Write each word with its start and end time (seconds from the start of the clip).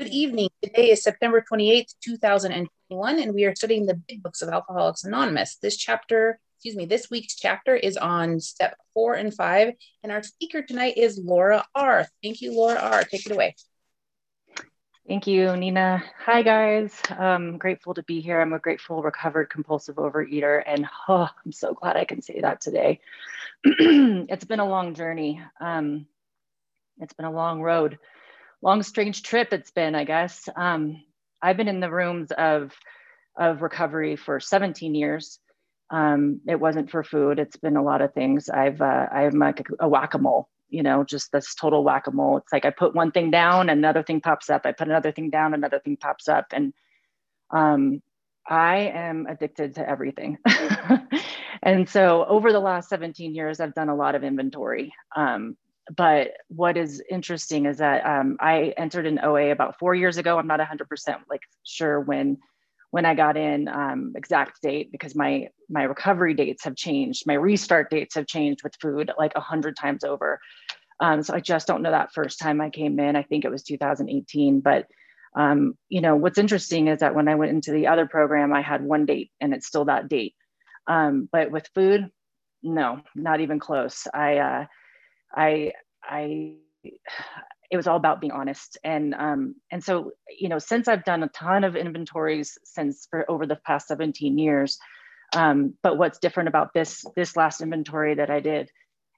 Good 0.00 0.08
evening. 0.12 0.48
Today 0.62 0.92
is 0.92 1.02
September 1.02 1.44
28th, 1.46 1.94
2021, 2.02 3.18
and 3.18 3.34
we 3.34 3.44
are 3.44 3.54
studying 3.54 3.84
the 3.84 4.00
big 4.08 4.22
books 4.22 4.40
of 4.40 4.48
Alcoholics 4.48 5.04
Anonymous. 5.04 5.56
This 5.56 5.76
chapter, 5.76 6.40
excuse 6.56 6.74
me, 6.74 6.86
this 6.86 7.10
week's 7.10 7.34
chapter 7.34 7.76
is 7.76 7.98
on 7.98 8.40
step 8.40 8.78
four 8.94 9.12
and 9.12 9.34
five, 9.34 9.74
and 10.02 10.10
our 10.10 10.22
speaker 10.22 10.62
tonight 10.62 10.96
is 10.96 11.18
Laura 11.22 11.66
R. 11.74 12.06
Thank 12.22 12.40
you, 12.40 12.54
Laura 12.54 12.78
R. 12.80 13.04
Take 13.04 13.26
it 13.26 13.32
away. 13.32 13.54
Thank 15.06 15.26
you, 15.26 15.54
Nina. 15.54 16.02
Hi, 16.24 16.40
guys. 16.40 16.98
I'm 17.10 17.58
grateful 17.58 17.92
to 17.92 18.02
be 18.04 18.22
here. 18.22 18.40
I'm 18.40 18.54
a 18.54 18.58
grateful, 18.58 19.02
recovered, 19.02 19.50
compulsive 19.50 19.96
overeater, 19.96 20.62
and 20.66 20.88
oh, 21.10 21.28
I'm 21.44 21.52
so 21.52 21.74
glad 21.74 21.98
I 21.98 22.06
can 22.06 22.22
say 22.22 22.40
that 22.40 22.62
today. 22.62 23.00
it's 23.64 24.46
been 24.46 24.60
a 24.60 24.68
long 24.68 24.94
journey. 24.94 25.42
Um, 25.60 26.06
it's 27.00 27.12
been 27.12 27.26
a 27.26 27.30
long 27.30 27.60
road 27.60 27.98
long 28.62 28.82
strange 28.82 29.22
trip 29.22 29.52
it's 29.52 29.70
been 29.70 29.94
i 29.94 30.04
guess. 30.04 30.48
Um, 30.56 31.02
i've 31.42 31.56
been 31.56 31.68
in 31.68 31.80
the 31.80 31.90
rooms 31.90 32.30
of 32.32 32.72
of 33.38 33.62
recovery 33.62 34.16
for 34.16 34.40
17 34.40 34.94
years. 34.94 35.38
Um, 35.88 36.40
it 36.46 36.60
wasn't 36.60 36.90
for 36.90 37.02
food. 37.02 37.38
It's 37.38 37.56
been 37.56 37.76
a 37.76 37.82
lot 37.82 38.02
of 38.02 38.12
things. 38.12 38.48
I've 38.48 38.80
uh, 38.80 39.06
i'm 39.12 39.38
like 39.38 39.60
a, 39.60 39.86
a 39.86 39.88
whack-a-mole 39.88 40.48
you 40.68 40.82
know 40.82 41.02
just 41.04 41.32
this 41.32 41.54
total 41.54 41.82
whack-a-mole. 41.84 42.38
It's 42.38 42.52
like 42.52 42.64
i 42.64 42.70
put 42.70 42.94
one 42.94 43.10
thing 43.10 43.30
down 43.30 43.68
another 43.70 44.02
thing 44.02 44.20
pops 44.20 44.50
up. 44.50 44.62
I 44.64 44.72
put 44.72 44.88
another 44.88 45.12
thing 45.12 45.30
down 45.30 45.54
another 45.54 45.80
thing 45.80 45.96
pops 45.96 46.28
up. 46.28 46.46
And 46.52 46.72
um, 47.50 48.02
i 48.48 48.76
am 48.78 49.26
addicted 49.26 49.74
to 49.76 49.88
everything. 49.88 50.38
And 51.62 51.88
so 51.88 52.24
over 52.24 52.52
the 52.52 52.60
last 52.60 52.88
17 52.88 53.34
years 53.34 53.60
i've 53.60 53.74
done 53.74 53.88
a 53.88 53.94
lot 53.94 54.14
of 54.14 54.24
inventory. 54.24 54.92
Um, 55.14 55.56
but 55.96 56.32
what 56.48 56.76
is 56.76 57.02
interesting 57.10 57.66
is 57.66 57.78
that 57.78 58.06
um, 58.06 58.36
I 58.40 58.74
entered 58.76 59.06
an 59.06 59.20
OA 59.22 59.50
about 59.50 59.78
four 59.78 59.94
years 59.94 60.18
ago. 60.18 60.38
I'm 60.38 60.46
not 60.46 60.60
100% 60.60 60.86
like 61.28 61.42
sure 61.64 62.00
when 62.00 62.38
when 62.92 63.06
I 63.06 63.14
got 63.14 63.36
in 63.36 63.68
um, 63.68 64.12
exact 64.16 64.62
date 64.62 64.90
because 64.90 65.14
my 65.14 65.48
my 65.68 65.84
recovery 65.84 66.34
dates 66.34 66.64
have 66.64 66.76
changed. 66.76 67.24
My 67.26 67.34
restart 67.34 67.90
dates 67.90 68.14
have 68.14 68.26
changed 68.26 68.62
with 68.64 68.74
food 68.80 69.10
like 69.18 69.32
a 69.36 69.40
hundred 69.40 69.76
times 69.76 70.04
over. 70.04 70.40
Um, 71.00 71.22
so 71.22 71.34
I 71.34 71.40
just 71.40 71.66
don't 71.66 71.82
know 71.82 71.92
that 71.92 72.12
first 72.12 72.38
time 72.38 72.60
I 72.60 72.68
came 72.70 72.98
in. 72.98 73.16
I 73.16 73.22
think 73.22 73.44
it 73.44 73.50
was 73.50 73.62
2018. 73.62 74.60
But 74.60 74.86
um, 75.36 75.74
you 75.88 76.00
know 76.00 76.16
what's 76.16 76.38
interesting 76.38 76.88
is 76.88 77.00
that 77.00 77.14
when 77.14 77.28
I 77.28 77.36
went 77.36 77.52
into 77.52 77.72
the 77.72 77.86
other 77.86 78.06
program, 78.06 78.52
I 78.52 78.62
had 78.62 78.82
one 78.82 79.06
date 79.06 79.30
and 79.40 79.54
it's 79.54 79.66
still 79.66 79.86
that 79.86 80.08
date. 80.08 80.34
Um, 80.86 81.28
but 81.30 81.50
with 81.50 81.68
food, 81.74 82.10
no, 82.62 83.00
not 83.14 83.40
even 83.40 83.60
close. 83.60 84.06
I 84.12 84.38
uh, 84.38 84.66
I 85.34 85.72
I 86.02 86.54
it 87.70 87.76
was 87.76 87.86
all 87.86 87.96
about 87.96 88.20
being 88.20 88.32
honest. 88.32 88.78
And 88.82 89.14
um, 89.14 89.54
and 89.70 89.82
so 89.82 90.12
you 90.38 90.48
know 90.48 90.58
since 90.58 90.88
I've 90.88 91.04
done 91.04 91.22
a 91.22 91.28
ton 91.28 91.64
of 91.64 91.76
inventories 91.76 92.58
since 92.64 93.06
for 93.10 93.30
over 93.30 93.46
the 93.46 93.56
past 93.66 93.88
17 93.88 94.38
years 94.38 94.78
um, 95.34 95.74
but 95.82 95.96
what's 95.96 96.18
different 96.18 96.48
about 96.48 96.74
this 96.74 97.04
this 97.16 97.36
last 97.36 97.60
inventory 97.60 98.14
that 98.14 98.30
I 98.30 98.40
did 98.40 98.70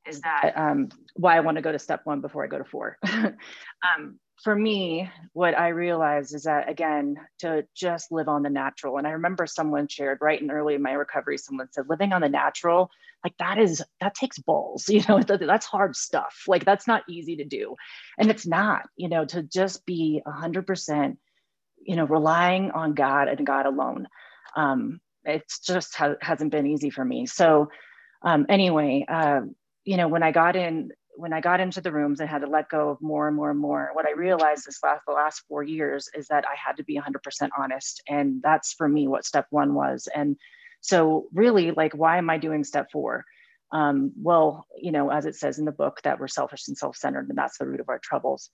is 0.07 0.21
that 0.23 0.53
um, 0.57 0.89
why 1.15 1.37
I 1.37 1.41
want 1.41 1.57
to 1.57 1.63
go 1.63 1.73
to 1.73 1.79
step 1.79 2.01
one 2.05 2.21
before 2.21 2.45
I 2.45 2.49
go 2.49 2.59
to 2.59 2.65
four. 2.65 2.99
um, 3.05 4.19
for 4.43 4.57
me, 4.57 5.09
what 5.35 5.57
I 5.57 5.69
realized 5.69 6.35
is 6.35 6.43
that 6.45 6.69
again, 6.69 7.17
to 7.41 7.65
just 7.77 8.11
live 8.11 8.29
on 8.29 8.43
the 8.43 8.51
natural. 8.51 8.99
And 8.99 9.07
I 9.07 9.11
remember 9.11 9.47
someone 9.47 9.87
shared 9.87 10.19
right 10.21 10.41
in 10.41 10.51
early 10.51 10.75
in 10.75 10.83
my 10.83 10.93
recovery, 10.93 11.39
someone 11.39 11.69
said, 11.71 11.89
living 11.89 12.13
on 12.13 12.23
the 12.23 12.29
natural, 12.29 12.91
like 13.25 13.37
that 13.39 13.59
is 13.59 13.83
that 14.01 14.15
takes 14.15 14.39
balls, 14.39 14.89
you 14.89 15.03
know, 15.09 15.21
that's 15.23 15.67
hard 15.67 15.95
stuff. 15.95 16.43
Like 16.49 16.65
that's 16.65 16.89
not 16.89 17.05
easy 17.09 17.37
to 17.37 17.45
do. 17.45 17.77
And 18.19 18.31
it's 18.31 18.47
not, 18.47 18.89
you 18.97 19.09
know, 19.09 19.25
to 19.27 19.43
just 19.43 19.87
be 19.87 20.23
a 20.27 20.33
hundred 20.33 20.67
percent, 20.67 21.19
you 21.81 21.95
know, 21.95 22.05
relying 22.05 22.73
on 22.73 22.95
God 22.95 23.29
and 23.29 23.47
God 23.47 23.67
alone. 23.67 24.09
Um, 24.57 25.01
it's 25.25 25.61
just 25.61 25.95
ha- 25.95 26.17
hasn't 26.21 26.51
been 26.51 26.67
easy 26.67 26.91
for 26.91 27.05
me. 27.05 27.27
So 27.27 27.69
um, 28.23 28.47
anyway, 28.49 29.05
uh, 29.09 29.43
you 29.85 29.97
know, 29.97 30.09
when 30.09 30.23
I 30.23 30.33
got 30.33 30.57
in, 30.57 30.91
when 31.15 31.33
I 31.33 31.41
got 31.41 31.61
into 31.61 31.81
the 31.81 31.93
rooms 31.93 32.21
and 32.21 32.29
had 32.29 32.41
to 32.41 32.47
let 32.47 32.69
go 32.69 32.91
of 32.91 33.03
more 33.03 33.29
and 33.29 33.37
more 33.37 33.51
and 33.51 33.59
more, 33.59 33.91
what 33.93 34.07
I 34.07 34.13
realized 34.13 34.65
this 34.67 34.81
last 34.83 35.03
the 35.07 35.13
last 35.13 35.43
four 35.49 35.63
years 35.63 36.09
is 36.15 36.29
that 36.29 36.45
I 36.47 36.55
had 36.57 36.77
to 36.79 36.85
be 36.85 36.99
100% 36.99 37.49
honest, 37.59 38.03
and 38.09 38.41
that's 38.43 38.73
for 38.73 38.89
me 38.89 39.09
what 39.09 39.25
step 39.25 39.47
one 39.51 39.75
was. 39.75 40.09
And 40.15 40.37
so, 40.81 41.29
really, 41.33 41.71
like, 41.71 41.95
why 41.95 42.19
am 42.19 42.31
I 42.31 42.39
doing 42.39 42.65
step 42.65 42.91
four? 42.91 43.25
Um, 43.73 44.13
well, 44.21 44.67
you 44.81 44.93
know, 44.93 45.11
as 45.11 45.27
it 45.27 45.37
says 45.37 45.59
in 45.59 45.65
the 45.65 45.73
book, 45.73 46.01
that 46.05 46.19
we're 46.21 46.29
selfish 46.29 46.69
and 46.69 46.77
self-centered, 46.77 47.29
and 47.29 47.39
that's 47.39 47.59
the 47.59 47.67
root 47.67 47.81
of 47.81 47.89
our 47.89 47.99
troubles. 47.99 48.51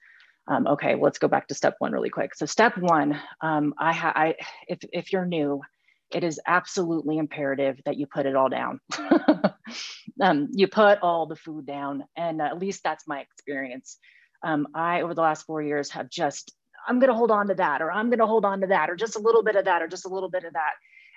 Um, 0.46 0.66
okay, 0.66 0.94
let's 0.94 1.18
go 1.18 1.28
back 1.28 1.48
to 1.48 1.54
step 1.54 1.76
one 1.78 1.92
really 1.92 2.10
quick. 2.10 2.34
So, 2.34 2.46
step 2.46 2.76
one, 2.78 3.20
um, 3.40 3.74
I, 3.78 3.92
ha- 3.92 4.12
I 4.14 4.34
if 4.66 4.78
if 4.92 5.12
you're 5.12 5.26
new, 5.26 5.62
it 6.10 6.24
is 6.24 6.40
absolutely 6.46 7.18
imperative 7.18 7.80
that 7.84 7.96
you 7.96 8.06
put 8.06 8.26
it 8.26 8.36
all 8.36 8.48
down. 8.48 8.80
um, 10.22 10.48
you 10.52 10.66
put 10.66 11.00
all 11.02 11.26
the 11.26 11.36
food 11.36 11.66
down, 11.66 12.04
and 12.16 12.40
at 12.40 12.58
least 12.58 12.82
that's 12.82 13.06
my 13.06 13.20
experience. 13.20 13.98
Um, 14.42 14.68
I, 14.74 15.02
over 15.02 15.14
the 15.14 15.20
last 15.20 15.44
four 15.44 15.62
years, 15.62 15.90
have 15.90 16.08
just, 16.08 16.54
I'm 16.86 16.98
going 16.98 17.10
to 17.10 17.16
hold 17.16 17.30
on 17.30 17.48
to 17.48 17.54
that, 17.54 17.82
or 17.82 17.92
I'm 17.92 18.08
going 18.08 18.20
to 18.20 18.26
hold 18.26 18.44
on 18.44 18.62
to 18.62 18.68
that, 18.68 18.88
or 18.88 18.96
just 18.96 19.16
a 19.16 19.20
little 19.20 19.42
bit 19.42 19.56
of 19.56 19.66
that, 19.66 19.82
or 19.82 19.88
just 19.88 20.06
a 20.06 20.10
little 20.10 20.30
bit 20.30 20.44
of 20.44 20.54
that. 20.54 20.72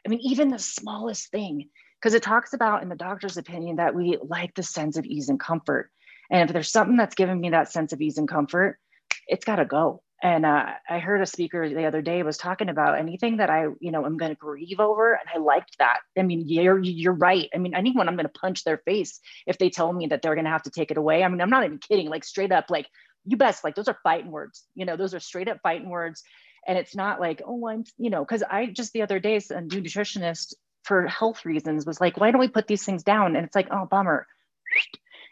I 0.06 0.09
mean, 0.09 0.19
even 0.24 0.50
the 0.50 0.59
smallest 0.59 1.31
thing, 1.31 1.69
because 2.00 2.13
it 2.13 2.23
talks 2.23 2.53
about 2.53 2.84
in 2.84 2.90
the 2.90 2.96
doctor's 2.96 3.38
opinion 3.38 3.78
that 3.78 3.96
we 3.96 4.18
like 4.22 4.56
the 4.56 4.63
sense 4.63 4.97
of 4.97 5.06
ease 5.06 5.29
and 5.29 5.40
comfort. 5.40 5.90
And 6.29 6.50
if 6.50 6.53
there's 6.53 6.72
something 6.72 6.97
that's 6.97 7.16
given 7.16 7.40
me 7.40 7.52
that 7.52 7.72
sense 7.72 7.94
of 7.94 8.02
ease 8.02 8.18
and 8.18 8.28
comfort, 8.28 8.78
it's 9.28 9.46
got 9.46 9.58
to 9.58 9.66
go 9.66 10.02
and 10.22 10.46
uh, 10.46 10.66
i 10.90 11.00
heard 11.00 11.22
a 11.22 11.26
speaker 11.26 11.68
the 11.68 11.86
other 11.86 12.02
day 12.02 12.22
was 12.24 12.38
talking 12.38 12.70
about 12.70 13.00
anything 13.00 13.38
that 13.38 13.50
i 13.50 13.66
you 13.80 13.92
know 13.92 14.06
i'm 14.06 14.18
going 14.18 14.32
to 14.32 14.38
grieve 14.38 14.80
over 14.80 15.14
and 15.14 15.28
i 15.34 15.38
liked 15.38 15.78
that. 15.80 16.00
I 16.18 16.24
mean 16.24 16.48
you're 16.48 16.80
you're 16.80 17.14
right. 17.14 17.50
I 17.54 17.58
mean 17.58 17.76
anyone 17.76 18.08
i'm 18.08 18.16
going 18.16 18.28
to 18.28 18.40
punch 18.40 18.64
their 18.64 18.78
face 18.78 19.20
if 19.48 19.58
they 19.58 19.70
tell 19.70 19.92
me 19.92 20.08
that 20.08 20.22
they're 20.22 20.36
going 20.36 20.46
to 20.46 20.52
have 20.52 20.64
to 20.64 20.72
take 20.72 20.92
it 20.92 20.98
away. 20.98 21.24
I 21.24 21.28
mean 21.28 21.42
i'm 21.42 21.50
not 21.50 21.66
even 21.66 21.80
kidding 21.80 22.09
like 22.09 22.24
straight 22.24 22.52
up 22.52 22.66
like 22.70 22.88
you 23.26 23.38
best 23.38 23.64
like 23.64 23.76
those 23.76 23.88
are 23.88 23.98
fighting 24.04 24.32
words. 24.32 24.64
You 24.76 24.86
know 24.86 24.98
those 24.98 25.14
are 25.14 25.20
straight 25.20 25.48
up 25.48 25.59
fighting 25.64 25.90
words. 25.90 26.24
And 26.68 26.78
it's 26.78 26.96
not 26.96 27.20
like 27.20 27.42
oh 27.46 27.68
i'm 27.68 27.84
you 27.98 28.09
know 28.09 28.24
because 28.24 28.44
i 28.44 28.68
just 28.68 28.94
the 28.94 29.02
other 29.02 29.20
day 29.20 29.40
a 29.50 29.62
new 29.62 29.82
nutritionist 29.82 30.53
for 30.84 31.08
health 31.08 31.46
reasons 31.46 31.86
was 31.86 32.02
like 32.02 32.18
why 32.18 32.32
don't 32.32 32.40
we 32.40 32.48
put 32.48 32.68
these 32.68 32.86
things 32.86 33.03
down? 33.03 33.36
And 33.36 33.46
it's 33.46 33.56
like 33.56 33.68
oh 33.72 33.88
bummer. 33.90 34.28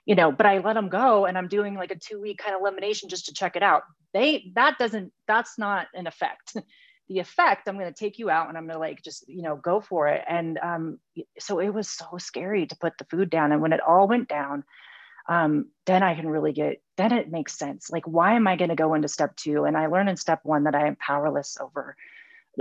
You 0.06 0.16
know 0.16 0.32
but 0.32 0.48
i 0.48 0.58
let 0.58 0.74
them 0.74 0.90
go 0.90 1.26
and 1.26 1.38
i'm 1.38 1.48
doing 1.48 1.76
like 1.76 1.92
a 1.92 1.96
two 1.96 2.20
week 2.20 2.40
kind 2.40 2.56
of 2.56 2.62
elimination 2.62 3.10
just 3.10 3.26
to 3.28 3.34
check 3.34 3.56
it 3.56 3.62
out 3.62 3.84
they 4.14 4.52
that 4.56 4.78
doesn't 4.78 5.12
that's 5.28 5.58
not 5.58 5.88
an 5.94 6.08
effect. 6.08 6.56
The 7.08 7.18
effect 7.18 7.68
i'm 7.68 7.80
going 7.80 7.92
to 7.92 8.00
take 8.00 8.20
you 8.20 8.30
out 8.30 8.50
and 8.50 8.56
i'm 8.56 8.68
going 8.68 8.76
to 8.76 8.80
like 8.80 9.02
just 9.02 9.28
you 9.28 9.42
know 9.42 9.56
go 9.56 9.82
for 9.82 10.08
it. 10.10 10.24
And 10.28 10.60
um, 10.60 11.00
so 11.40 11.58
it 11.58 11.74
was 11.74 11.90
so 11.90 12.20
scary 12.20 12.68
to 12.68 12.76
put 12.76 13.00
the 13.00 13.06
food 13.06 13.32
down. 13.32 13.52
And 13.52 13.64
when 13.64 13.74
it 13.74 13.82
all 13.82 14.08
went 14.08 14.28
down 14.28 14.64
um, 15.28 15.70
then 15.88 16.04
i 16.04 16.14
can 16.14 16.30
really 16.30 16.54
get 16.54 16.84
then 16.98 17.12
it 17.12 17.32
makes 17.32 17.58
sense. 17.58 17.90
Like 17.90 18.06
why 18.06 18.36
am 18.36 18.46
i 18.46 18.56
going 18.56 18.70
to 18.70 18.76
go 18.76 18.94
into 18.94 19.08
step 19.08 19.36
two? 19.36 19.64
And 19.64 19.76
i 19.76 19.88
learned 19.88 20.10
in 20.10 20.18
step 20.18 20.42
one 20.44 20.66
that 20.66 20.76
i 20.76 20.86
am 20.86 20.98
powerless 20.98 21.58
over 21.60 21.96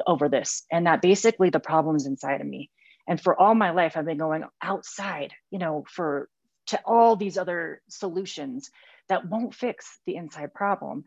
over 0.07 0.31
this. 0.31 0.65
And 0.73 0.87
that 0.87 1.03
basically 1.03 1.51
the 1.51 1.61
problems 1.61 2.07
inside 2.07 2.41
of 2.41 2.47
me. 2.47 2.71
And 3.07 3.21
for 3.21 3.39
all 3.39 3.55
my 3.55 3.73
life 3.73 3.99
i've 3.99 4.07
been 4.07 4.17
going 4.17 4.45
outside 4.63 5.35
you 5.51 5.59
know 5.59 5.85
for 5.91 6.31
to 6.69 6.81
all 6.85 7.17
these 7.17 7.37
other 7.37 7.83
solutions 7.89 8.71
that 9.09 9.27
won't 9.27 9.55
fix 9.55 9.99
the 10.07 10.17
inside 10.17 10.55
problem 10.55 11.05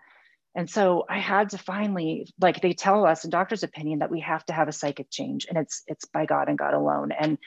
and 0.54 0.70
so 0.70 1.06
I 1.08 1.20
had 1.20 1.52
to 1.52 1.58
finally, 1.58 2.32
like 2.40 2.62
they 2.62 2.74
tell 2.74 3.06
us 3.06 3.24
in 3.24 3.30
doctor's 3.30 3.64
opinion 3.64 4.00
that 4.00 4.12
we 4.12 4.20
have 4.20 4.46
to 4.48 4.54
have 4.54 4.68
a 4.68 4.74
psychic 4.74 5.10
change 5.10 5.46
and 5.48 5.58
it's 5.58 5.84
it's 5.88 6.06
by 6.06 6.26
God 6.26 6.50
and 6.50 6.58
God 6.58 6.74
alone. 6.74 7.12
And 7.12 7.38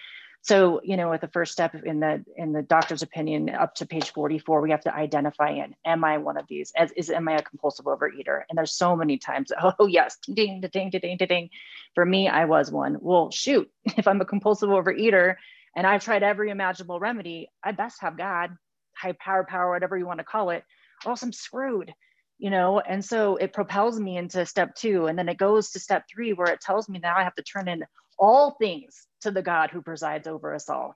so, 0.41 0.81
you 0.85 0.97
know, 0.97 1.11
with 1.11 1.21
the 1.21 1.29
first 1.29 1.53
step 1.53 1.75
in 1.75 2.01
the 2.01 2.25
in 2.37 2.53
the 2.53 2.63
doctor's 2.63 3.03
opinion 3.03 3.51
up 3.51 3.75
to 3.77 3.87
page 3.87 4.13
44, 4.13 4.63
we 4.63 4.71
have 4.71 4.83
to 4.83 4.95
identify 4.95 5.51
in 5.51 5.75
am 5.85 6.03
I 6.03 6.17
one 6.19 6.39
of 6.39 6.47
these? 6.49 6.73
As 6.77 6.93
is 6.93 7.11
am 7.11 7.29
I 7.29 7.37
a 7.37 7.43
compulsive 7.43 7.85
overeater? 7.85 8.43
And 8.49 8.57
there's 8.57 8.75
so 8.75 8.97
many 8.97 9.19
times, 9.19 9.53
oh 9.79 9.87
yes, 9.87 10.17
ding, 10.33 10.63
ding, 10.63 10.91
ding, 10.91 10.91
ding, 10.91 11.17
ding, 11.19 11.29
ding. 11.29 11.51
For 11.95 12.07
me, 12.07 12.29
I 12.29 12.47
was 12.47 12.71
one. 12.71 12.97
Well, 13.01 13.31
shoot, 13.31 13.71
if 13.85 14.09
I'm 14.09 14.21
a 14.23 14.27
compulsive 14.27 14.71
overeater 14.71 15.37
and 15.77 15.87
I've 15.87 16.05
tried 16.05 16.23
every 16.23 16.49
imaginable 16.49 17.01
remedy, 17.01 17.51
I 17.63 17.73
best 17.73 18.01
have 18.01 18.17
God, 18.17 18.57
high 18.97 19.13
power, 19.13 19.45
power, 19.45 19.71
whatever 19.73 19.99
you 19.99 20.07
want 20.07 20.21
to 20.21 20.25
call 20.25 20.51
it, 20.51 20.65
or 21.05 21.11
else 21.11 21.23
I'm 21.23 21.33
screwed 21.33 21.93
you 22.39 22.51
know 22.51 22.81
and 22.81 23.05
so 23.05 23.37
it 23.37 23.53
propels 23.53 23.99
me 23.99 24.17
into 24.17 24.45
step 24.45 24.75
two 24.75 25.07
and 25.07 25.19
then 25.19 25.29
it 25.29 25.39
goes 25.39 25.71
to 25.71 25.79
step 25.79 26.05
three 26.13 26.33
where 26.33 26.53
it 26.53 26.61
tells 26.61 26.89
me 26.89 26.99
now 26.99 27.17
i 27.17 27.23
have 27.23 27.35
to 27.35 27.43
turn 27.43 27.69
in 27.69 27.85
all 28.19 28.57
things 28.61 29.07
to 29.21 29.31
the 29.31 29.43
god 29.43 29.71
who 29.71 29.83
presides 29.83 30.27
over 30.27 30.55
us 30.55 30.69
all. 30.69 30.95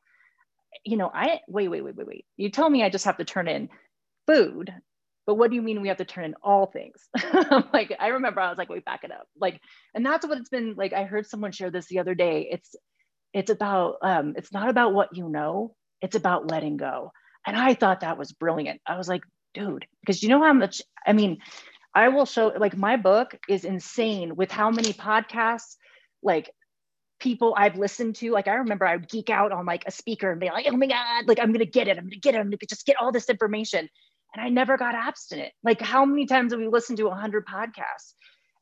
You 0.85 0.97
know 0.97 1.11
i 1.13 1.41
wait 1.49 1.69
wait 1.69 1.83
wait 1.83 1.97
wait 1.97 2.07
wait. 2.07 2.27
You 2.37 2.51
tell 2.51 2.69
me 2.69 2.83
i 2.83 2.91
just 2.91 3.05
have 3.05 3.19
to 3.19 3.25
turn 3.25 3.49
in 3.49 3.69
food 4.27 4.73
but 5.27 5.35
what 5.35 5.51
do 5.51 5.57
you 5.57 5.63
mean 5.63 5.83
we 5.83 5.89
have 5.89 5.99
to 5.99 6.07
turn 6.07 6.25
in 6.25 6.35
all 6.43 6.67
things? 6.67 7.07
Like 7.73 7.95
i 8.01 8.09
remember 8.09 8.41
i 8.41 8.49
was 8.49 8.59
like 8.59 8.71
wait 8.71 8.85
back 8.85 9.05
it 9.05 9.13
up. 9.13 9.27
Like 9.39 9.61
and 9.95 10.05
that's 10.05 10.27
what 10.27 10.39
it's 10.39 10.49
been 10.49 10.75
like 10.77 10.93
i 10.93 11.05
heard 11.05 11.27
someone 11.27 11.53
share 11.53 11.71
this 11.71 11.87
the 11.87 11.99
other 11.99 12.15
day. 12.15 12.49
It's 12.51 12.75
it's 13.33 13.51
about 13.51 13.97
um 14.03 14.35
it's 14.37 14.53
not 14.53 14.69
about 14.71 14.95
what 14.95 15.17
you 15.17 15.29
know 15.29 15.75
it's 16.01 16.17
about 16.17 16.51
letting 16.51 16.77
go. 16.77 17.13
And 17.47 17.57
i 17.57 17.75
thought 17.75 18.01
that 18.01 18.19
was 18.19 18.33
brilliant. 18.33 18.81
I 18.87 18.97
was 18.97 19.09
like 19.09 19.23
dude, 19.59 19.87
because 20.01 20.23
you 20.23 20.29
know 20.29 20.43
how 20.43 20.53
much, 20.53 20.83
I 21.07 21.13
mean, 21.13 21.39
I 21.95 22.09
will 22.09 22.27
show 22.27 22.53
like 22.59 22.77
my 22.77 22.97
book 22.97 23.37
is 23.49 23.65
insane 23.65 24.37
with 24.37 24.51
how 24.53 24.71
many 24.71 24.93
podcasts, 24.93 25.77
like 26.23 26.51
people 27.19 27.55
I've 27.57 27.77
listened 27.77 28.17
to. 28.17 28.31
Like 28.31 28.47
I 28.47 28.55
remember 28.55 28.87
I 28.87 28.97
would 28.97 29.09
geek 29.09 29.31
out 29.31 29.51
on 29.51 29.67
like 29.67 29.85
a 29.87 29.91
speaker 29.91 30.31
and 30.31 30.41
be 30.41 30.47
like, 30.47 30.67
oh 30.69 30.77
my 30.77 30.87
God, 30.87 31.27
like 31.27 31.41
I'm 31.41 31.53
gonna 31.53 31.65
get 31.65 31.89
it. 31.89 31.99
I'm 31.99 32.05
gonna 32.05 32.17
get 32.17 32.35
it. 32.35 32.39
I'm 32.39 32.51
gonna 32.51 32.59
just 32.69 32.87
get 32.87 32.97
all 33.01 33.11
this 33.11 33.29
information. 33.29 33.89
And 34.35 34.45
I 34.45 34.49
never 34.51 34.77
got 34.77 34.95
abstinent. 34.95 35.53
Like 35.65 35.81
how 35.81 36.05
many 36.05 36.27
times 36.27 36.53
have 36.53 36.61
we 36.61 36.69
listened 36.69 36.99
to 36.99 37.09
a 37.09 37.15
hundred 37.15 37.47
podcasts? 37.47 38.15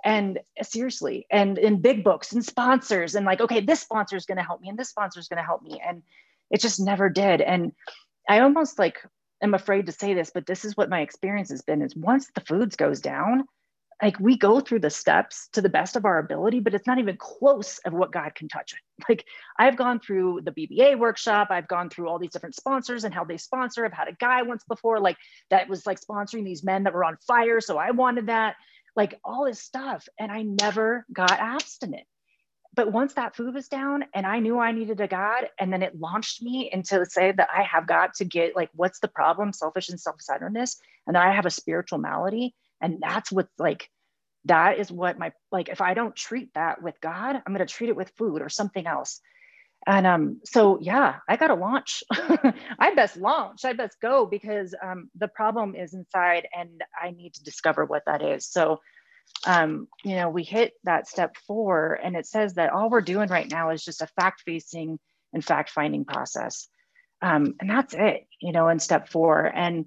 And 0.05 0.39
seriously, 0.63 1.27
and 1.31 1.59
in 1.59 1.81
big 1.83 2.05
books 2.05 2.33
and 2.33 2.45
sponsors, 2.45 3.17
and 3.17 3.27
like, 3.27 3.41
okay, 3.41 3.61
this 3.61 3.81
sponsor 3.81 4.17
is 4.17 4.25
gonna 4.25 4.45
help 4.45 4.61
me, 4.61 4.69
and 4.69 4.79
this 4.79 4.91
sponsor 4.91 5.19
is 5.19 5.29
gonna 5.29 5.43
help 5.43 5.63
me. 5.63 5.81
And 5.85 6.03
it 6.51 6.61
just 6.61 6.79
never 6.79 7.11
did. 7.11 7.41
And 7.41 7.73
I 8.29 8.41
almost 8.41 8.79
like 8.79 8.99
am 9.43 9.55
afraid 9.55 9.87
to 9.87 9.93
say 9.93 10.15
this, 10.15 10.31
but 10.33 10.47
this 10.47 10.65
is 10.65 10.77
what 10.77 10.91
my 10.91 11.01
experience 11.01 11.51
has 11.51 11.63
been 11.63 11.83
is 11.83 11.95
once 11.97 12.31
the 12.35 12.41
foods 12.41 12.77
goes 12.77 13.01
down, 13.01 13.45
like 14.03 14.21
we 14.21 14.37
go 14.37 14.61
through 14.61 14.81
the 14.81 14.91
steps 14.91 15.49
to 15.53 15.63
the 15.63 15.69
best 15.69 15.97
of 15.97 16.05
our 16.05 16.19
ability, 16.19 16.61
but 16.61 16.75
it's 16.75 16.87
not 16.87 16.99
even 16.99 17.17
close 17.17 17.79
of 17.87 17.93
what 17.93 18.13
God 18.13 18.35
can 18.35 18.49
touch. 18.49 18.75
Like 19.11 19.27
I've 19.59 19.77
gone 19.77 20.01
through 20.01 20.41
the 20.45 20.53
BBA 20.53 20.99
workshop, 20.99 21.49
I've 21.51 21.69
gone 21.69 21.91
through 21.91 22.09
all 22.09 22.19
these 22.19 22.33
different 22.33 22.55
sponsors 22.55 23.05
and 23.05 23.13
how 23.13 23.25
they 23.25 23.37
sponsor. 23.37 23.85
I've 23.85 23.93
had 23.93 24.09
a 24.09 24.17
guy 24.19 24.41
once 24.41 24.65
before, 24.67 25.01
like 25.01 25.19
that 25.51 25.69
was 25.69 25.85
like 25.85 26.01
sponsoring 26.01 26.45
these 26.45 26.65
men 26.65 26.85
that 26.85 26.95
were 26.95 27.05
on 27.05 27.19
fire. 27.27 27.61
So 27.61 27.77
I 27.77 27.91
wanted 27.91 28.29
that, 28.29 28.57
like 28.97 29.21
all 29.23 29.45
this 29.45 29.61
stuff. 29.61 30.09
And 30.19 30.33
I 30.33 30.43
never 30.43 31.05
got 31.13 31.33
abstinent 31.33 32.07
but 32.77 32.93
once 32.93 33.15
that 33.15 33.35
food 33.35 33.55
was 33.55 33.69
down 33.69 34.05
and 34.15 34.27
I 34.27 34.39
knew 34.39 34.59
I 34.59 34.71
needed 34.71 35.01
a 35.01 35.09
God, 35.09 35.49
and 35.59 35.73
then 35.73 35.83
it 35.83 35.99
launched 35.99 36.43
me 36.43 36.71
into 36.71 37.05
say 37.07 37.33
that 37.33 37.49
I 37.53 37.63
have 37.63 37.87
got 37.87 38.15
to 38.17 38.25
get 38.25 38.55
like, 38.55 38.69
what's 38.75 39.01
the 39.01 39.09
problem? 39.09 39.55
Selfish 39.55 39.89
and 39.89 39.99
self-centeredness. 39.99 40.79
And 41.07 41.17
I 41.17 41.35
have 41.35 41.47
a 41.47 41.51
spiritual 41.51 41.99
malady. 41.99 42.55
And 42.83 42.99
that's 43.01 43.33
what 43.33 43.49
like, 43.59 43.89
that 44.45 44.79
is 44.79 44.93
what 44.93 45.19
my, 45.19 45.33
like, 45.51 45.71
if 45.71 45.81
I 45.81 45.95
don't 45.95 46.15
treat 46.15 46.53
that 46.55 46.83
with 46.83 47.01
God, 47.01 47.37
I'm 47.37 47.55
going 47.55 47.67
to 47.67 47.75
treat 47.75 47.89
it 47.89 47.97
with 47.97 48.13
food 48.17 48.43
or 48.43 48.51
something 48.51 48.87
else. 48.87 49.21
And 49.87 50.07
um, 50.07 50.41
so, 50.45 50.79
yeah, 50.81 51.17
I 51.29 51.37
got 51.37 51.49
to 51.49 51.55
launch. 51.55 52.03
I 52.13 52.93
best 52.95 53.17
launch. 53.17 53.65
I 53.65 53.73
best 53.73 53.99
go 54.03 54.27
because 54.27 54.75
um, 54.83 55.11
the 55.17 55.29
problem 55.29 55.75
is 55.75 55.95
inside 55.95 56.47
and 56.57 56.83
I 57.01 57.13
need 57.13 57.35
to 57.35 57.45
discover 57.45 57.85
what 57.85 58.03
that 58.07 58.21
is. 58.21 58.47
So, 58.47 58.81
um, 59.47 59.89
you 60.05 60.17
know, 60.17 60.29
we 60.29 60.43
hit 60.43 60.73
that 60.85 61.09
step 61.09 61.37
four, 61.47 61.95
and 62.03 62.17
it 62.17 62.27
says 62.27 62.55
that 62.55 62.73
all 62.73 62.91
we're 62.91 63.01
doing 63.01 63.29
right 63.29 63.51
now 63.51 63.71
is 63.71 63.85
just 63.85 64.03
a 64.03 64.09
fact 64.21 64.43
facing 64.45 64.99
and 65.33 65.45
fact 65.45 65.71
finding 65.71 66.05
process. 66.05 66.69
Um, 67.23 67.55
and 67.61 67.71
that's 67.71 67.95
it, 67.95 68.27
you 68.41 68.53
know, 68.53 68.69
in 68.69 68.79
step 68.79 69.09
four. 69.09 69.45
And, 69.45 69.87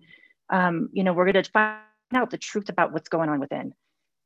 um, 0.50 0.90
you 0.94 1.04
know, 1.04 1.14
we're 1.14 1.32
going 1.32 1.44
to 1.44 1.52
find 1.52 1.80
out 2.14 2.32
the 2.32 2.38
truth 2.38 2.70
about 2.70 2.92
what's 2.94 3.10
going 3.10 3.30
on 3.30 3.40
within. 3.40 3.74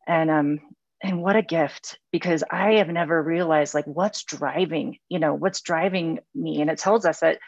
And, 0.07 0.29
um, 0.29 0.59
and 1.01 1.21
what 1.21 1.35
a 1.35 1.41
gift 1.41 1.99
because 2.13 2.43
I 2.49 2.75
have 2.75 2.87
never 2.87 3.21
realized 3.21 3.73
like 3.73 3.85
what's 3.85 4.23
driving, 4.23 4.99
you 5.09 5.19
know, 5.19 5.33
what's 5.33 5.61
driving 5.61 6.19
me. 6.33 6.61
And 6.61 6.69
it 6.69 6.77
tells 6.77 7.05
us 7.05 7.19
that, 7.19 7.39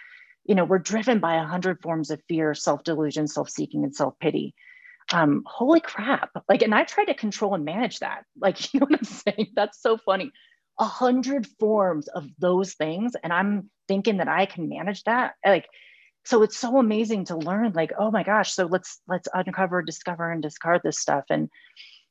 you 0.43 0.55
know, 0.55 0.65
we're 0.65 0.79
driven 0.79 1.19
by 1.19 1.35
a 1.35 1.45
hundred 1.45 1.81
forms 1.81 2.11
of 2.11 2.21
fear, 2.27 2.53
self 2.53 2.83
delusion, 2.83 3.27
self 3.27 3.49
seeking, 3.49 3.83
and 3.83 3.95
self 3.95 4.19
pity 4.19 4.53
um, 5.15 5.43
holy 5.45 5.79
crap. 5.79 6.31
Like, 6.49 6.61
and 6.61 6.75
I 6.75 6.83
try 6.83 7.05
to 7.05 7.13
control 7.13 7.55
and 7.55 7.63
manage 7.63 7.99
that. 7.99 8.25
Like, 8.37 8.73
you 8.73 8.79
know 8.79 8.87
what 8.87 8.99
I'm 8.99 9.05
saying? 9.05 9.47
That's 9.55 9.81
so 9.81 9.97
funny. 9.97 10.31
A 10.77 10.85
hundred 10.85 11.47
forms 11.57 12.07
of 12.09 12.27
those 12.37 12.73
things. 12.73 13.13
And 13.23 13.31
I'm 13.31 13.69
thinking 13.87 14.17
that 14.17 14.27
I 14.27 14.45
can 14.45 14.67
manage 14.67 15.03
that. 15.03 15.35
Like, 15.45 15.67
so 16.25 16.43
it's 16.43 16.57
so 16.57 16.77
amazing 16.77 17.25
to 17.25 17.37
learn, 17.37 17.71
like, 17.73 17.93
oh 17.97 18.11
my 18.11 18.23
gosh, 18.23 18.51
so 18.51 18.65
let's 18.65 18.99
let's 19.07 19.27
uncover, 19.33 19.81
discover, 19.81 20.31
and 20.31 20.41
discard 20.41 20.81
this 20.83 20.99
stuff. 20.99 21.23
And, 21.29 21.49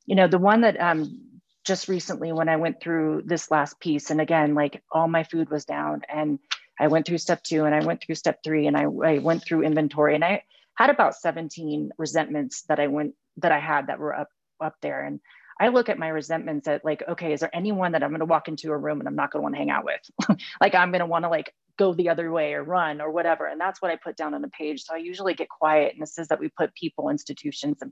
you 0.05 0.15
know, 0.15 0.27
the 0.27 0.39
one 0.39 0.61
that 0.61 0.79
um 0.81 1.39
just 1.63 1.87
recently 1.87 2.31
when 2.31 2.49
I 2.49 2.55
went 2.55 2.81
through 2.81 3.23
this 3.25 3.51
last 3.51 3.79
piece, 3.79 4.09
and 4.09 4.19
again, 4.19 4.55
like 4.55 4.81
all 4.91 5.07
my 5.07 5.23
food 5.23 5.49
was 5.51 5.65
down 5.65 6.01
and 6.09 6.39
I 6.79 6.87
went 6.87 7.05
through 7.05 7.19
step 7.19 7.43
two 7.43 7.65
and 7.65 7.75
I 7.75 7.85
went 7.85 8.01
through 8.01 8.15
step 8.15 8.39
three 8.43 8.67
and 8.67 8.75
I, 8.75 8.83
I 8.83 9.19
went 9.19 9.43
through 9.43 9.63
inventory 9.63 10.15
and 10.15 10.25
I 10.25 10.43
had 10.75 10.89
about 10.89 11.15
17 11.15 11.91
resentments 11.97 12.63
that 12.63 12.79
I 12.79 12.87
went 12.87 13.15
that 13.37 13.51
I 13.51 13.59
had 13.59 13.87
that 13.87 13.99
were 13.99 14.15
up 14.15 14.29
up 14.61 14.75
there. 14.81 15.03
And 15.03 15.19
I 15.59 15.69
look 15.69 15.89
at 15.89 15.99
my 15.99 16.09
resentments 16.09 16.67
at 16.67 16.83
like, 16.83 17.03
okay, 17.07 17.33
is 17.33 17.39
there 17.39 17.55
anyone 17.55 17.93
that 17.93 18.03
I'm 18.03 18.09
going 18.09 18.19
to 18.19 18.25
walk 18.25 18.47
into 18.47 18.71
a 18.71 18.77
room 18.77 18.99
and 18.99 19.07
I'm 19.07 19.15
not 19.15 19.31
going 19.31 19.41
to 19.41 19.43
want 19.43 19.55
to 19.55 19.59
hang 19.59 19.69
out 19.69 19.85
with? 19.85 20.37
like 20.61 20.75
I'm 20.75 20.91
going 20.91 20.99
to 20.99 21.05
want 21.05 21.23
to 21.23 21.29
like 21.29 21.53
go 21.77 21.93
the 21.93 22.09
other 22.09 22.31
way 22.31 22.53
or 22.53 22.63
run 22.63 23.01
or 23.01 23.11
whatever. 23.11 23.47
And 23.47 23.59
that's 23.59 23.81
what 23.81 23.91
I 23.91 23.95
put 23.95 24.17
down 24.17 24.33
on 24.33 24.41
the 24.41 24.49
page. 24.49 24.83
So 24.83 24.95
I 24.95 24.97
usually 24.97 25.33
get 25.33 25.49
quiet 25.49 25.93
and 25.93 26.01
this 26.01 26.17
is 26.17 26.27
that 26.27 26.39
we 26.39 26.49
put 26.57 26.75
people, 26.75 27.09
institutions, 27.09 27.77
and 27.81 27.91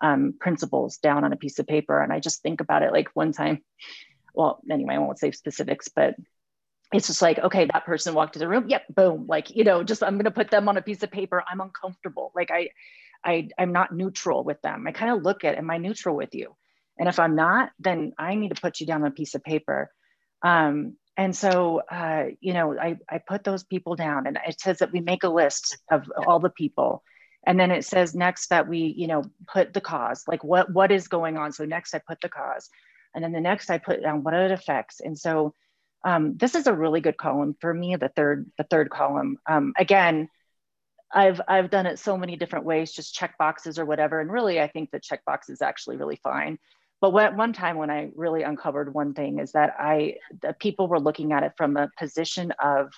um, 0.00 0.34
principles 0.38 0.98
down 0.98 1.24
on 1.24 1.32
a 1.32 1.36
piece 1.36 1.58
of 1.58 1.66
paper. 1.66 2.00
And 2.00 2.12
I 2.12 2.20
just 2.20 2.42
think 2.42 2.60
about 2.60 2.82
it 2.82 2.92
like 2.92 3.08
one 3.14 3.32
time. 3.32 3.62
Well, 4.34 4.60
anyway, 4.70 4.94
I 4.94 4.98
won't 4.98 5.18
say 5.18 5.30
specifics, 5.32 5.88
but 5.88 6.14
it's 6.92 7.06
just 7.06 7.22
like 7.22 7.38
okay 7.38 7.66
that 7.72 7.84
person 7.84 8.14
walked 8.14 8.34
to 8.34 8.38
the 8.38 8.48
room 8.48 8.64
yep 8.68 8.82
boom 8.94 9.26
like 9.28 9.54
you 9.54 9.64
know 9.64 9.82
just 9.82 10.02
i'm 10.02 10.14
going 10.14 10.24
to 10.24 10.30
put 10.30 10.50
them 10.50 10.68
on 10.68 10.76
a 10.76 10.82
piece 10.82 11.02
of 11.02 11.10
paper 11.10 11.42
i'm 11.50 11.60
uncomfortable 11.60 12.32
like 12.34 12.50
i 12.50 12.68
i 13.24 13.48
i'm 13.58 13.72
not 13.72 13.94
neutral 13.94 14.44
with 14.44 14.60
them 14.62 14.86
i 14.86 14.92
kind 14.92 15.12
of 15.12 15.22
look 15.22 15.44
at 15.44 15.56
am 15.56 15.70
i 15.70 15.78
neutral 15.78 16.16
with 16.16 16.34
you? 16.34 16.54
And 16.98 17.08
if 17.08 17.18
i'm 17.18 17.36
not 17.36 17.70
then 17.78 18.12
i 18.18 18.34
need 18.34 18.54
to 18.54 18.60
put 18.60 18.80
you 18.80 18.86
down 18.86 19.02
on 19.02 19.08
a 19.08 19.12
piece 19.12 19.34
of 19.34 19.44
paper. 19.44 19.90
Um, 20.42 20.96
and 21.16 21.34
so 21.34 21.82
uh, 21.90 22.26
you 22.40 22.52
know 22.54 22.78
I, 22.78 22.96
I 23.10 23.18
put 23.18 23.44
those 23.44 23.64
people 23.64 23.96
down 23.96 24.26
and 24.26 24.38
it 24.46 24.60
says 24.60 24.78
that 24.78 24.92
we 24.92 25.00
make 25.00 25.24
a 25.24 25.28
list 25.28 25.78
of 25.90 26.10
all 26.26 26.38
the 26.38 26.50
people. 26.50 27.02
And 27.46 27.58
then 27.58 27.70
it 27.70 27.84
says 27.84 28.14
next 28.14 28.48
that 28.48 28.68
we 28.68 28.94
you 28.96 29.08
know 29.08 29.24
put 29.46 29.72
the 29.72 29.80
cause 29.80 30.24
like 30.28 30.42
what 30.44 30.72
what 30.72 30.90
is 30.92 31.08
going 31.08 31.36
on? 31.36 31.52
So 31.52 31.64
next 31.64 31.94
i 31.94 31.98
put 31.98 32.20
the 32.20 32.28
cause 32.28 32.68
and 33.14 33.22
then 33.22 33.32
the 33.32 33.40
next 33.40 33.70
i 33.70 33.78
put 33.78 34.02
down 34.02 34.22
what 34.22 34.34
are 34.34 34.48
the 34.48 34.54
effects 34.54 35.00
and 35.00 35.18
so 35.18 35.54
um, 36.08 36.38
this 36.38 36.54
is 36.54 36.66
a 36.66 36.72
really 36.72 37.02
good 37.02 37.18
column 37.18 37.54
for 37.60 37.72
me, 37.74 37.94
the 37.96 38.08
third, 38.08 38.50
the 38.56 38.64
third 38.64 38.88
column. 38.88 39.36
Um, 39.46 39.74
again, 39.76 40.30
I've, 41.12 41.38
I've 41.46 41.68
done 41.68 41.84
it 41.84 41.98
so 41.98 42.16
many 42.16 42.34
different 42.36 42.64
ways, 42.64 42.92
just 42.92 43.14
check 43.14 43.36
boxes 43.36 43.78
or 43.78 43.84
whatever. 43.84 44.18
And 44.18 44.32
really, 44.32 44.58
I 44.58 44.68
think 44.68 44.90
the 44.90 45.00
check 45.00 45.22
box 45.26 45.50
is 45.50 45.60
actually 45.60 45.98
really 45.98 46.18
fine. 46.24 46.58
But 47.02 47.12
what, 47.12 47.36
one 47.36 47.52
time 47.52 47.76
when 47.76 47.90
I 47.90 48.10
really 48.16 48.42
uncovered 48.42 48.94
one 48.94 49.12
thing 49.12 49.38
is 49.38 49.52
that 49.52 49.74
I, 49.78 50.14
the 50.40 50.54
people 50.54 50.88
were 50.88 50.98
looking 50.98 51.32
at 51.32 51.42
it 51.42 51.52
from 51.58 51.76
a 51.76 51.90
position 51.98 52.52
of 52.52 52.90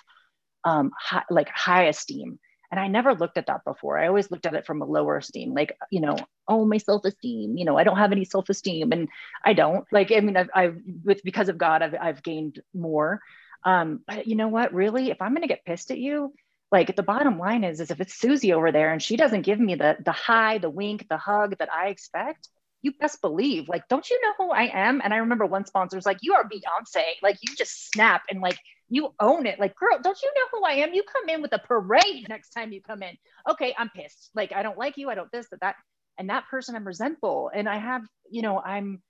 um, 0.63 0.91
high, 0.97 1.23
like 1.29 1.49
high 1.49 1.87
esteem. 1.87 2.39
And 2.71 2.79
I 2.79 2.87
never 2.87 3.13
looked 3.13 3.37
at 3.37 3.47
that 3.47 3.65
before. 3.65 3.97
I 3.97 4.07
always 4.07 4.31
looked 4.31 4.45
at 4.45 4.53
it 4.53 4.65
from 4.65 4.81
a 4.81 4.85
lower 4.85 5.17
esteem, 5.17 5.53
like, 5.53 5.77
you 5.91 5.99
know, 5.99 6.15
oh, 6.47 6.65
my 6.65 6.77
self 6.77 7.03
esteem, 7.03 7.57
you 7.57 7.65
know, 7.65 7.77
I 7.77 7.83
don't 7.83 7.97
have 7.97 8.13
any 8.13 8.23
self 8.23 8.49
esteem. 8.49 8.93
And 8.93 9.09
I 9.43 9.53
don't. 9.53 9.85
Like, 9.91 10.11
I 10.11 10.21
mean, 10.21 10.37
I've, 10.37 10.49
I've 10.55 10.77
with 11.03 11.21
because 11.23 11.49
of 11.49 11.57
God, 11.57 11.81
I've, 11.81 11.95
I've 11.99 12.23
gained 12.23 12.61
more. 12.73 13.21
Um, 13.63 14.01
but 14.07 14.25
you 14.25 14.35
know 14.35 14.47
what? 14.47 14.73
Really, 14.73 15.11
if 15.11 15.21
I'm 15.21 15.33
going 15.33 15.41
to 15.41 15.47
get 15.47 15.65
pissed 15.65 15.91
at 15.91 15.97
you, 15.97 16.33
like 16.71 16.95
the 16.95 17.03
bottom 17.03 17.37
line 17.37 17.65
is, 17.65 17.81
is 17.81 17.91
if 17.91 17.99
it's 17.99 18.13
Susie 18.17 18.53
over 18.53 18.71
there 18.71 18.93
and 18.93 19.03
she 19.03 19.17
doesn't 19.17 19.41
give 19.41 19.59
me 19.59 19.75
the 19.75 19.97
the 20.03 20.13
high, 20.13 20.57
the 20.57 20.69
wink, 20.69 21.07
the 21.09 21.17
hug 21.17 21.57
that 21.59 21.71
I 21.71 21.89
expect, 21.89 22.47
you 22.81 22.93
best 22.93 23.21
believe, 23.21 23.67
like, 23.67 23.87
don't 23.89 24.09
you 24.09 24.19
know 24.21 24.33
who 24.37 24.51
I 24.51 24.71
am? 24.73 25.01
And 25.03 25.13
I 25.13 25.17
remember 25.17 25.45
one 25.45 25.65
sponsor 25.65 25.97
was 25.97 26.05
like, 26.05 26.19
you 26.21 26.33
are 26.33 26.47
Beyonce. 26.47 27.03
Like, 27.21 27.37
you 27.41 27.55
just 27.55 27.91
snap 27.91 28.23
and 28.29 28.41
like, 28.41 28.57
you 28.91 29.13
own 29.19 29.45
it. 29.47 29.59
Like, 29.59 29.75
girl, 29.75 29.99
don't 30.01 30.21
you 30.21 30.31
know 30.35 30.59
who 30.59 30.65
I 30.65 30.73
am? 30.83 30.93
You 30.93 31.03
come 31.03 31.29
in 31.29 31.41
with 31.41 31.53
a 31.53 31.59
parade 31.59 32.27
next 32.29 32.49
time 32.51 32.71
you 32.71 32.81
come 32.81 33.01
in. 33.01 33.17
Okay, 33.49 33.73
I'm 33.77 33.89
pissed. 33.89 34.29
Like, 34.35 34.51
I 34.53 34.61
don't 34.61 34.77
like 34.77 34.97
you. 34.97 35.09
I 35.09 35.15
don't 35.15 35.31
this, 35.31 35.47
that, 35.49 35.61
that. 35.61 35.75
And 36.17 36.29
that 36.29 36.47
person, 36.49 36.75
I'm 36.75 36.85
resentful. 36.85 37.49
And 37.53 37.67
I 37.67 37.77
have, 37.77 38.03
you 38.29 38.41
know, 38.43 38.59
I'm, 38.59 39.01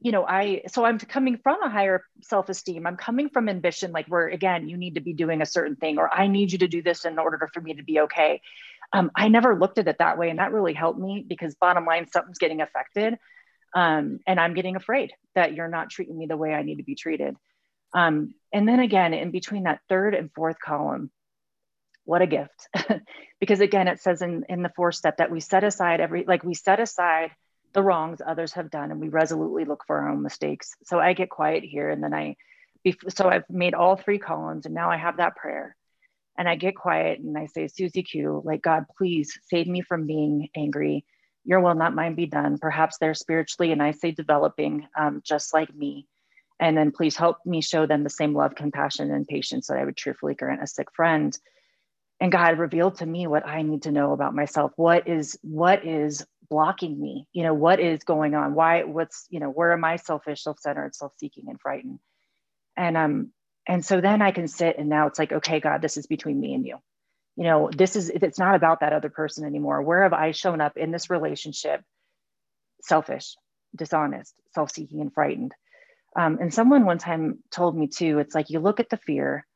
you 0.00 0.12
know, 0.12 0.24
I, 0.24 0.62
so 0.68 0.84
I'm 0.84 0.98
coming 0.98 1.38
from 1.42 1.62
a 1.62 1.68
higher 1.68 2.02
self 2.22 2.48
esteem. 2.48 2.86
I'm 2.86 2.96
coming 2.96 3.28
from 3.28 3.48
ambition, 3.48 3.92
like, 3.92 4.06
where 4.06 4.28
again, 4.28 4.68
you 4.68 4.76
need 4.76 4.94
to 4.94 5.00
be 5.00 5.12
doing 5.12 5.42
a 5.42 5.46
certain 5.46 5.76
thing, 5.76 5.98
or 5.98 6.12
I 6.12 6.26
need 6.26 6.50
you 6.52 6.58
to 6.58 6.68
do 6.68 6.82
this 6.82 7.04
in 7.04 7.18
order 7.18 7.48
for 7.52 7.60
me 7.60 7.74
to 7.74 7.82
be 7.82 8.00
okay 8.00 8.40
um, 8.92 9.10
I 9.14 9.28
never 9.28 9.58
looked 9.58 9.78
at 9.78 9.88
it 9.88 9.98
that 9.98 10.18
way. 10.18 10.30
And 10.30 10.38
that 10.38 10.52
really 10.52 10.72
helped 10.72 10.98
me 10.98 11.24
because 11.26 11.54
bottom 11.54 11.84
line, 11.84 12.06
something's 12.10 12.38
getting 12.38 12.60
affected. 12.60 13.18
Um, 13.74 14.20
and 14.26 14.40
I'm 14.40 14.54
getting 14.54 14.76
afraid 14.76 15.12
that 15.34 15.54
you're 15.54 15.68
not 15.68 15.90
treating 15.90 16.16
me 16.16 16.26
the 16.26 16.36
way 16.36 16.54
I 16.54 16.62
need 16.62 16.76
to 16.76 16.84
be 16.84 16.94
treated. 16.94 17.36
Um, 17.94 18.34
and 18.52 18.68
then 18.68 18.80
again, 18.80 19.14
in 19.14 19.30
between 19.30 19.64
that 19.64 19.80
third 19.88 20.14
and 20.14 20.30
fourth 20.32 20.58
column, 20.60 21.10
what 22.04 22.22
a 22.22 22.26
gift. 22.26 22.68
because 23.40 23.60
again, 23.60 23.88
it 23.88 24.00
says 24.00 24.22
in, 24.22 24.44
in 24.48 24.62
the 24.62 24.72
fourth 24.74 24.94
step 24.94 25.18
that 25.18 25.30
we 25.30 25.40
set 25.40 25.64
aside 25.64 26.00
every, 26.00 26.24
like 26.26 26.44
we 26.44 26.54
set 26.54 26.80
aside 26.80 27.30
the 27.74 27.82
wrongs 27.82 28.22
others 28.26 28.54
have 28.54 28.70
done 28.70 28.90
and 28.90 29.00
we 29.00 29.08
resolutely 29.08 29.66
look 29.66 29.84
for 29.86 29.98
our 29.98 30.10
own 30.10 30.22
mistakes. 30.22 30.74
So 30.84 30.98
I 30.98 31.12
get 31.12 31.28
quiet 31.28 31.64
here 31.64 31.90
and 31.90 32.02
then 32.02 32.14
I, 32.14 32.36
so 33.10 33.28
I've 33.28 33.48
made 33.50 33.74
all 33.74 33.96
three 33.96 34.18
columns 34.18 34.64
and 34.64 34.74
now 34.74 34.90
I 34.90 34.96
have 34.96 35.18
that 35.18 35.36
prayer 35.36 35.76
and 36.38 36.48
I 36.48 36.54
get 36.54 36.76
quiet 36.76 37.18
and 37.18 37.36
I 37.36 37.46
say, 37.46 37.66
Susie 37.66 38.04
Q, 38.04 38.40
like, 38.44 38.62
God, 38.62 38.84
please 38.96 39.36
save 39.50 39.66
me 39.66 39.82
from 39.82 40.06
being 40.06 40.48
angry. 40.56 41.04
Your 41.44 41.60
will, 41.60 41.74
not 41.74 41.94
mine, 41.94 42.14
be 42.14 42.26
done. 42.26 42.58
Perhaps 42.58 42.98
they're 42.98 43.14
spiritually, 43.14 43.72
and 43.72 43.82
I 43.82 43.90
say 43.90 44.12
developing, 44.12 44.86
um, 44.98 45.20
just 45.24 45.52
like 45.52 45.74
me. 45.74 46.06
And 46.60 46.76
then 46.76 46.90
please 46.90 47.16
help 47.16 47.38
me 47.44 47.60
show 47.60 47.86
them 47.86 48.02
the 48.02 48.10
same 48.10 48.34
love, 48.34 48.54
compassion, 48.54 49.12
and 49.12 49.26
patience 49.26 49.68
that 49.68 49.78
I 49.78 49.84
would 49.84 49.96
cheerfully 49.96 50.34
grant 50.34 50.62
a 50.62 50.66
sick 50.66 50.88
friend. 50.94 51.36
And 52.20 52.32
God 52.32 52.58
revealed 52.58 52.98
to 52.98 53.06
me 53.06 53.26
what 53.28 53.46
I 53.46 53.62
need 53.62 53.82
to 53.82 53.92
know 53.92 54.12
about 54.12 54.34
myself. 54.34 54.72
What 54.76 55.06
is 55.06 55.38
what 55.42 55.86
is 55.86 56.26
blocking 56.50 57.00
me? 57.00 57.26
You 57.32 57.44
know 57.44 57.54
what 57.54 57.78
is 57.78 58.02
going 58.02 58.34
on? 58.34 58.54
Why 58.54 58.82
what's 58.82 59.26
you 59.30 59.38
know 59.38 59.50
where 59.50 59.72
am 59.72 59.84
i 59.84 59.96
selfish 59.96 60.42
self-centered 60.42 60.96
self-seeking 60.96 61.44
and 61.48 61.60
frightened? 61.60 62.00
And 62.76 62.96
um 62.96 63.32
and 63.68 63.84
so 63.84 64.00
then 64.00 64.22
i 64.22 64.32
can 64.32 64.48
sit 64.48 64.78
and 64.78 64.88
now 64.88 65.06
it's 65.06 65.18
like 65.18 65.30
okay 65.30 65.60
god 65.60 65.82
this 65.82 65.96
is 65.96 66.06
between 66.06 66.40
me 66.40 66.54
and 66.54 66.66
you. 66.66 66.78
You 67.36 67.44
know 67.44 67.70
this 67.72 67.94
is 67.94 68.10
it's 68.10 68.38
not 68.38 68.56
about 68.56 68.80
that 68.80 68.92
other 68.92 69.10
person 69.10 69.44
anymore. 69.44 69.80
Where 69.82 70.02
have 70.02 70.12
i 70.12 70.32
shown 70.32 70.60
up 70.60 70.76
in 70.76 70.90
this 70.90 71.10
relationship? 71.10 71.84
Selfish 72.82 73.36
dishonest 73.76 74.34
self-seeking 74.54 75.00
and 75.00 75.12
frightened 75.12 75.52
um, 76.18 76.38
and 76.40 76.52
someone 76.52 76.84
one 76.84 76.98
time 76.98 77.38
told 77.50 77.76
me 77.76 77.86
too 77.86 78.18
it's 78.18 78.34
like 78.34 78.50
you 78.50 78.58
look 78.58 78.80
at 78.80 78.90
the 78.90 78.96
fear 78.96 79.46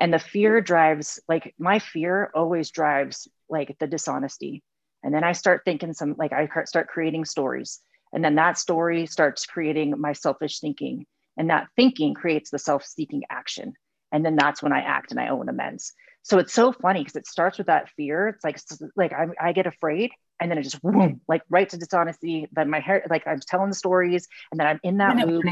and 0.00 0.12
the 0.12 0.18
fear 0.18 0.60
drives 0.60 1.20
like 1.28 1.54
my 1.58 1.80
fear 1.80 2.30
always 2.34 2.70
drives 2.70 3.28
like 3.48 3.76
the 3.80 3.86
dishonesty. 3.86 4.62
And 5.02 5.12
then 5.12 5.24
i 5.24 5.32
start 5.32 5.62
thinking 5.64 5.92
some 5.92 6.14
like 6.16 6.32
i 6.32 6.48
start 6.64 6.88
creating 6.88 7.24
stories. 7.24 7.80
And 8.12 8.24
then 8.24 8.36
that 8.36 8.58
story 8.58 9.06
starts 9.06 9.44
creating 9.44 9.94
my 9.98 10.12
selfish 10.12 10.60
thinking. 10.60 11.04
And 11.36 11.50
that 11.50 11.66
thinking 11.74 12.14
creates 12.14 12.50
the 12.50 12.60
self-seeking 12.60 13.24
action. 13.28 13.74
And 14.12 14.24
then 14.24 14.36
that's 14.36 14.62
when 14.62 14.72
i 14.72 14.80
act 14.80 15.10
and 15.10 15.20
i 15.20 15.28
own 15.28 15.48
amends. 15.48 15.92
So 16.22 16.38
it's 16.38 16.54
so 16.54 16.72
funny 16.72 17.00
because 17.00 17.16
it 17.16 17.26
starts 17.26 17.58
with 17.58 17.66
that 17.66 17.90
fear. 17.96 18.28
It's 18.28 18.44
like 18.44 18.58
like 18.96 19.12
I, 19.12 19.48
I 19.48 19.52
get 19.52 19.66
afraid 19.66 20.12
and 20.40 20.50
then 20.50 20.58
it 20.58 20.62
just 20.62 20.80
boom, 20.80 21.20
like 21.28 21.42
right 21.50 21.68
to 21.68 21.76
dishonesty. 21.76 22.46
Then 22.52 22.70
my 22.70 22.80
hair 22.80 23.04
like 23.10 23.26
i'm 23.26 23.40
telling 23.40 23.70
the 23.70 23.76
stories 23.76 24.28
and 24.52 24.60
then 24.60 24.68
i'm 24.68 24.80
in 24.84 24.98
that 24.98 25.16
loop 25.26 25.44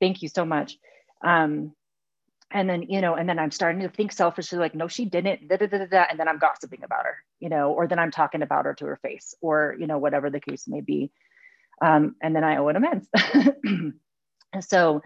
thank 0.00 0.22
you 0.22 0.28
so 0.28 0.44
much. 0.44 0.76
Um 1.24 1.72
and 2.52 2.68
then 2.68 2.82
you 2.82 3.00
know 3.00 3.14
and 3.14 3.28
then 3.28 3.38
i'm 3.38 3.52
starting 3.52 3.82
to 3.82 3.88
think 3.88 4.10
selfishly 4.10 4.58
like 4.58 4.74
no 4.74 4.88
she 4.88 5.04
didn't 5.04 5.46
da, 5.46 5.56
da, 5.56 5.66
da, 5.66 5.86
da, 5.86 6.04
and 6.10 6.18
then 6.18 6.26
i'm 6.26 6.38
gossiping 6.38 6.82
about 6.82 7.04
her 7.04 7.16
you 7.38 7.48
know 7.48 7.70
or 7.70 7.86
then 7.86 8.00
i'm 8.00 8.10
talking 8.10 8.42
about 8.42 8.64
her 8.64 8.74
to 8.74 8.86
her 8.86 8.98
face 9.02 9.36
or 9.40 9.76
you 9.78 9.86
know 9.86 9.98
whatever 9.98 10.30
the 10.30 10.40
case 10.40 10.66
may 10.66 10.80
be. 10.80 11.12
Um, 11.80 12.16
and 12.20 12.34
then 12.34 12.44
i 12.44 12.56
owe 12.56 12.68
an 12.68 12.76
amends. 12.76 13.08
So 14.60 15.00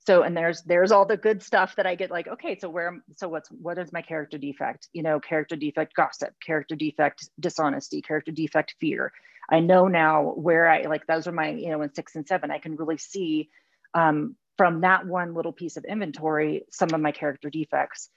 so 0.00 0.22
and 0.22 0.36
there's 0.36 0.62
there's 0.62 0.90
all 0.90 1.04
the 1.04 1.16
good 1.16 1.42
stuff 1.42 1.76
that 1.76 1.86
i 1.86 1.94
get 1.94 2.10
like 2.10 2.26
okay 2.26 2.58
so 2.58 2.68
where 2.68 3.00
so 3.16 3.28
what's 3.28 3.48
what 3.50 3.78
is 3.78 3.92
my 3.92 4.02
character 4.02 4.38
defect? 4.38 4.88
You 4.92 5.02
know 5.02 5.20
character 5.20 5.56
defect 5.56 5.94
gossip 5.94 6.34
character 6.44 6.74
defect 6.74 7.28
dishonesty 7.38 8.02
character 8.02 8.32
defect 8.32 8.74
fear. 8.80 9.12
I 9.48 9.60
know 9.60 9.86
now 9.86 10.32
where 10.34 10.68
i 10.68 10.82
like 10.82 11.06
those 11.06 11.26
are 11.26 11.32
my 11.32 11.50
you 11.50 11.70
know 11.70 11.82
in 11.82 11.94
six 11.94 12.16
and 12.16 12.26
seven 12.26 12.50
i 12.50 12.58
can 12.58 12.76
really 12.76 12.98
see 12.98 13.50
um, 13.94 14.36
from 14.56 14.82
that 14.82 15.06
one 15.06 15.34
little 15.34 15.52
piece 15.52 15.76
of 15.76 15.84
inventory 15.84 16.64
some 16.70 16.92
of 16.92 17.00
my 17.00 17.12
character 17.12 17.48
defects. 17.48 18.10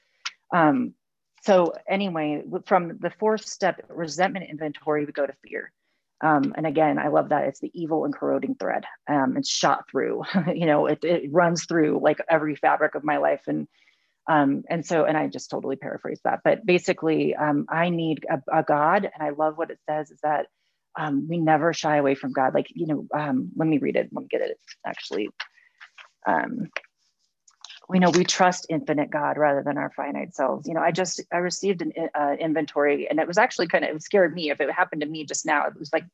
Um, 0.53 0.94
so 1.44 1.74
anyway, 1.89 2.44
from 2.65 2.98
the 3.00 3.12
fourth 3.20 3.46
step 3.46 3.82
resentment 3.89 4.50
inventory, 4.50 5.06
we 5.06 5.12
go 5.12 5.25
to 5.25 5.34
fear. 5.46 5.72
Um, 6.22 6.53
and 6.56 6.65
again, 6.65 6.98
I 6.98 7.10
love 7.10 7.30
that 7.30 7.46
it's 7.46 7.60
the 7.60 7.72
evil 7.74 8.06
and 8.06 8.13
corroding 8.13 8.56
thread. 8.56 8.86
Um, 9.10 9.36
it's 9.36 9.50
shot 9.50 9.89
through, 9.92 10.24
you 10.53 10.65
know, 10.65 10.86
it, 10.86 11.03
it, 11.03 11.34
runs 11.34 11.65
through 11.65 12.00
like 12.01 12.20
every 12.30 12.56
fabric 12.56 12.96
of 12.96 13.03
my 13.03 13.18
life. 13.18 13.42
And 13.48 13.68
um, 14.30 14.63
and 14.70 14.86
so, 14.86 15.03
and 15.03 15.18
I 15.18 15.27
just 15.27 15.50
totally 15.50 15.75
paraphrase 15.75 16.22
that, 16.24 16.39
but 16.46 16.65
basically, 16.65 17.36
um, 17.36 17.65
I 17.68 17.89
need 17.89 18.25
a, 18.30 18.60
a, 18.60 18.63
God, 18.63 19.03
and 19.03 19.22
I 19.22 19.32
love 19.32 19.58
what 19.58 19.70
it 19.70 19.80
says 19.89 20.12
is 20.12 20.20
that 20.24 20.46
um, 20.98 21.27
we 21.27 21.39
never 21.39 21.74
shy 21.74 21.98
away 21.98 22.15
from 22.15 22.32
God. 22.32 22.53
Like, 22.53 22.68
you 22.70 22.88
know, 22.88 23.08
um, 23.13 23.51
let 23.58 23.68
me 23.68 23.80
read 23.80 23.98
it. 23.98 24.10
Let 24.13 24.22
me 24.22 24.27
get 24.30 24.39
it 24.39 24.58
actually 24.86 25.30
um, 26.25 26.70
we 27.89 28.00
know 28.00 28.10
we 28.10 28.24
trust 28.24 28.68
infinite 28.70 29.12
God 29.12 29.38
rather 29.38 29.62
than 29.62 29.77
our 29.77 29.92
finite 29.92 30.34
selves. 30.36 30.68
You 30.68 30.74
know, 30.74 30.82
I 30.82 30.92
just 30.92 31.22
I 31.32 31.38
received 31.38 31.82
an 31.82 31.94
uh, 32.15 32.36
inventory, 32.39 33.10
and 33.10 33.20
it 33.20 33.27
was 33.27 33.38
actually 33.38 33.68
kind 33.68 33.84
of 33.84 33.96
it 33.96 34.03
scared 34.03 34.34
me. 34.34 34.50
If 34.50 34.62
it 34.62 34.72
happened 34.72 35.01
to 35.01 35.08
me 35.08 35.25
just 35.25 35.46
now, 35.46 35.68
it 35.68 35.77
was 35.77 35.92
like 35.92 36.06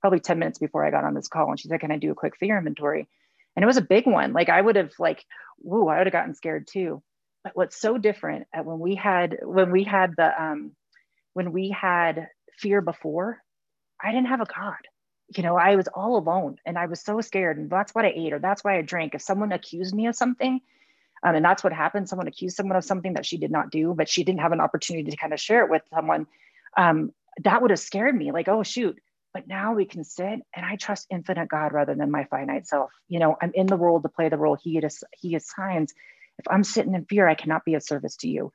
probably 0.00 0.20
ten 0.20 0.38
minutes 0.38 0.58
before 0.58 0.84
I 0.84 0.90
got 0.90 1.04
on 1.04 1.14
this 1.14 1.28
call, 1.28 1.50
and 1.50 1.58
she 1.58 1.68
said, 1.68 1.80
"Can 1.80 1.92
I 1.92 1.96
do 1.96 2.10
a 2.10 2.16
quick 2.16 2.36
fear 2.36 2.58
inventory?" 2.58 3.08
And 3.54 3.62
it 3.62 3.66
was 3.66 3.76
a 3.76 3.82
big 3.82 4.06
one. 4.06 4.32
Like 4.32 4.48
I 4.48 4.60
would 4.60 4.76
have 4.76 4.92
like, 4.98 5.24
whoa, 5.58 5.88
I 5.88 5.98
would 5.98 6.06
have 6.06 6.12
gotten 6.12 6.34
scared 6.34 6.66
too. 6.66 7.02
But 7.44 7.56
what's 7.56 7.80
so 7.80 7.98
different 7.98 8.46
at 8.52 8.64
when 8.64 8.78
we 8.78 8.94
had 8.94 9.38
when 9.42 9.70
we 9.70 9.84
had 9.84 10.14
the 10.16 10.42
um, 10.42 10.72
when 11.34 11.52
we 11.52 11.70
had 11.70 12.28
fear 12.58 12.80
before, 12.80 13.42
I 14.02 14.12
didn't 14.12 14.28
have 14.28 14.40
a 14.40 14.46
God 14.46 14.76
you 15.36 15.42
know, 15.42 15.56
I 15.56 15.76
was 15.76 15.88
all 15.88 16.16
alone 16.16 16.58
and 16.64 16.78
I 16.78 16.86
was 16.86 17.00
so 17.00 17.20
scared. 17.20 17.58
And 17.58 17.70
that's 17.70 17.94
what 17.94 18.04
I 18.04 18.12
ate 18.14 18.32
or 18.32 18.38
that's 18.38 18.64
why 18.64 18.78
I 18.78 18.82
drank. 18.82 19.14
If 19.14 19.22
someone 19.22 19.52
accused 19.52 19.94
me 19.94 20.06
of 20.06 20.16
something, 20.16 20.60
um, 21.22 21.34
and 21.34 21.44
that's 21.44 21.62
what 21.62 21.72
happened, 21.72 22.08
someone 22.08 22.26
accused 22.26 22.56
someone 22.56 22.76
of 22.76 22.84
something 22.84 23.14
that 23.14 23.26
she 23.26 23.36
did 23.38 23.50
not 23.50 23.70
do, 23.70 23.94
but 23.94 24.08
she 24.08 24.24
didn't 24.24 24.40
have 24.40 24.52
an 24.52 24.60
opportunity 24.60 25.10
to 25.10 25.16
kind 25.16 25.32
of 25.32 25.40
share 25.40 25.64
it 25.64 25.70
with 25.70 25.82
someone, 25.94 26.26
um, 26.76 27.12
that 27.44 27.62
would 27.62 27.70
have 27.70 27.80
scared 27.80 28.14
me 28.16 28.32
like, 28.32 28.48
oh, 28.48 28.62
shoot. 28.62 28.98
But 29.32 29.46
now 29.48 29.72
we 29.72 29.86
can 29.86 30.04
sit 30.04 30.40
and 30.54 30.66
I 30.66 30.76
trust 30.76 31.06
infinite 31.10 31.48
God 31.48 31.72
rather 31.72 31.94
than 31.94 32.10
my 32.10 32.24
finite 32.24 32.66
self. 32.66 32.90
You 33.08 33.18
know, 33.18 33.36
I'm 33.40 33.52
in 33.54 33.66
the 33.66 33.76
world 33.76 34.02
to 34.02 34.08
play 34.08 34.28
the 34.28 34.36
role 34.36 34.56
he, 34.60 34.80
he 35.18 35.34
assigns. 35.34 35.94
If 36.38 36.44
I'm 36.50 36.64
sitting 36.64 36.94
in 36.94 37.06
fear, 37.06 37.26
I 37.26 37.34
cannot 37.34 37.64
be 37.64 37.74
of 37.74 37.82
service 37.82 38.16
to 38.16 38.28
you. 38.28 38.52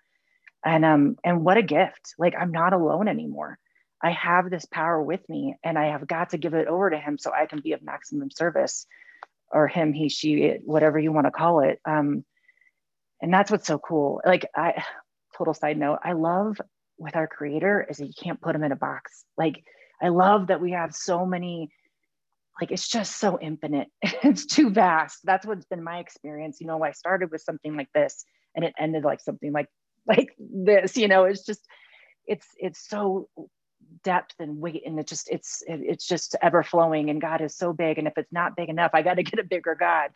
And 0.63 0.83
um, 0.85 1.17
and 1.23 1.43
what 1.45 1.57
a 1.57 1.63
gift. 1.63 2.15
Like 2.17 2.35
I'm 2.37 2.51
not 2.51 2.73
alone 2.73 3.07
anymore. 3.07 3.57
I 4.01 4.11
have 4.11 4.49
this 4.49 4.65
power 4.65 5.01
with 5.01 5.27
me 5.27 5.55
and 5.63 5.77
I 5.77 5.87
have 5.87 6.07
got 6.07 6.31
to 6.31 6.37
give 6.37 6.53
it 6.53 6.67
over 6.67 6.89
to 6.89 6.97
him 6.97 7.17
so 7.17 7.31
I 7.31 7.45
can 7.47 7.61
be 7.61 7.73
of 7.73 7.81
maximum 7.81 8.29
service 8.29 8.85
or 9.51 9.67
him, 9.67 9.93
he, 9.93 10.09
she, 10.09 10.43
it, 10.43 10.61
whatever 10.65 10.99
you 10.99 11.11
want 11.11 11.25
to 11.25 11.31
call 11.31 11.61
it. 11.61 11.79
Um, 11.85 12.23
and 13.21 13.33
that's 13.33 13.49
what's 13.49 13.67
so 13.67 13.79
cool. 13.79 14.21
Like 14.25 14.45
I, 14.55 14.83
total 15.37 15.53
side 15.53 15.77
note, 15.77 15.99
I 16.03 16.13
love 16.13 16.59
with 16.97 17.15
our 17.15 17.27
creator 17.27 17.85
is 17.89 17.97
that 17.97 18.07
you 18.07 18.13
can't 18.21 18.41
put 18.41 18.55
him 18.55 18.63
in 18.63 18.71
a 18.71 18.75
box. 18.75 19.23
Like 19.37 19.63
I 20.01 20.09
love 20.09 20.47
that 20.47 20.61
we 20.61 20.71
have 20.71 20.93
so 20.93 21.25
many, 21.25 21.69
like 22.59 22.71
it's 22.71 22.87
just 22.87 23.17
so 23.19 23.39
infinite. 23.41 23.87
it's 24.01 24.45
too 24.45 24.69
vast. 24.69 25.19
That's 25.23 25.45
what's 25.45 25.65
been 25.65 25.83
my 25.83 25.99
experience. 25.99 26.59
You 26.59 26.67
know, 26.67 26.83
I 26.83 26.91
started 26.91 27.31
with 27.31 27.41
something 27.41 27.75
like 27.75 27.91
this 27.93 28.25
and 28.55 28.63
it 28.65 28.73
ended 28.77 29.03
like 29.03 29.21
something 29.21 29.51
like, 29.51 29.67
like 30.07 30.29
this, 30.39 30.97
you 30.97 31.07
know, 31.07 31.25
it's 31.25 31.45
just, 31.45 31.61
it's, 32.27 32.47
it's 32.57 32.87
so 32.87 33.29
depth 34.03 34.35
and 34.39 34.59
weight 34.59 34.83
and 34.85 34.99
it 34.99 35.07
just 35.07 35.29
it's 35.29 35.63
it's 35.67 36.07
just 36.07 36.35
ever 36.41 36.63
flowing 36.63 37.09
and 37.09 37.21
god 37.21 37.41
is 37.41 37.55
so 37.55 37.73
big 37.73 37.97
and 37.97 38.07
if 38.07 38.17
it's 38.17 38.31
not 38.31 38.55
big 38.55 38.69
enough 38.69 38.91
i 38.93 39.01
got 39.01 39.15
to 39.15 39.23
get 39.31 39.39
a 39.39 39.43
bigger 39.43 39.75
god. 39.75 40.11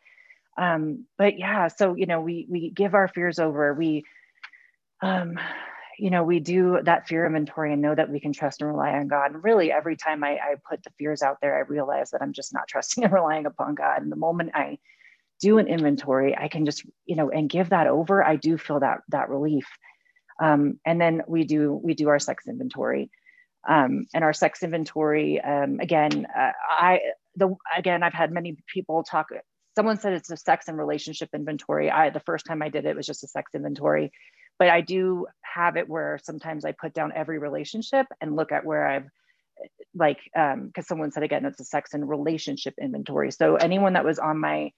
Um 0.57 1.05
but 1.17 1.39
yeah 1.39 1.67
so 1.67 1.95
you 1.95 2.05
know 2.05 2.21
we 2.21 2.45
we 2.49 2.69
give 2.69 2.93
our 2.93 3.07
fears 3.07 3.39
over. 3.39 3.73
We 3.73 4.03
um 5.01 5.39
you 5.97 6.09
know 6.09 6.23
we 6.23 6.39
do 6.39 6.79
that 6.83 7.07
fear 7.07 7.25
inventory 7.25 7.71
and 7.73 7.81
know 7.81 7.95
that 7.95 8.09
we 8.09 8.19
can 8.19 8.33
trust 8.33 8.61
and 8.61 8.69
rely 8.69 8.91
on 8.91 9.07
god. 9.07 9.31
And 9.31 9.43
really 9.43 9.71
every 9.71 9.95
time 9.95 10.23
I, 10.23 10.31
I 10.31 10.55
put 10.69 10.83
the 10.83 10.91
fears 10.97 11.21
out 11.21 11.37
there 11.41 11.55
i 11.55 11.61
realize 11.61 12.11
that 12.11 12.21
i'm 12.21 12.33
just 12.33 12.53
not 12.53 12.67
trusting 12.69 13.03
and 13.03 13.13
relying 13.13 13.45
upon 13.45 13.75
god. 13.75 14.01
And 14.01 14.11
the 14.11 14.17
moment 14.17 14.51
i 14.53 14.77
do 15.39 15.57
an 15.57 15.67
inventory 15.67 16.37
i 16.37 16.47
can 16.47 16.65
just 16.65 16.85
you 17.05 17.15
know 17.15 17.29
and 17.29 17.49
give 17.49 17.69
that 17.69 17.87
over 17.87 18.23
i 18.23 18.35
do 18.35 18.57
feel 18.57 18.79
that 18.81 18.99
that 19.09 19.29
relief. 19.29 19.67
Um, 20.41 20.79
and 20.85 20.99
then 20.99 21.21
we 21.27 21.43
do 21.43 21.79
we 21.83 21.93
do 21.93 22.09
our 22.09 22.19
sex 22.19 22.47
inventory 22.47 23.11
um, 23.67 24.05
and 24.13 24.23
our 24.23 24.33
sex 24.33 24.63
inventory. 24.63 25.39
Um, 25.41 25.79
again, 25.79 26.27
uh, 26.37 26.51
I 26.69 26.99
the 27.35 27.55
again 27.77 28.03
I've 28.03 28.13
had 28.13 28.31
many 28.31 28.57
people 28.67 29.03
talk. 29.03 29.29
Someone 29.75 29.99
said 29.99 30.13
it's 30.13 30.31
a 30.31 30.37
sex 30.37 30.67
and 30.67 30.77
relationship 30.77 31.29
inventory. 31.33 31.89
I 31.89 32.09
the 32.09 32.19
first 32.21 32.45
time 32.45 32.61
I 32.61 32.69
did 32.69 32.85
it 32.85 32.95
was 32.95 33.05
just 33.05 33.23
a 33.23 33.27
sex 33.27 33.51
inventory, 33.53 34.11
but 34.59 34.69
I 34.69 34.81
do 34.81 35.27
have 35.41 35.77
it 35.77 35.87
where 35.87 36.19
sometimes 36.23 36.65
I 36.65 36.73
put 36.73 36.93
down 36.93 37.13
every 37.15 37.39
relationship 37.39 38.07
and 38.19 38.35
look 38.35 38.51
at 38.51 38.65
where 38.65 38.87
I've 38.87 39.07
like 39.93 40.19
because 40.23 40.55
um, 40.55 40.83
someone 40.83 41.11
said 41.11 41.23
again 41.23 41.45
it's 41.45 41.59
a 41.59 41.65
sex 41.65 41.93
and 41.93 42.07
relationship 42.07 42.73
inventory. 42.81 43.31
So 43.31 43.55
anyone 43.55 43.93
that 43.93 44.05
was 44.05 44.19
on 44.19 44.39
my 44.39 44.71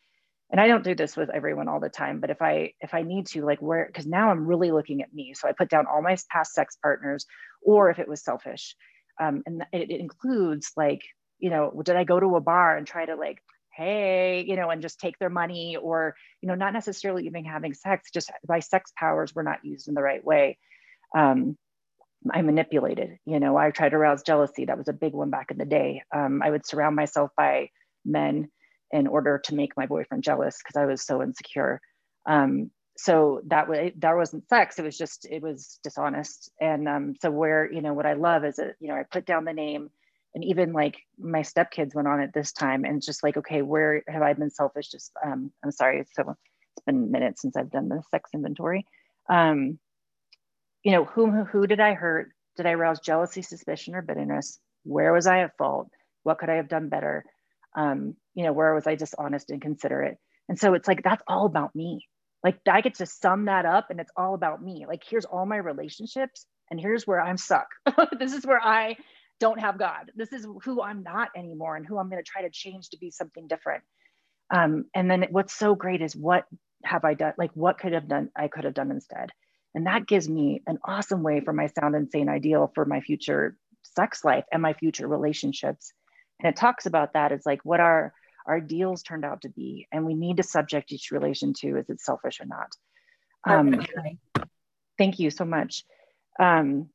and 0.53 0.61
I 0.61 0.67
don't 0.67 0.83
do 0.83 0.93
this 0.93 1.17
with 1.17 1.31
everyone 1.31 1.67
all 1.67 1.79
the 1.79 1.89
time, 1.89 2.19
but 2.19 2.29
if 2.29 2.39
I 2.39 2.73
if 2.79 2.93
I 2.93 3.01
need 3.01 3.25
to, 3.27 3.43
like 3.43 3.59
where 3.59 3.87
because 3.87 4.05
now 4.05 4.29
I'm 4.29 4.45
really 4.45 4.71
looking 4.71 5.01
at 5.01 5.11
me. 5.11 5.33
So 5.33 5.47
I 5.47 5.51
put 5.51 5.67
down 5.67 5.87
all 5.87 6.03
my 6.03 6.15
past 6.29 6.53
sex 6.53 6.77
partners, 6.81 7.25
or 7.65 7.89
if 7.89 7.99
it 7.99 8.07
was 8.07 8.23
selfish. 8.23 8.75
Um, 9.19 9.43
and 9.45 9.63
it, 9.71 9.91
it 9.91 9.99
includes 9.99 10.71
like, 10.75 11.01
you 11.39 11.49
know, 11.49 11.81
did 11.83 11.95
I 11.95 12.03
go 12.03 12.19
to 12.19 12.35
a 12.35 12.41
bar 12.41 12.77
and 12.77 12.87
try 12.87 13.05
to 13.05 13.15
like, 13.15 13.39
hey, 13.75 14.45
you 14.47 14.55
know, 14.55 14.69
and 14.69 14.81
just 14.81 14.99
take 14.99 15.17
their 15.17 15.29
money, 15.29 15.77
or 15.77 16.15
you 16.41 16.47
know, 16.47 16.55
not 16.55 16.73
necessarily 16.73 17.25
even 17.25 17.43
having 17.45 17.73
sex, 17.73 18.11
just 18.11 18.31
my 18.47 18.59
sex 18.59 18.91
powers 18.97 19.33
were 19.33 19.43
not 19.43 19.63
used 19.63 19.87
in 19.87 19.95
the 19.95 20.01
right 20.01 20.23
way. 20.23 20.57
Um, 21.15 21.57
I 22.31 22.41
manipulated, 22.41 23.17
you 23.25 23.39
know, 23.39 23.57
I 23.57 23.71
tried 23.71 23.89
to 23.89 23.97
arouse 23.97 24.23
jealousy. 24.23 24.65
That 24.65 24.77
was 24.77 24.87
a 24.87 24.93
big 24.93 25.13
one 25.13 25.29
back 25.29 25.51
in 25.51 25.57
the 25.57 25.65
day. 25.65 26.03
Um, 26.15 26.41
I 26.41 26.49
would 26.49 26.65
surround 26.65 26.95
myself 26.95 27.31
by 27.35 27.69
men 28.05 28.49
in 28.91 29.07
order 29.07 29.41
to 29.45 29.55
make 29.55 29.75
my 29.75 29.87
boyfriend 29.87 30.23
jealous 30.23 30.57
because 30.57 30.79
I 30.79 30.85
was 30.85 31.03
so 31.03 31.21
insecure. 31.21 31.81
Um, 32.25 32.71
so 32.97 33.41
that 33.47 33.69
way 33.69 33.93
that 33.97 34.15
wasn't 34.15 34.47
sex 34.49 34.79
it 34.79 34.83
was 34.83 34.97
just 34.97 35.25
it 35.29 35.41
was 35.41 35.79
dishonest 35.83 36.51
and 36.61 36.87
um, 36.87 37.15
so 37.21 37.31
where 37.31 37.71
you 37.71 37.81
know 37.81 37.93
what 37.93 38.05
i 38.05 38.13
love 38.13 38.45
is 38.45 38.57
that 38.57 38.75
you 38.79 38.87
know 38.87 38.95
i 38.95 39.03
put 39.03 39.25
down 39.25 39.45
the 39.45 39.53
name 39.53 39.89
and 40.35 40.43
even 40.43 40.73
like 40.73 40.97
my 41.19 41.41
stepkids 41.41 41.95
went 41.95 42.07
on 42.07 42.19
it 42.19 42.31
this 42.33 42.51
time 42.53 42.85
and 42.85 43.03
just 43.03 43.23
like 43.23 43.37
okay 43.37 43.61
where 43.61 44.03
have 44.07 44.21
i 44.21 44.33
been 44.33 44.49
selfish 44.51 44.89
just 44.89 45.11
um, 45.25 45.51
i'm 45.63 45.71
sorry 45.71 46.03
so 46.13 46.23
it's 46.31 46.85
been 46.85 47.11
minutes 47.11 47.41
since 47.41 47.57
i've 47.57 47.71
done 47.71 47.89
the 47.89 48.01
sex 48.11 48.29
inventory 48.33 48.85
um, 49.29 49.79
you 50.83 50.91
know 50.91 51.05
whom 51.05 51.31
who, 51.31 51.43
who 51.45 51.67
did 51.67 51.79
i 51.79 51.93
hurt 51.93 52.31
did 52.57 52.65
i 52.67 52.71
arouse 52.71 52.99
jealousy 52.99 53.41
suspicion 53.41 53.95
or 53.95 54.01
bitterness 54.01 54.59
where 54.83 55.13
was 55.13 55.27
i 55.27 55.41
at 55.41 55.57
fault 55.57 55.89
What 56.23 56.39
could 56.39 56.49
I 56.49 56.55
have 56.55 56.69
done 56.69 56.89
better? 56.89 57.25
Um, 57.75 58.15
you 58.35 58.43
know, 58.45 58.53
where 58.53 58.73
was 58.73 58.87
I 58.87 58.95
dishonest 58.95 59.49
and 59.51 59.61
considerate? 59.61 60.17
And 60.49 60.59
so 60.59 60.73
it's 60.73 60.87
like, 60.87 61.03
that's 61.03 61.23
all 61.27 61.45
about 61.45 61.75
me. 61.75 62.07
Like 62.43 62.59
I 62.69 62.81
get 62.81 62.95
to 62.95 63.05
sum 63.05 63.45
that 63.45 63.65
up 63.65 63.87
and 63.89 63.99
it's 63.99 64.11
all 64.17 64.33
about 64.33 64.61
me. 64.61 64.85
Like 64.87 65.03
here's 65.07 65.25
all 65.25 65.45
my 65.45 65.57
relationships 65.57 66.45
and 66.69 66.79
here's 66.79 67.07
where 67.07 67.21
I'm 67.21 67.37
stuck. 67.37 67.67
this 68.19 68.33
is 68.33 68.45
where 68.45 68.61
I 68.61 68.97
don't 69.39 69.59
have 69.59 69.79
God. 69.79 70.11
This 70.15 70.33
is 70.33 70.45
who 70.63 70.81
I'm 70.81 71.03
not 71.03 71.29
anymore 71.35 71.75
and 71.75 71.85
who 71.85 71.97
I'm 71.97 72.09
going 72.09 72.23
to 72.23 72.29
try 72.29 72.41
to 72.43 72.49
change 72.49 72.89
to 72.89 72.97
be 72.97 73.11
something 73.11 73.47
different. 73.47 73.83
Um, 74.53 74.85
and 74.93 75.09
then 75.09 75.27
what's 75.31 75.53
so 75.53 75.75
great 75.75 76.01
is 76.01 76.15
what 76.15 76.45
have 76.83 77.05
I 77.05 77.13
done? 77.13 77.33
Like 77.37 77.51
what 77.53 77.77
could 77.77 77.93
have 77.93 78.07
done 78.07 78.29
I 78.35 78.47
could 78.47 78.65
have 78.65 78.73
done 78.73 78.91
instead. 78.91 79.29
And 79.75 79.87
that 79.87 80.05
gives 80.05 80.29
me 80.29 80.61
an 80.67 80.77
awesome 80.83 81.23
way 81.23 81.39
for 81.39 81.53
my 81.53 81.67
sound 81.67 81.95
insane 81.95 82.29
ideal 82.29 82.71
for 82.75 82.85
my 82.85 83.01
future 83.01 83.57
sex 83.83 84.23
life 84.23 84.45
and 84.51 84.61
my 84.61 84.73
future 84.73 85.07
relationships. 85.07 85.93
And 86.39 86.49
it 86.49 86.57
talks 86.57 86.85
about 86.85 87.13
that 87.13 87.31
as 87.31 87.45
like 87.45 87.61
what 87.63 87.79
our 87.79 88.13
our 88.45 88.59
deals 88.59 89.03
turned 89.03 89.25
out 89.25 89.41
to 89.41 89.49
be, 89.49 89.87
and 89.91 90.05
we 90.05 90.15
need 90.15 90.37
to 90.37 90.43
subject 90.43 90.91
each 90.91 91.11
relation 91.11 91.53
to 91.61 91.77
is 91.77 91.89
it 91.89 92.01
selfish 92.01 92.39
or 92.39 92.45
not. 92.45 92.75
Um, 93.45 93.85
thank 94.97 95.19
you 95.19 95.29
so 95.29 95.45
much. 95.45 95.83
Um, 96.39 96.89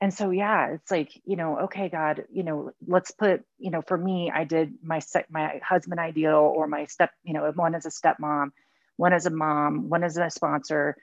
and 0.00 0.12
so 0.12 0.30
yeah, 0.30 0.72
it's 0.72 0.90
like 0.90 1.12
you 1.24 1.36
know, 1.36 1.60
okay, 1.60 1.88
God, 1.88 2.24
you 2.30 2.42
know, 2.42 2.72
let's 2.86 3.10
put 3.10 3.42
you 3.58 3.70
know, 3.70 3.82
for 3.82 3.96
me, 3.96 4.30
I 4.34 4.44
did 4.44 4.74
my 4.82 5.00
my 5.30 5.60
husband 5.66 6.00
ideal 6.00 6.52
or 6.54 6.66
my 6.66 6.86
step, 6.86 7.10
you 7.22 7.32
know, 7.32 7.50
one 7.54 7.74
as 7.74 7.86
a 7.86 7.90
stepmom, 7.90 8.50
one 8.96 9.12
as 9.12 9.26
a 9.26 9.30
mom, 9.30 9.88
one 9.88 10.04
as 10.04 10.16
a 10.16 10.30
sponsor, 10.30 10.96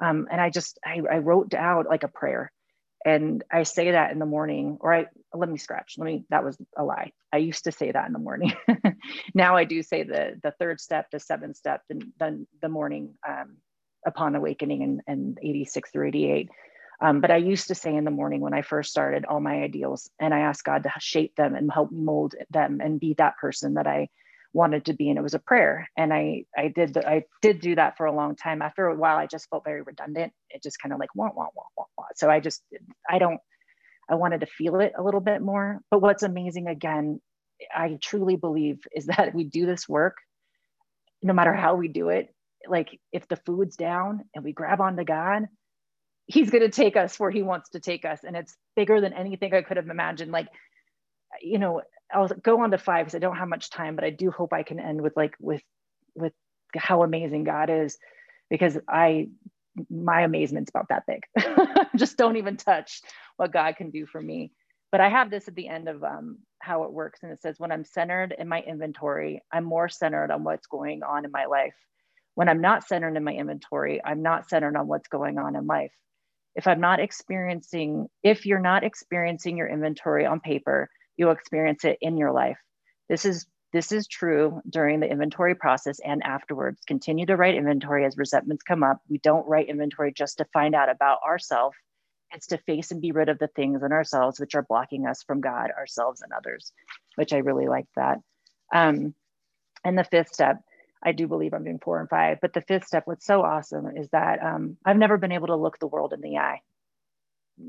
um, 0.00 0.28
and 0.30 0.40
I 0.40 0.50
just 0.50 0.78
I, 0.84 1.00
I 1.10 1.18
wrote 1.18 1.54
out 1.54 1.86
like 1.86 2.02
a 2.02 2.08
prayer 2.08 2.52
and 3.06 3.44
I 3.52 3.62
say 3.62 3.92
that 3.92 4.10
in 4.10 4.18
the 4.18 4.26
morning, 4.26 4.78
or 4.80 4.92
I 4.92 5.06
let 5.32 5.48
me 5.48 5.58
scratch. 5.58 5.94
Let 5.96 6.06
me 6.06 6.24
that 6.30 6.44
was 6.44 6.58
a 6.76 6.82
lie. 6.82 7.12
I 7.32 7.38
used 7.38 7.64
to 7.64 7.72
say 7.72 7.92
that 7.92 8.06
in 8.08 8.12
the 8.12 8.18
morning. 8.18 8.52
now 9.34 9.56
I 9.56 9.64
do 9.64 9.82
say 9.84 10.02
the 10.02 10.38
the 10.42 10.52
third 10.58 10.80
step, 10.80 11.06
the 11.12 11.20
seventh 11.20 11.56
step, 11.56 11.82
then 11.88 12.48
the 12.60 12.68
morning 12.68 13.14
um, 13.26 13.58
upon 14.04 14.34
awakening 14.34 14.82
and, 14.82 15.00
and 15.06 15.38
86 15.40 15.92
through 15.92 16.08
88. 16.08 16.50
Um, 17.00 17.20
but 17.20 17.30
I 17.30 17.36
used 17.36 17.68
to 17.68 17.76
say 17.76 17.94
in 17.94 18.04
the 18.04 18.10
morning 18.10 18.40
when 18.40 18.54
I 18.54 18.62
first 18.62 18.90
started 18.90 19.24
all 19.24 19.38
my 19.40 19.62
ideals, 19.62 20.10
and 20.18 20.34
I 20.34 20.40
asked 20.40 20.64
God 20.64 20.82
to 20.82 20.92
shape 20.98 21.36
them 21.36 21.54
and 21.54 21.70
help 21.72 21.92
mold 21.92 22.34
them 22.50 22.80
and 22.82 22.98
be 22.98 23.14
that 23.18 23.36
person 23.36 23.74
that 23.74 23.86
I 23.86 24.08
wanted 24.56 24.86
to 24.86 24.94
be 24.94 25.10
and 25.10 25.18
it 25.18 25.22
was 25.22 25.34
a 25.34 25.40
prayer. 25.40 25.88
And 25.98 26.14
i 26.14 26.44
i 26.58 26.68
did 26.68 26.94
the, 26.94 27.08
i 27.08 27.24
did 27.42 27.60
do 27.62 27.76
that 27.76 27.98
for 27.98 28.06
a 28.06 28.14
long 28.16 28.36
time. 28.36 28.62
After 28.62 28.86
a 28.88 28.96
while 28.96 29.18
i 29.18 29.26
just 29.28 29.50
felt 29.50 29.64
very 29.64 29.82
redundant. 29.82 30.34
It 30.50 30.64
just 30.64 30.80
kind 30.82 30.94
of 30.94 31.00
like 31.00 31.14
wah, 31.16 31.30
wah, 31.34 31.48
wah, 31.56 31.64
wah, 31.78 31.86
wah. 31.98 32.06
so 32.16 32.30
i 32.30 32.40
just 32.40 32.62
i 33.10 33.18
don't 33.20 33.40
i 34.10 34.16
wanted 34.16 34.40
to 34.40 34.46
feel 34.46 34.80
it 34.80 34.92
a 34.98 35.02
little 35.04 35.22
bit 35.22 35.42
more. 35.42 35.80
But 35.90 36.02
what's 36.02 36.24
amazing 36.24 36.68
again 36.68 37.20
i 37.74 37.98
truly 38.02 38.36
believe 38.36 38.80
is 38.94 39.06
that 39.16 39.34
we 39.34 39.44
do 39.44 39.66
this 39.66 39.88
work 39.88 40.16
no 41.22 41.34
matter 41.34 41.54
how 41.54 41.76
we 41.76 41.88
do 41.88 42.10
it 42.10 42.34
like 42.68 43.00
if 43.12 43.28
the 43.28 43.36
food's 43.46 43.76
down 43.76 44.22
and 44.34 44.44
we 44.44 44.52
grab 44.52 44.80
onto 44.80 45.04
god 45.04 45.44
he's 46.28 46.50
going 46.50 46.62
to 46.64 46.70
take 46.70 46.96
us 46.96 47.20
where 47.20 47.30
he 47.32 47.42
wants 47.44 47.70
to 47.70 47.80
take 47.80 48.06
us. 48.06 48.20
And 48.24 48.36
it's 48.36 48.56
bigger 48.76 49.00
than 49.02 49.14
anything 49.14 49.54
i 49.54 49.62
could 49.62 49.78
have 49.78 49.90
imagined. 49.90 50.32
Like 50.32 50.48
you 51.42 51.58
know 51.58 51.82
I'll 52.12 52.28
go 52.28 52.62
on 52.62 52.70
to 52.70 52.78
five 52.78 53.06
because 53.06 53.14
I 53.16 53.20
don't 53.20 53.36
have 53.36 53.48
much 53.48 53.70
time, 53.70 53.96
but 53.96 54.04
I 54.04 54.10
do 54.10 54.30
hope 54.30 54.52
I 54.52 54.62
can 54.62 54.80
end 54.80 55.00
with 55.00 55.16
like 55.16 55.34
with 55.40 55.62
with 56.14 56.32
how 56.76 57.02
amazing 57.02 57.44
God 57.44 57.70
is, 57.70 57.98
because 58.50 58.78
I 58.88 59.28
my 59.90 60.22
amazement's 60.22 60.70
about 60.70 60.88
that 60.88 61.04
big. 61.06 61.22
Just 61.96 62.16
don't 62.16 62.36
even 62.36 62.56
touch 62.56 63.02
what 63.36 63.52
God 63.52 63.76
can 63.76 63.90
do 63.90 64.06
for 64.06 64.20
me. 64.20 64.52
But 64.92 65.00
I 65.00 65.08
have 65.08 65.30
this 65.30 65.48
at 65.48 65.54
the 65.54 65.68
end 65.68 65.88
of 65.88 66.02
um, 66.04 66.38
how 66.60 66.84
it 66.84 66.92
works, 66.92 67.20
and 67.22 67.32
it 67.32 67.42
says, 67.42 67.58
"When 67.58 67.72
I'm 67.72 67.84
centered 67.84 68.34
in 68.38 68.48
my 68.48 68.62
inventory, 68.62 69.42
I'm 69.52 69.64
more 69.64 69.88
centered 69.88 70.30
on 70.30 70.44
what's 70.44 70.66
going 70.66 71.02
on 71.02 71.24
in 71.24 71.30
my 71.32 71.46
life. 71.46 71.74
When 72.34 72.48
I'm 72.48 72.60
not 72.60 72.84
centered 72.84 73.16
in 73.16 73.24
my 73.24 73.32
inventory, 73.32 74.00
I'm 74.04 74.22
not 74.22 74.48
centered 74.48 74.76
on 74.76 74.86
what's 74.86 75.08
going 75.08 75.38
on 75.38 75.56
in 75.56 75.66
life. 75.66 75.92
If 76.54 76.66
I'm 76.66 76.80
not 76.80 77.00
experiencing, 77.00 78.08
if 78.22 78.46
you're 78.46 78.60
not 78.60 78.84
experiencing 78.84 79.56
your 79.56 79.68
inventory 79.68 80.24
on 80.24 80.40
paper." 80.40 80.88
You'll 81.16 81.32
experience 81.32 81.84
it 81.84 81.98
in 82.00 82.16
your 82.16 82.32
life. 82.32 82.58
This 83.08 83.24
is 83.24 83.46
this 83.72 83.92
is 83.92 84.06
true 84.06 84.62
during 84.68 85.00
the 85.00 85.10
inventory 85.10 85.54
process 85.54 85.98
and 86.02 86.22
afterwards. 86.22 86.80
Continue 86.86 87.26
to 87.26 87.36
write 87.36 87.56
inventory 87.56 88.06
as 88.06 88.16
resentments 88.16 88.62
come 88.62 88.82
up. 88.82 89.00
We 89.08 89.18
don't 89.18 89.46
write 89.46 89.68
inventory 89.68 90.12
just 90.12 90.38
to 90.38 90.46
find 90.52 90.74
out 90.74 90.88
about 90.88 91.18
ourselves. 91.26 91.76
It's 92.32 92.46
to 92.48 92.58
face 92.58 92.90
and 92.90 93.02
be 93.02 93.12
rid 93.12 93.28
of 93.28 93.38
the 93.38 93.48
things 93.48 93.82
in 93.82 93.92
ourselves 93.92 94.40
which 94.40 94.54
are 94.54 94.62
blocking 94.62 95.06
us 95.06 95.22
from 95.22 95.40
God, 95.40 95.70
ourselves, 95.76 96.22
and 96.22 96.32
others, 96.32 96.72
which 97.16 97.32
I 97.32 97.38
really 97.38 97.66
like 97.66 97.86
that. 97.96 98.18
Um, 98.72 99.14
and 99.84 99.98
the 99.98 100.04
fifth 100.04 100.32
step, 100.32 100.60
I 101.02 101.12
do 101.12 101.28
believe 101.28 101.52
I'm 101.52 101.64
doing 101.64 101.78
four 101.78 102.00
and 102.00 102.08
five, 102.08 102.38
but 102.40 102.52
the 102.52 102.62
fifth 102.62 102.86
step, 102.86 103.02
what's 103.06 103.26
so 103.26 103.42
awesome 103.42 103.96
is 103.96 104.08
that 104.10 104.42
um, 104.42 104.76
I've 104.84 104.96
never 104.96 105.18
been 105.18 105.32
able 105.32 105.48
to 105.48 105.56
look 105.56 105.78
the 105.78 105.86
world 105.86 106.12
in 106.12 106.20
the 106.20 106.38
eye. 106.38 106.60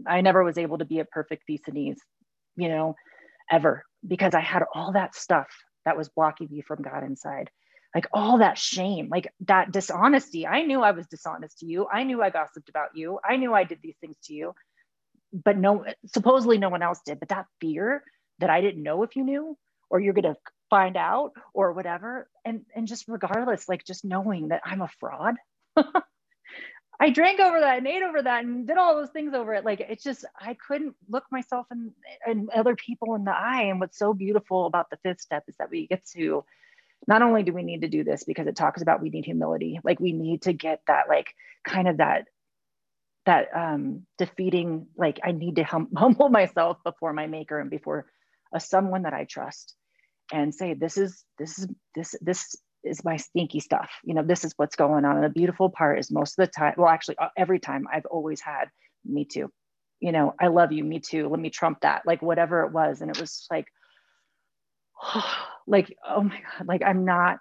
I 0.06 0.22
never 0.22 0.44
was 0.44 0.58
able 0.58 0.80
to 0.80 0.86
be 0.86 1.00
a 1.00 1.06
perfect 1.06 1.50
ease. 1.50 2.00
You 2.56 2.70
know, 2.70 2.96
ever 3.52 3.86
because 4.06 4.34
I 4.34 4.42
had 4.42 4.64
all 4.74 4.94
that 4.94 5.16
stuff 5.16 5.48
that 5.86 5.98
was 5.98 6.10
blocking 6.10 6.48
me 6.52 6.62
from 6.62 6.82
God 6.82 7.04
inside. 7.04 7.50
Like 7.96 8.08
all 8.14 8.40
that 8.40 8.58
shame, 8.58 9.08
like 9.10 9.32
that 9.46 9.72
dishonesty. 9.72 10.46
I 10.46 10.64
knew 10.64 10.82
I 10.82 10.92
was 10.92 11.08
dishonest 11.08 11.60
to 11.60 11.66
you. 11.66 11.88
I 11.92 12.04
knew 12.04 12.22
I 12.22 12.30
gossiped 12.30 12.70
about 12.70 12.90
you. 12.96 13.20
I 13.28 13.38
knew 13.38 13.54
I 13.54 13.64
did 13.64 13.80
these 13.82 13.96
things 14.02 14.18
to 14.26 14.34
you. 14.34 14.54
But 15.34 15.58
no, 15.58 15.86
supposedly 16.08 16.58
no 16.58 16.70
one 16.70 16.84
else 16.84 17.00
did. 17.06 17.20
But 17.20 17.30
that 17.30 17.46
fear 17.62 18.04
that 18.40 18.50
I 18.50 18.62
didn't 18.62 18.84
know 18.84 19.04
if 19.04 19.16
you 19.16 19.24
knew 19.24 19.58
or 19.90 20.00
you're 20.00 20.14
going 20.14 20.34
to 20.34 20.40
find 20.70 20.98
out 20.98 21.32
or 21.54 21.74
whatever. 21.74 22.30
And, 22.46 22.66
and 22.76 22.88
just 22.88 23.06
regardless, 23.08 23.70
like 23.70 23.86
just 23.86 24.06
knowing 24.06 24.50
that 24.50 24.62
I'm 24.66 24.82
a 24.82 24.90
fraud. 25.00 25.36
I 27.00 27.12
drank 27.12 27.40
over 27.40 27.60
that 27.60 27.78
and 27.78 27.88
ate 27.88 28.02
over 28.02 28.22
that 28.22 28.44
and 28.44 28.66
did 28.66 28.78
all 28.78 28.96
those 28.96 29.12
things 29.12 29.34
over 29.34 29.54
it. 29.54 29.64
Like 29.64 29.82
it's 29.82 30.04
just 30.04 30.26
I 30.40 30.56
couldn't 30.56 30.96
look 31.10 31.26
myself 31.32 31.68
and 31.70 31.92
and 32.26 32.50
other 32.50 32.76
people 32.76 33.16
in 33.16 33.24
the 33.24 33.32
eye. 33.32 33.64
And 33.64 33.80
what's 33.80 34.00
so 34.00 34.14
beautiful 34.14 34.66
about 34.66 34.90
the 34.90 34.98
fifth 35.04 35.22
step 35.22 35.44
is 35.48 35.56
that 35.58 35.70
we 35.70 35.88
get 35.88 36.06
to 36.16 36.44
not 37.08 37.22
only 37.22 37.44
do 37.44 37.54
we 37.54 37.64
need 37.64 37.82
to 37.82 37.88
do 37.88 38.04
this 38.04 38.24
because 38.24 38.48
it 38.48 38.56
talks 38.56 38.82
about 38.82 39.02
we 39.02 39.10
need 39.10 39.26
humility, 39.26 39.80
like 39.84 40.00
we 40.00 40.12
need 40.12 40.44
to 40.44 40.54
get 40.54 40.82
that 40.88 41.08
like 41.08 41.34
kind 41.64 41.88
of 41.88 41.98
that 41.98 42.26
that 43.26 43.50
um 43.56 44.04
defeating 44.18 44.88
like 44.98 45.20
I 45.24 45.34
need 45.34 45.58
to 45.58 45.64
hum- 45.64 45.92
humble 45.96 46.30
myself 46.30 46.78
before 46.84 47.14
my 47.14 47.28
maker 47.28 47.60
and 47.60 47.70
before 47.70 48.08
a 48.54 48.60
someone 48.60 49.04
that 49.04 49.14
I 49.14 49.26
trust 49.26 49.76
and 50.32 50.56
say 50.56 50.74
this 50.74 50.98
is 50.98 51.24
this 51.38 51.60
is 51.60 51.68
this 51.94 52.16
this 52.22 52.56
is 52.88 53.04
my 53.04 53.18
stinky 53.18 53.60
stuff. 53.60 53.90
You 54.04 54.14
know, 54.14 54.24
this 54.24 54.44
is 54.44 54.54
what's 54.58 54.76
going 54.76 55.06
on. 55.06 55.16
And 55.16 55.24
the 55.24 55.30
beautiful 55.30 55.70
part 55.70 56.00
is 56.00 56.12
most 56.12 56.40
of 56.40 56.46
the 56.46 56.52
time, 56.52 56.74
well, 56.78 56.90
actually, 56.90 57.18
uh, 57.18 57.30
every 57.38 57.60
time 57.60 57.88
I've 57.92 58.06
always 58.06 58.42
had 58.42 58.70
me 59.06 59.26
too. 59.26 59.52
You 60.00 60.12
know, 60.12 60.36
I 60.40 60.48
love 60.48 60.72
you, 60.72 60.84
me 60.84 61.00
too. 61.00 61.28
Let 61.28 61.40
me 61.40 61.50
trump 61.50 61.82
that, 61.82 62.04
like 62.06 62.22
whatever 62.22 62.64
it 62.64 62.72
was. 62.72 63.02
And 63.02 63.10
it 63.10 63.20
was 63.20 63.48
like, 63.50 63.68
like, 65.68 65.96
oh 66.08 66.24
my 66.24 66.42
God, 66.58 66.68
like 66.68 66.84
I'm 66.84 67.06
not 67.06 67.40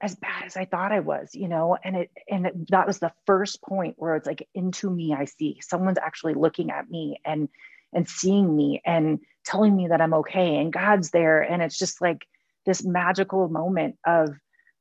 as 0.00 0.14
bad 0.14 0.44
as 0.44 0.56
I 0.56 0.66
thought 0.66 0.92
I 0.92 1.00
was, 1.00 1.30
you 1.34 1.48
know, 1.48 1.78
and 1.82 1.96
it, 1.96 2.10
and 2.28 2.46
it, 2.46 2.70
that 2.70 2.86
was 2.86 2.98
the 2.98 3.12
first 3.26 3.62
point 3.62 3.94
where 3.96 4.16
it's 4.16 4.26
like 4.26 4.46
into 4.54 4.90
me, 4.90 5.14
I 5.14 5.24
see 5.24 5.60
someone's 5.62 5.98
actually 5.98 6.34
looking 6.34 6.70
at 6.70 6.90
me 6.90 7.20
and, 7.24 7.48
and 7.92 8.08
seeing 8.08 8.54
me 8.54 8.82
and 8.84 9.20
telling 9.44 9.74
me 9.74 9.88
that 9.88 10.00
I'm 10.00 10.14
okay 10.14 10.56
and 10.56 10.72
God's 10.72 11.10
there. 11.10 11.40
And 11.40 11.62
it's 11.62 11.78
just 11.78 12.00
like 12.02 12.26
this 12.66 12.84
magical 12.84 13.48
moment 13.48 13.96
of 14.06 14.36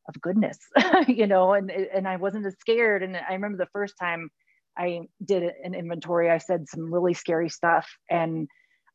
of 0.08 0.22
goodness, 0.22 0.58
you 1.08 1.28
know, 1.28 1.54
and, 1.54 1.72
and 1.72 2.08
I 2.08 2.18
wasn't 2.18 2.46
as 2.46 2.56
scared. 2.60 3.04
And 3.04 3.16
I 3.16 3.34
remember 3.34 3.58
the 3.58 3.70
first 3.74 3.96
time 4.00 4.30
I 4.78 5.02
did 5.24 5.44
an 5.64 5.74
inventory, 5.74 6.30
I 6.30 6.40
said 6.40 6.68
some 6.68 6.94
really 6.94 7.14
scary 7.14 7.50
stuff. 7.50 7.90
And, 8.10 8.48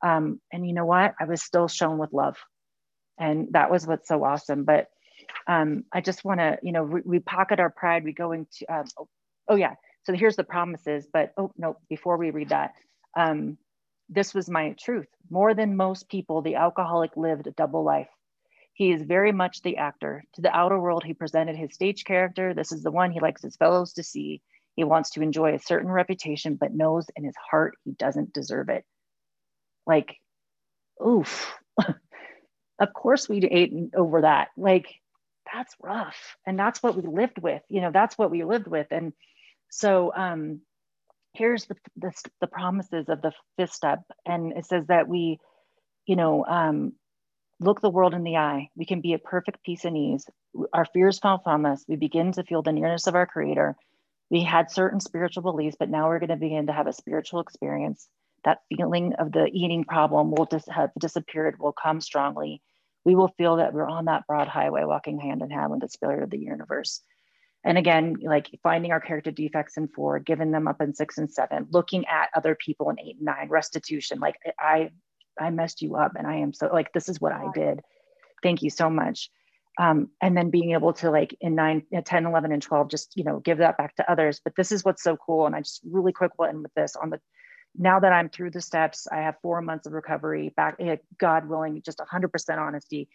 um, 0.04 0.40
and 0.52 0.66
you 0.66 0.74
know 0.74 0.86
what? 0.86 1.14
I 1.20 1.24
was 1.24 1.42
still 1.42 1.68
shown 1.68 1.98
with 1.98 2.12
love. 2.12 2.36
And 3.18 3.48
that 3.52 3.70
was 3.70 3.86
what's 3.86 4.08
so 4.08 4.22
awesome. 4.24 4.64
But 4.64 4.88
um, 5.46 5.84
I 5.92 6.00
just 6.00 6.24
want 6.24 6.40
to, 6.40 6.58
you 6.62 6.72
know, 6.72 6.84
we, 6.84 7.00
we, 7.04 7.18
pocket 7.18 7.60
our 7.60 7.70
pride. 7.70 8.04
We 8.04 8.12
go 8.12 8.32
into, 8.32 8.64
um, 8.68 8.84
oh, 8.98 9.08
oh, 9.48 9.56
yeah. 9.56 9.74
So 10.04 10.12
here's 10.12 10.36
the 10.36 10.44
promises. 10.44 11.06
But 11.12 11.32
oh, 11.36 11.52
no, 11.56 11.76
before 11.88 12.16
we 12.16 12.30
read 12.30 12.50
that, 12.50 12.72
um, 13.16 13.58
this 14.08 14.34
was 14.34 14.48
my 14.48 14.74
truth. 14.78 15.08
More 15.30 15.54
than 15.54 15.76
most 15.76 16.08
people, 16.08 16.42
the 16.42 16.54
alcoholic 16.54 17.16
lived 17.16 17.46
a 17.46 17.52
double 17.52 17.84
life. 17.84 18.08
He 18.78 18.92
is 18.92 19.02
very 19.02 19.32
much 19.32 19.62
the 19.62 19.78
actor. 19.78 20.22
To 20.34 20.40
the 20.40 20.56
outer 20.56 20.78
world, 20.78 21.02
he 21.02 21.12
presented 21.12 21.56
his 21.56 21.74
stage 21.74 22.04
character. 22.04 22.54
This 22.54 22.70
is 22.70 22.84
the 22.84 22.92
one 22.92 23.10
he 23.10 23.18
likes 23.18 23.42
his 23.42 23.56
fellows 23.56 23.94
to 23.94 24.04
see. 24.04 24.40
He 24.76 24.84
wants 24.84 25.10
to 25.10 25.20
enjoy 25.20 25.54
a 25.54 25.58
certain 25.58 25.90
reputation, 25.90 26.54
but 26.54 26.72
knows 26.72 27.06
in 27.16 27.24
his 27.24 27.34
heart 27.50 27.76
he 27.82 27.90
doesn't 27.90 28.32
deserve 28.32 28.68
it. 28.68 28.84
Like, 29.84 30.18
oof. 31.04 31.52
of 32.78 32.92
course 32.94 33.28
we 33.28 33.38
ate 33.38 33.74
over 33.96 34.20
that. 34.20 34.50
Like, 34.56 34.86
that's 35.52 35.74
rough. 35.82 36.36
And 36.46 36.56
that's 36.56 36.80
what 36.80 36.94
we 36.94 37.02
lived 37.02 37.38
with. 37.42 37.62
You 37.68 37.80
know, 37.80 37.90
that's 37.90 38.16
what 38.16 38.30
we 38.30 38.44
lived 38.44 38.68
with. 38.68 38.86
And 38.92 39.12
so 39.70 40.12
um, 40.14 40.60
here's 41.32 41.64
the, 41.64 41.74
the, 41.96 42.12
the 42.40 42.46
promises 42.46 43.08
of 43.08 43.22
the 43.22 43.32
fifth 43.56 43.72
step. 43.72 44.02
And 44.24 44.52
it 44.52 44.66
says 44.66 44.86
that 44.86 45.08
we, 45.08 45.40
you 46.06 46.14
know, 46.14 46.46
um, 46.46 46.92
look 47.60 47.80
the 47.80 47.90
world 47.90 48.14
in 48.14 48.24
the 48.24 48.36
eye. 48.36 48.70
We 48.76 48.86
can 48.86 49.00
be 49.00 49.14
at 49.14 49.24
perfect 49.24 49.64
peace 49.64 49.84
and 49.84 49.96
ease. 49.96 50.26
Our 50.72 50.84
fears 50.84 51.18
fall 51.18 51.40
from 51.42 51.66
us. 51.66 51.84
We 51.88 51.96
begin 51.96 52.32
to 52.32 52.44
feel 52.44 52.62
the 52.62 52.72
nearness 52.72 53.06
of 53.06 53.14
our 53.14 53.26
Creator. 53.26 53.76
We 54.30 54.42
had 54.42 54.70
certain 54.70 55.00
spiritual 55.00 55.42
beliefs, 55.42 55.76
but 55.78 55.88
now 55.88 56.08
we're 56.08 56.18
going 56.18 56.28
to 56.28 56.36
begin 56.36 56.66
to 56.66 56.72
have 56.72 56.86
a 56.86 56.92
spiritual 56.92 57.40
experience. 57.40 58.06
That 58.44 58.60
feeling 58.68 59.14
of 59.14 59.32
the 59.32 59.46
eating 59.52 59.84
problem 59.84 60.30
will 60.30 60.46
just 60.46 60.68
have 60.68 60.90
disappeared, 60.98 61.58
will 61.58 61.72
come 61.72 62.00
strongly. 62.00 62.62
We 63.04 63.14
will 63.14 63.34
feel 63.38 63.56
that 63.56 63.72
we're 63.72 63.88
on 63.88 64.04
that 64.04 64.26
broad 64.26 64.48
highway, 64.48 64.84
walking 64.84 65.18
hand 65.18 65.42
in 65.42 65.50
hand 65.50 65.70
with 65.70 65.80
the 65.80 65.88
spirit 65.88 66.22
of 66.22 66.30
the 66.30 66.38
universe. 66.38 67.00
And 67.64 67.76
again, 67.76 68.16
like 68.22 68.48
finding 68.62 68.92
our 68.92 69.00
character 69.00 69.30
defects 69.30 69.76
in 69.76 69.88
four, 69.88 70.20
giving 70.20 70.52
them 70.52 70.68
up 70.68 70.80
in 70.80 70.94
six 70.94 71.18
and 71.18 71.30
seven, 71.30 71.66
looking 71.70 72.06
at 72.06 72.28
other 72.34 72.54
people 72.54 72.90
in 72.90 73.00
eight 73.00 73.16
and 73.16 73.24
nine, 73.24 73.48
restitution. 73.48 74.20
Like 74.20 74.36
I 74.58 74.90
I 75.40 75.50
messed 75.50 75.82
you 75.82 75.96
up 75.96 76.12
and 76.16 76.26
I 76.26 76.36
am 76.36 76.52
so 76.52 76.68
like 76.72 76.92
this 76.92 77.08
is 77.08 77.20
what 77.20 77.32
I 77.32 77.46
did. 77.54 77.80
Thank 78.42 78.62
you 78.62 78.70
so 78.70 78.88
much. 78.90 79.30
Um, 79.78 80.10
and 80.20 80.36
then 80.36 80.50
being 80.50 80.72
able 80.72 80.92
to 80.94 81.10
like 81.10 81.36
in 81.40 81.54
9 81.54 81.82
uh, 81.96 82.00
10 82.04 82.26
11 82.26 82.50
and 82.50 82.60
12 82.60 82.90
just 82.90 83.12
you 83.14 83.22
know 83.22 83.38
give 83.38 83.58
that 83.58 83.78
back 83.78 83.94
to 83.94 84.10
others 84.10 84.40
but 84.42 84.54
this 84.56 84.72
is 84.72 84.84
what's 84.84 85.04
so 85.04 85.16
cool 85.16 85.46
and 85.46 85.54
i 85.54 85.60
just 85.60 85.80
really 85.88 86.12
quick 86.12 86.32
will 86.36 86.46
end 86.46 86.62
with 86.62 86.74
this 86.74 86.96
on 86.96 87.10
the 87.10 87.20
now 87.76 88.00
that 88.00 88.12
i'm 88.12 88.28
through 88.28 88.50
the 88.50 88.60
steps 88.60 89.06
i 89.12 89.18
have 89.18 89.36
four 89.40 89.60
months 89.60 89.86
of 89.86 89.92
recovery 89.92 90.52
back 90.56 90.74
eh, 90.80 90.96
god 91.18 91.48
willing 91.48 91.80
just 91.82 91.98
100% 91.98 92.58
honesty 92.58 93.08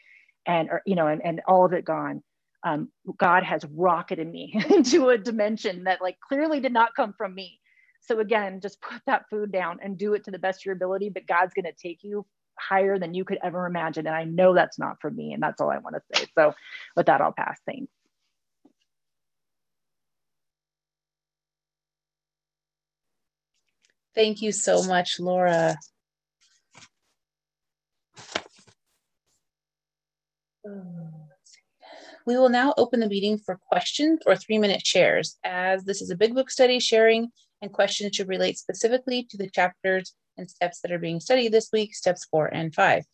and 0.45 0.69
or, 0.69 0.81
you 0.85 0.95
know 0.95 1.07
and, 1.07 1.21
and 1.25 1.41
all 1.49 1.65
of 1.65 1.73
it 1.73 1.83
gone 1.83 2.23
um, 2.63 2.87
god 3.17 3.43
has 3.43 3.65
rocketed 3.65 4.31
me 4.31 4.53
into 4.69 5.09
a 5.09 5.17
dimension 5.17 5.83
that 5.83 6.01
like 6.01 6.17
clearly 6.21 6.61
did 6.61 6.71
not 6.71 6.95
come 6.95 7.13
from 7.17 7.35
me 7.35 7.59
so 8.05 8.19
again, 8.19 8.59
just 8.59 8.81
put 8.81 9.01
that 9.05 9.29
food 9.29 9.51
down 9.51 9.79
and 9.81 9.97
do 9.97 10.13
it 10.13 10.25
to 10.25 10.31
the 10.31 10.39
best 10.39 10.61
of 10.61 10.65
your 10.65 10.75
ability, 10.75 11.09
but 11.09 11.25
God's 11.25 11.53
going 11.53 11.65
to 11.65 11.71
take 11.71 12.03
you 12.03 12.25
higher 12.59 12.99
than 12.99 13.13
you 13.13 13.23
could 13.23 13.39
ever 13.41 13.65
imagine. 13.65 14.07
And 14.07 14.15
I 14.15 14.25
know 14.25 14.53
that's 14.53 14.77
not 14.77 14.99
for 14.99 15.09
me. 15.09 15.33
And 15.33 15.41
that's 15.41 15.61
all 15.61 15.69
I 15.69 15.77
want 15.77 15.95
to 15.95 16.19
say. 16.19 16.27
So 16.37 16.53
with 16.95 17.05
that, 17.05 17.21
I'll 17.21 17.31
pass. 17.31 17.59
Thanks. 17.65 17.91
Thank 24.15 24.41
you 24.41 24.51
so 24.51 24.83
much, 24.83 25.19
Laura. 25.19 25.75
We 32.25 32.37
will 32.37 32.49
now 32.49 32.73
open 32.77 32.99
the 32.99 33.09
meeting 33.09 33.37
for 33.37 33.59
questions 33.69 34.21
or 34.25 34.35
three 34.35 34.57
minute 34.57 34.85
shares. 34.85 35.37
As 35.43 35.83
this 35.83 36.01
is 36.01 36.09
a 36.09 36.15
big 36.15 36.35
book 36.35 36.51
study, 36.51 36.79
sharing 36.79 37.31
and 37.63 37.71
questions 37.71 38.15
should 38.15 38.27
relate 38.27 38.59
specifically 38.59 39.23
to 39.23 39.37
the 39.37 39.49
chapters 39.49 40.13
and 40.37 40.49
steps 40.49 40.81
that 40.81 40.91
are 40.91 40.99
being 40.99 41.21
studied 41.21 41.53
this 41.53 41.69
week, 41.71 41.95
steps 41.95 42.25
four 42.25 42.47
and 42.47 42.75
five. 42.75 43.05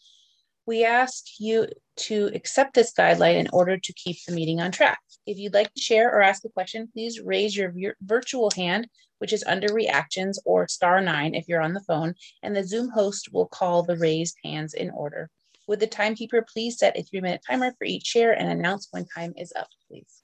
We 0.66 0.84
ask 0.84 1.24
you 1.40 1.68
to 2.08 2.32
accept 2.34 2.74
this 2.74 2.92
guideline 2.94 3.36
in 3.36 3.48
order 3.54 3.78
to 3.78 3.94
keep 3.94 4.18
the 4.26 4.34
meeting 4.34 4.60
on 4.60 4.72
track. 4.72 5.00
If 5.26 5.38
you'd 5.38 5.54
like 5.54 5.72
to 5.74 5.82
share 5.82 6.10
or 6.10 6.22
ask 6.22 6.44
a 6.46 6.50
question, 6.50 6.90
please 6.92 7.22
raise 7.22 7.56
your 7.56 7.74
virtual 8.02 8.52
hand, 8.56 8.88
which 9.20 9.34
is 9.34 9.44
under 9.46 9.72
reactions 9.72 10.40
or 10.46 10.68
star 10.68 11.00
nine 11.00 11.36
if 11.36 11.48
you're 11.48 11.62
on 11.62 11.74
the 11.74 11.84
phone, 11.88 12.16
and 12.42 12.56
the 12.56 12.64
Zoom 12.64 12.90
host 12.90 13.32
will 13.32 13.48
call 13.48 13.84
the 13.84 13.98
raised 13.98 14.38
hands 14.44 14.74
in 14.74 14.90
order. 14.90 15.30
Would 15.68 15.80
the 15.80 15.88
timekeeper 15.88 16.44
please 16.52 16.80
set 16.80 16.98
a 16.98 17.04
three 17.04 17.22
minute 17.22 17.42
timer 17.48 17.72
for 17.78 17.86
each 17.86 18.08
share 18.08 18.32
and 18.32 18.50
announce 18.50 18.88
when 18.90 19.06
time 19.06 19.34
is 19.38 19.54
up, 19.56 19.70
please? 19.88 20.24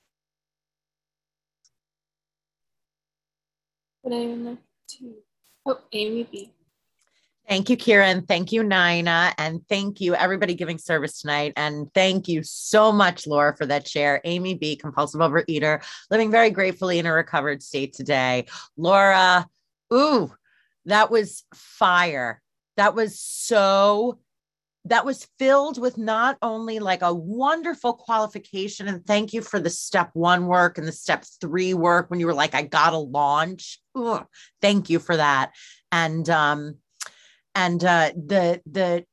Anyone? 4.06 4.60
Oh, 5.65 5.80
Amy 5.91 6.24
B. 6.32 6.52
Thank 7.48 7.70
you, 7.70 7.78
Kieran. 7.78 8.26
Thank 8.26 8.52
you, 8.52 8.63
Nina. 8.63 9.34
And 9.38 9.62
thank 9.68 10.02
you, 10.02 10.15
everybody 10.15 10.56
giving 10.56 10.80
service 10.80 11.22
tonight. 11.22 11.54
And 11.56 11.94
thank 11.94 12.28
you 12.28 12.41
so 12.44 12.91
much, 12.91 13.28
Laura, 13.28 13.56
for 13.56 13.68
that 13.68 13.88
share. 13.88 14.20
Amy 14.24 14.56
B., 14.56 14.76
compulsive 14.76 15.22
overeater, 15.22 15.84
living 16.10 16.32
very 16.32 16.50
gratefully 16.50 16.98
in 16.98 17.06
a 17.06 17.13
recovered 17.13 17.62
state 17.62 17.94
today. 17.94 18.46
Laura, 18.78 19.48
ooh, 19.94 20.34
that 20.86 21.12
was 21.12 21.44
fire. 21.54 22.41
That 22.78 22.96
was 22.96 23.20
so 23.20 24.20
that 24.86 25.06
was 25.06 25.28
filled 25.39 25.80
with 25.80 25.98
not 25.98 26.38
only 26.41 26.80
like 26.80 27.02
a 27.02 27.13
wonderful 27.13 27.93
qualification 27.93 28.88
and 28.88 29.06
thank 29.06 29.34
you 29.34 29.41
for 29.41 29.60
the 29.60 29.69
step 29.69 30.12
one 30.13 30.45
work 30.45 30.78
and 30.78 30.88
the 30.88 30.91
step 30.91 31.26
three 31.41 31.74
work 31.74 32.10
when 32.10 32.19
you 32.19 32.28
were 32.28 32.34
like 32.34 32.56
i 32.56 32.62
gotta 32.62 32.98
launch. 32.98 33.80
Ugh, 33.95 34.26
thank 34.62 34.89
you 34.89 35.00
for 35.00 35.17
that. 35.17 35.52
And 35.91 36.30
um 36.30 36.76
and 37.54 37.84
uh 37.84 38.12
the 38.15 38.62
the 38.65 39.06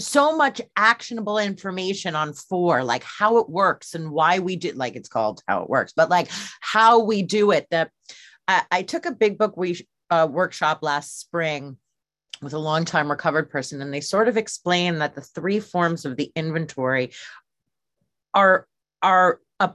so 0.00 0.36
much 0.36 0.60
actionable 0.76 1.38
information 1.38 2.14
on 2.14 2.32
four 2.32 2.84
like 2.84 3.02
how 3.02 3.38
it 3.38 3.48
works 3.48 3.94
and 3.94 4.10
why 4.10 4.38
we 4.38 4.54
do 4.56 4.70
like 4.72 4.94
it's 4.94 5.08
called 5.08 5.42
how 5.48 5.62
it 5.62 5.68
works 5.68 5.92
but 5.96 6.08
like 6.10 6.28
how 6.60 7.00
we 7.00 7.22
do 7.22 7.50
it. 7.50 7.66
That 7.70 7.90
I, 8.46 8.62
I 8.70 8.82
took 8.82 9.06
a 9.06 9.12
big 9.12 9.38
book 9.38 9.56
we 9.56 9.86
uh, 10.10 10.28
workshop 10.30 10.80
last 10.82 11.18
spring 11.18 11.78
with 12.44 12.54
a 12.54 12.58
long 12.58 12.84
time 12.84 13.10
recovered 13.10 13.50
person 13.50 13.80
and 13.80 13.92
they 13.92 14.00
sort 14.00 14.28
of 14.28 14.36
explain 14.36 14.98
that 14.98 15.14
the 15.14 15.20
three 15.20 15.60
forms 15.60 16.04
of 16.04 16.16
the 16.16 16.30
inventory 16.36 17.10
are 18.34 18.66
are 19.02 19.40
uh, 19.60 19.68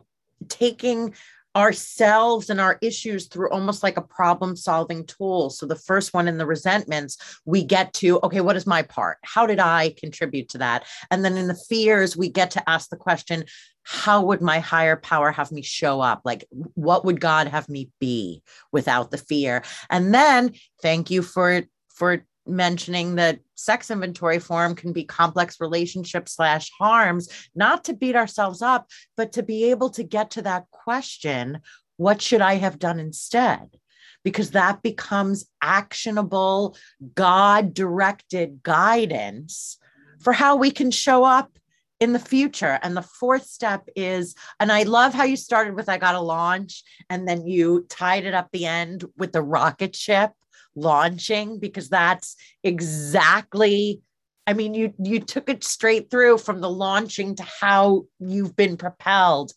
taking 0.48 1.14
ourselves 1.56 2.50
and 2.50 2.62
our 2.62 2.78
issues 2.82 3.28
through 3.28 3.50
almost 3.50 3.82
like 3.82 3.98
a 3.98 4.02
problem 4.02 4.56
solving 4.56 5.06
tool. 5.06 5.50
So 5.50 5.66
the 5.66 5.76
first 5.76 6.14
one 6.14 6.28
in 6.28 6.38
the 6.38 6.46
resentments, 6.46 7.40
we 7.46 7.64
get 7.64 7.94
to, 7.96 8.20
okay, 8.24 8.42
what 8.42 8.56
is 8.56 8.68
my 8.68 8.84
part? 8.84 9.18
How 9.24 9.46
did 9.48 9.60
I 9.60 9.96
contribute 9.98 10.50
to 10.50 10.60
that? 10.60 10.86
And 11.10 11.26
then 11.26 11.38
in 11.38 11.48
the 11.48 11.56
fears, 11.56 12.16
we 12.16 12.30
get 12.30 12.52
to 12.52 12.70
ask 12.70 12.90
the 12.90 12.96
question, 12.96 13.46
how 13.84 14.22
would 14.24 14.42
my 14.42 14.60
higher 14.60 14.96
power 14.96 15.32
have 15.32 15.52
me 15.52 15.64
show 15.64 16.00
up? 16.02 16.22
Like, 16.24 16.46
what 16.76 17.04
would 17.04 17.20
God 17.20 17.48
have 17.48 17.68
me 17.68 17.90
be 18.00 18.44
without 18.72 19.10
the 19.10 19.18
fear? 19.18 19.64
And 19.90 20.14
then 20.14 20.54
thank 20.82 21.10
you 21.10 21.24
for 21.24 21.64
for 21.90 22.24
mentioning 22.50 23.16
that 23.16 23.40
sex 23.56 23.92
inventory 23.92 24.40
form 24.40 24.76
can 24.76 24.92
be 24.92 25.04
complex 25.04 25.60
relationship 25.60 26.28
slash 26.28 26.72
harms 26.78 27.30
not 27.56 27.84
to 27.84 27.94
beat 27.94 28.16
ourselves 28.16 28.62
up 28.62 28.88
but 29.16 29.32
to 29.34 29.44
be 29.44 29.66
able 29.66 29.90
to 29.90 30.04
get 30.04 30.32
to 30.32 30.42
that 30.42 30.66
question 30.72 31.60
what 31.98 32.22
should 32.22 32.42
i 32.42 32.56
have 32.56 32.80
done 32.80 33.00
instead 33.00 33.78
because 34.24 34.52
that 34.52 34.82
becomes 34.82 35.46
actionable 35.62 36.76
god 37.16 37.74
directed 37.74 38.62
guidance 38.64 39.78
for 40.20 40.34
how 40.34 40.56
we 40.56 40.72
can 40.72 40.92
show 40.92 41.24
up 41.24 41.60
in 42.00 42.14
the 42.14 42.20
future. 42.20 42.80
And 42.82 42.96
the 42.96 43.02
fourth 43.02 43.46
step 43.46 43.88
is, 43.96 44.36
and 44.60 44.72
I 44.72 44.84
love 44.84 45.14
how 45.14 45.24
you 45.24 45.36
started 45.36 45.76
with 45.76 45.90
I 45.90 45.98
got 45.98 46.16
a 46.16 46.22
launch, 46.22 46.84
and 47.10 47.28
then 47.28 47.46
you 47.46 47.86
tied 47.90 48.26
it 48.26 48.34
up 48.34 48.50
the 48.52 48.66
end 48.66 49.06
with 49.18 49.34
the 49.34 49.42
rocket 49.42 49.96
ship 49.96 50.32
launching 50.76 51.60
because 51.60 51.90
that's 51.90 52.36
exactly 52.64 54.02
I 54.48 54.54
mean 54.54 54.74
you 54.74 54.94
you 54.98 55.20
took 55.20 55.50
it 55.50 55.64
straight 55.64 56.10
through 56.10 56.40
from 56.40 56.62
the 56.62 56.70
launching 56.70 57.36
to 57.36 57.44
how 57.44 58.06
you've 58.20 58.56
been 58.56 58.78
propelled 58.78 59.52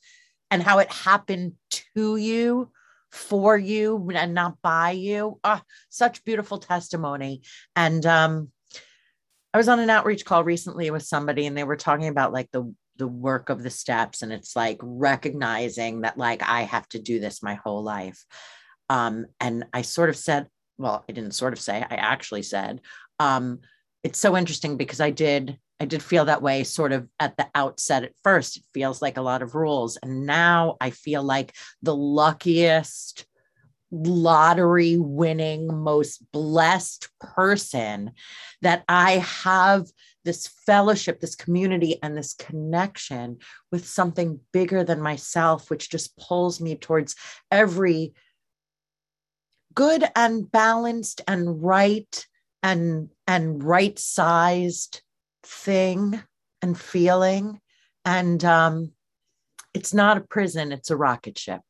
and 0.51 0.63
how 0.63 0.79
it 0.79 0.93
happened 0.93 1.55
to 1.95 2.17
you 2.17 2.71
for 3.11 3.57
you 3.57 4.11
and 4.15 4.35
not 4.35 4.57
by 4.63 4.91
you. 4.93 5.39
Ah, 5.45 5.63
such 5.91 6.25
beautiful 6.25 6.59
testimony. 6.59 7.43
And 7.77 8.05
um 8.07 8.49
I 9.55 9.59
was 9.59 9.69
on 9.69 9.81
an 9.81 9.91
outreach 9.91 10.25
call 10.25 10.45
recently 10.45 10.91
with 10.91 11.03
somebody 11.03 11.47
and 11.47 11.57
they 11.57 11.65
were 11.65 11.77
talking 11.77 12.09
about 12.09 12.33
like 12.33 12.51
the 12.53 12.75
the 12.97 13.09
work 13.09 13.49
of 13.49 13.63
the 13.63 13.71
steps 13.71 14.23
and 14.23 14.33
it's 14.33 14.55
like 14.55 14.79
recognizing 14.83 16.03
that 16.03 16.19
like 16.19 16.43
I 16.43 16.63
have 16.63 16.89
to 16.91 16.99
do 16.99 17.21
this 17.21 17.43
my 17.43 17.55
whole 17.55 17.83
life. 17.83 18.25
Um 18.89 19.27
and 19.41 19.65
I 19.73 19.83
sort 19.83 20.11
of 20.11 20.17
said 20.17 20.49
well, 20.79 21.05
I 21.09 21.13
didn't 21.13 21.35
sort 21.35 21.53
of 21.53 21.61
say, 21.61 21.77
I 21.77 21.95
actually 21.95 22.43
said, 22.43 22.81
um, 23.19 23.61
it's 24.03 24.19
so 24.19 24.37
interesting 24.37 24.77
because 24.77 25.01
I 25.01 25.11
did, 25.11 25.59
I 25.79 25.85
did 25.85 26.03
feel 26.03 26.25
that 26.25 26.43
way 26.43 26.65
sort 26.65 26.93
of 26.93 27.09
at 27.21 27.37
the 27.37 27.47
outset 27.55 28.05
at 28.05 28.13
first. 28.25 28.57
It 28.57 28.65
feels 28.75 29.01
like 29.01 29.17
a 29.17 29.23
lot 29.23 29.43
of 29.43 29.55
rules. 29.55 29.97
And 30.03 30.27
now 30.27 30.77
I 30.81 30.91
feel 30.91 31.23
like 31.23 31.55
the 31.83 31.95
luckiest 31.95 33.27
lottery 33.93 34.97
winning, 34.97 35.69
most 35.69 36.23
blessed 36.33 37.09
person 37.21 38.13
that 38.63 38.85
I 38.89 39.19
have 39.19 39.87
this 40.25 40.47
fellowship, 40.47 41.21
this 41.21 41.35
community, 41.35 41.99
and 42.03 42.17
this 42.17 42.35
connection 42.35 43.39
with 43.71 43.87
something 43.87 44.41
bigger 44.53 44.83
than 44.83 45.01
myself, 45.01 45.69
which 45.69 45.91
just 45.91 46.17
pulls 46.17 46.61
me 46.61 46.77
towards 46.77 47.15
every 47.51 48.15
good 49.75 50.05
and 50.15 50.51
balanced 50.51 51.21
and 51.27 51.63
right 51.63 52.27
and 52.63 53.09
and 53.27 53.63
right 53.63 53.99
sized 53.99 55.03
thing 55.43 56.23
and 56.61 56.79
feeling. 56.79 57.61
And 58.05 58.45
um 58.45 58.93
it's 59.75 59.95
not 59.95 60.17
a 60.17 60.23
prison 60.23 60.73
it's 60.73 60.91
a 60.91 60.97
rocket 60.97 61.39
ship. 61.39 61.61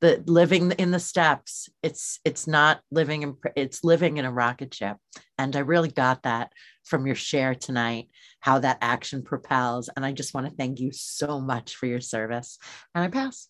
The 0.00 0.22
living 0.26 0.72
in 0.72 0.90
the 0.90 1.00
steps 1.00 1.68
it's 1.82 2.20
it's 2.24 2.46
not 2.46 2.80
living 2.90 3.22
in 3.22 3.36
it's 3.56 3.84
living 3.84 4.16
in 4.16 4.24
a 4.24 4.32
rocket 4.32 4.74
ship. 4.74 4.96
And 5.38 5.56
i 5.56 5.60
really 5.60 5.90
got 5.90 6.22
that 6.22 6.52
from 6.84 7.06
your 7.06 7.16
share 7.16 7.54
tonight 7.54 8.08
how 8.40 8.58
that 8.58 8.78
action 8.80 9.22
propels. 9.22 9.88
And 9.94 10.04
i 10.04 10.12
just 10.12 10.34
want 10.34 10.48
to 10.48 10.54
thank 10.56 10.80
you 10.80 10.90
so 10.92 11.40
much 11.40 11.76
for 11.76 11.86
your 11.86 12.00
service. 12.00 12.58
And 12.94 13.04
i 13.04 13.08
pass. 13.08 13.48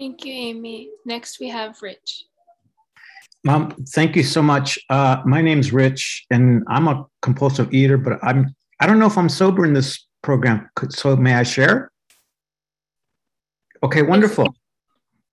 Thank 0.00 0.24
you, 0.24 0.32
Amy. 0.32 0.88
Next, 1.04 1.40
we 1.40 1.48
have 1.50 1.82
Rich. 1.82 2.24
Mom, 3.42 3.74
thank 3.88 4.16
you 4.16 4.22
so 4.22 4.42
much. 4.42 4.78
Uh, 4.90 5.22
my 5.24 5.40
name's 5.40 5.72
Rich, 5.72 6.26
and 6.30 6.62
I'm 6.68 6.88
a 6.88 7.06
compulsive 7.22 7.72
eater, 7.72 7.96
but 7.96 8.18
I'm 8.22 8.54
I 8.80 8.86
don't 8.86 8.98
know 8.98 9.06
if 9.06 9.16
I'm 9.16 9.28
sober 9.28 9.64
in 9.64 9.72
this 9.72 10.06
program. 10.22 10.68
So 10.90 11.16
may 11.16 11.34
I 11.34 11.42
share? 11.42 11.90
Okay, 13.82 14.02
wonderful. 14.02 14.54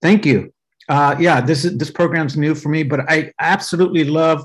Thank 0.00 0.24
you. 0.24 0.52
Uh, 0.88 1.16
yeah, 1.18 1.40
this 1.40 1.64
is 1.64 1.76
this 1.76 1.90
program's 1.90 2.36
new 2.36 2.54
for 2.54 2.70
me, 2.70 2.82
but 2.82 3.00
I 3.10 3.32
absolutely 3.40 4.04
love 4.04 4.44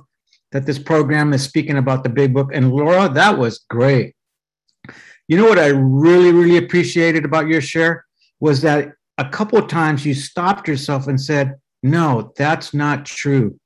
that 0.52 0.65
this 0.65 0.78
program 0.78 1.34
is 1.34 1.41
speaking 1.41 1.78
about 1.78 2.04
the 2.04 2.10
big 2.10 2.34
book. 2.34 2.49
And 2.54 2.71
Laura, 2.71 3.08
that 3.10 3.38
was 3.38 3.65
great. 3.69 4.13
You 5.28 5.38
know 5.38 5.45
what 5.45 5.60
I 5.60 5.67
really, 5.67 6.32
really 6.34 6.58
appreciated 6.58 7.23
about 7.23 7.47
your 7.47 7.62
share 7.62 8.06
was 8.41 8.62
that 8.62 8.91
a 9.17 9.30
couple 9.30 9.58
of 9.58 9.67
times 9.67 10.06
you 10.06 10.13
stopped 10.13 10.67
yourself 10.67 11.08
and 11.08 11.19
said, 11.19 11.56
No, 11.84 12.32
that's 12.38 12.74
not 12.74 13.06
true. 13.06 13.60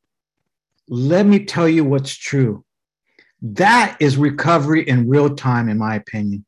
Let 0.89 1.25
me 1.25 1.45
tell 1.45 1.69
you 1.69 1.86
what's 1.86 2.15
true. 2.15 2.65
That 3.41 3.95
is 3.99 4.17
recovery 4.17 4.88
in 4.88 5.08
real 5.08 5.36
time, 5.36 5.69
in 5.69 5.77
my 5.77 5.95
opinion. 5.95 6.43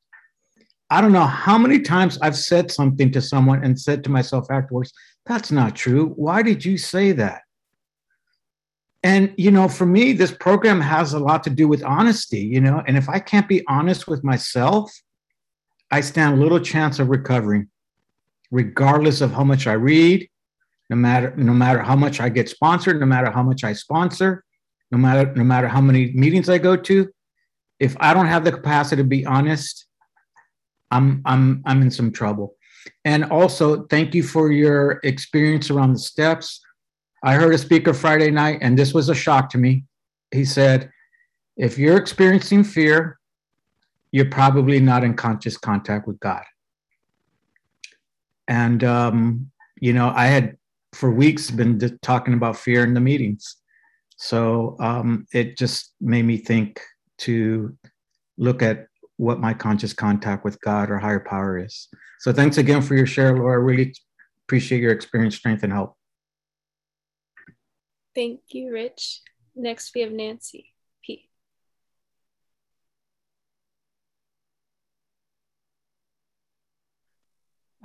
I 0.90 1.02
don't 1.02 1.12
know 1.12 1.26
how 1.26 1.60
many 1.60 1.82
times 1.82 2.18
I've 2.22 2.36
said 2.36 2.72
something 2.72 3.12
to 3.12 3.22
someone 3.22 3.64
and 3.64 3.80
said 3.80 4.04
to 4.04 4.10
myself 4.10 4.48
afterwards, 4.50 4.92
That's 5.28 5.52
not 5.52 5.76
true. 5.76 6.08
Why 6.16 6.42
did 6.42 6.66
you 6.66 6.78
say 6.78 7.12
that? 7.12 7.44
And, 9.04 9.34
you 9.38 9.52
know, 9.52 9.70
for 9.70 9.86
me, 9.86 10.14
this 10.14 10.32
program 10.32 10.82
has 10.82 11.14
a 11.14 11.20
lot 11.20 11.44
to 11.44 11.50
do 11.50 11.68
with 11.68 11.84
honesty, 11.84 12.40
you 12.42 12.60
know, 12.60 12.84
and 12.88 12.98
if 12.98 13.08
I 13.08 13.20
can't 13.20 13.48
be 13.48 13.64
honest 13.68 14.08
with 14.08 14.24
myself, 14.24 14.92
I 15.92 16.02
stand 16.02 16.40
little 16.40 16.60
chance 16.60 17.00
of 17.00 17.08
recovering 17.10 17.70
regardless 18.52 19.22
of 19.22 19.32
how 19.32 19.44
much 19.44 19.68
I 19.68 19.74
read, 19.74 20.29
no 20.90 20.96
matter 20.96 21.34
no 21.38 21.54
matter 21.54 21.82
how 21.82 21.96
much 21.96 22.20
I 22.20 22.30
get 22.30 22.50
sponsored, 22.50 23.00
no 23.00 23.06
matter 23.06 23.30
how 23.30 23.44
much 23.44 23.64
I 23.64 23.74
sponsor, 23.74 24.44
no 24.92 24.98
matter 24.98 25.34
no 25.36 25.44
matter 25.44 25.68
how 25.68 25.82
many 25.82 26.12
meetings 26.14 26.50
I 26.50 26.58
go 26.58 26.76
to, 26.76 27.10
if 27.80 27.96
I 28.00 28.14
don't 28.14 28.28
have 28.28 28.44
the 28.44 28.52
capacity 28.52 29.02
to 29.02 29.08
be 29.08 29.26
honest, 29.26 29.86
I'm 30.92 31.22
I'm 31.26 31.62
I'm 31.66 31.82
in 31.82 31.92
some 31.92 32.12
trouble. 32.12 32.56
And 33.06 33.26
also, 33.26 33.86
thank 33.88 34.16
you 34.16 34.24
for 34.24 34.52
your 34.52 35.00
experience 35.04 35.70
around 35.70 35.94
the 35.94 36.00
steps. 36.00 36.62
I 37.24 37.36
heard 37.36 37.54
a 37.54 37.58
speaker 37.58 37.94
Friday 37.94 38.32
night, 38.32 38.60
and 38.62 38.78
this 38.78 38.94
was 38.94 39.10
a 39.10 39.16
shock 39.16 39.50
to 39.52 39.58
me. 39.58 39.84
He 40.32 40.46
said, 40.46 40.90
if 41.58 41.78
you're 41.78 41.98
experiencing 41.98 42.64
fear, 42.64 43.20
you're 44.12 44.30
probably 44.30 44.80
not 44.80 45.04
in 45.04 45.14
conscious 45.14 45.58
contact 45.58 46.08
with 46.08 46.20
God. 46.20 46.44
And, 48.48 48.84
um, 48.84 49.52
you 49.80 49.94
know, 49.94 50.12
I 50.16 50.28
had 50.28 50.58
for 50.94 51.12
weeks 51.12 51.52
been 51.52 51.80
talking 52.02 52.34
about 52.34 52.58
fear 52.58 52.84
in 52.84 52.94
the 52.94 53.00
meetings. 53.00 53.58
So 54.18 54.76
um, 54.80 55.26
it 55.34 55.58
just 55.58 55.94
made 56.02 56.26
me 56.26 56.38
think 56.38 56.82
to 57.20 57.78
look 58.38 58.62
at 58.62 58.88
what 59.18 59.40
my 59.40 59.54
conscious 59.54 59.94
contact 59.94 60.44
with 60.44 60.60
God 60.62 60.90
or 60.90 60.98
higher 60.98 61.20
power 61.20 61.64
is. 61.64 61.88
So 62.20 62.34
thanks 62.34 62.58
again 62.58 62.82
for 62.82 62.96
your 62.96 63.06
share, 63.06 63.38
Laura. 63.38 63.60
Really 63.60 63.94
appreciate 64.46 64.82
your 64.82 64.92
experience, 64.92 65.36
strength, 65.36 65.64
and 65.64 65.74
help. 65.74 65.96
Thank 68.16 68.42
you, 68.50 68.74
Rich. 68.74 69.22
Next, 69.56 69.92
we 69.94 70.02
have 70.02 70.12
Nancy. 70.12 70.74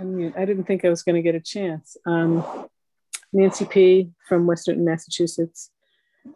unmute. 0.00 0.36
I 0.36 0.44
didn't 0.44 0.64
think 0.64 0.84
I 0.84 0.88
was 0.88 1.02
going 1.02 1.16
to 1.16 1.22
get 1.22 1.34
a 1.34 1.40
chance. 1.40 1.96
Um, 2.06 2.44
Nancy 3.34 3.66
P. 3.66 4.10
from 4.28 4.46
Western 4.46 4.84
Massachusetts. 4.84 5.70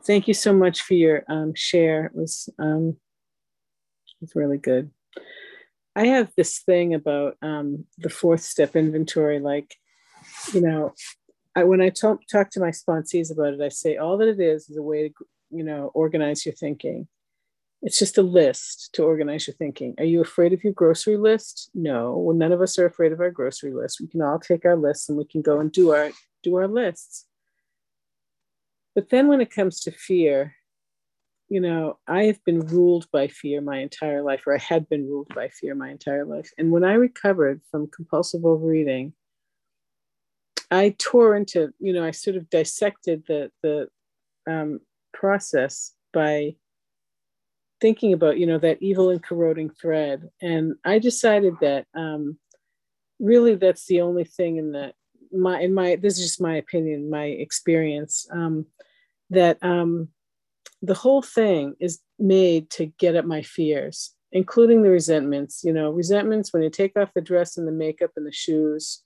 Thank 0.05 0.29
you 0.29 0.35
so 0.35 0.53
much 0.53 0.83
for 0.83 0.95
your 0.95 1.23
um, 1.29 1.55
share. 1.55 2.07
It 2.07 2.15
was 2.15 2.51
um, 2.59 2.97
it 4.21 4.21
was 4.21 4.35
really 4.35 4.59
good. 4.59 4.91
I 5.97 6.07
have 6.07 6.31
this 6.37 6.59
thing 6.59 6.95
about 6.95 7.37
um, 7.41 7.85
the 7.99 8.11
fourth 8.11 8.43
step 8.43 8.77
inventory. 8.77 9.41
Like, 9.41 9.75
you 10.53 10.61
know, 10.61 10.93
I, 11.57 11.65
when 11.65 11.81
I 11.81 11.89
talk, 11.89 12.21
talk 12.31 12.51
to 12.51 12.61
my 12.61 12.71
sponsees 12.71 13.33
about 13.33 13.55
it, 13.55 13.61
I 13.61 13.69
say 13.69 13.97
all 13.97 14.19
that 14.19 14.29
it 14.29 14.41
is 14.41 14.69
is 14.69 14.77
a 14.77 14.83
way 14.83 15.09
to, 15.09 15.15
you 15.51 15.65
know, 15.65 15.91
organize 15.95 16.45
your 16.45 16.55
thinking. 16.55 17.09
It's 17.83 17.99
just 17.99 18.19
a 18.19 18.23
list 18.23 18.91
to 18.95 19.05
organize 19.05 19.47
your 19.47 19.55
thinking. 19.55 19.95
Are 19.99 20.05
you 20.05 20.21
afraid 20.21 20.53
of 20.53 20.63
your 20.63 20.73
grocery 20.73 21.17
list? 21.17 21.71
No. 21.75 22.17
Well, 22.17 22.37
none 22.37 22.53
of 22.53 22.61
us 22.61 22.79
are 22.79 22.87
afraid 22.87 23.13
of 23.13 23.21
our 23.21 23.31
grocery 23.31 23.73
list. 23.73 24.01
We 24.01 24.09
can 24.09 24.21
all 24.21 24.39
take 24.39 24.65
our 24.65 24.77
lists 24.77 25.09
and 25.09 25.17
we 25.17 25.25
can 25.25 25.43
go 25.43 25.61
and 25.61 25.71
do 25.71 25.93
our 25.93 26.11
do 26.49 26.57
our 26.57 26.69
lists. 26.69 27.27
But 28.95 29.11
then 29.11 29.29
when 29.29 29.41
it 29.41 29.51
comes 29.51 29.81
to 29.83 29.93
fear, 29.93 30.55
you 31.49 31.61
know, 31.61 31.99
I 32.07 32.25
have 32.25 32.45
been 32.45 32.61
ruled 32.61 33.07
by 33.11 33.29
fear 33.29 33.61
my 33.61 33.79
entire 33.79 34.23
life, 34.23 34.43
or 34.47 34.55
I 34.55 34.59
had 34.59 34.89
been 34.89 35.07
ruled 35.09 35.35
by 35.35 35.49
fear 35.49 35.75
my 35.75 35.91
entire 35.91 36.25
life. 36.25 36.51
And 36.59 36.71
when 36.71 36.85
I 36.85 36.95
recovered 36.95 37.63
from 37.71 37.89
compulsive 37.89 38.45
overeating, 38.45 39.15
I 40.71 40.95
tore 40.99 41.35
into, 41.35 41.73
you 41.79 41.93
know, 41.93 42.05
I 42.05 42.11
sort 42.11 42.37
of 42.37 42.51
dissected 42.51 43.25
the 43.27 43.51
the 43.63 43.89
um, 44.47 44.81
process 45.13 45.93
by 46.13 46.57
thinking 47.81 48.13
about 48.13 48.39
you 48.39 48.47
know 48.47 48.59
that 48.59 48.83
evil 48.83 49.11
and 49.11 49.23
corroding 49.23 49.71
thread 49.71 50.29
and 50.43 50.75
i 50.85 50.99
decided 50.99 51.55
that 51.61 51.87
um, 51.95 52.37
really 53.21 53.55
that's 53.55 53.87
the 53.87 54.01
only 54.01 54.25
thing 54.25 54.57
in 54.57 54.73
the 54.73 54.93
my 55.33 55.61
in 55.61 55.75
my 55.75 55.97
this 55.97 56.19
is 56.19 56.25
just 56.25 56.41
my 56.41 56.57
opinion 56.57 57.11
my 57.11 57.25
experience 57.25 58.27
um, 58.33 58.67
that 59.31 59.59
um, 59.63 60.09
the 60.83 60.95
whole 60.95 61.23
thing 61.23 61.75
is 61.81 62.01
made 62.19 62.71
to 62.71 62.87
get 62.99 63.15
at 63.15 63.27
my 63.27 63.43
fears 63.43 64.15
including 64.33 64.83
the 64.83 64.91
resentments 64.91 65.63
you 65.65 65.73
know 65.73 65.91
resentments 65.91 66.53
when 66.53 66.63
you 66.63 66.71
take 66.71 66.97
off 66.97 67.15
the 67.15 67.21
dress 67.21 67.57
and 67.57 67.67
the 67.67 67.73
makeup 67.73 68.11
and 68.17 68.27
the 68.27 68.33
shoes 68.33 69.03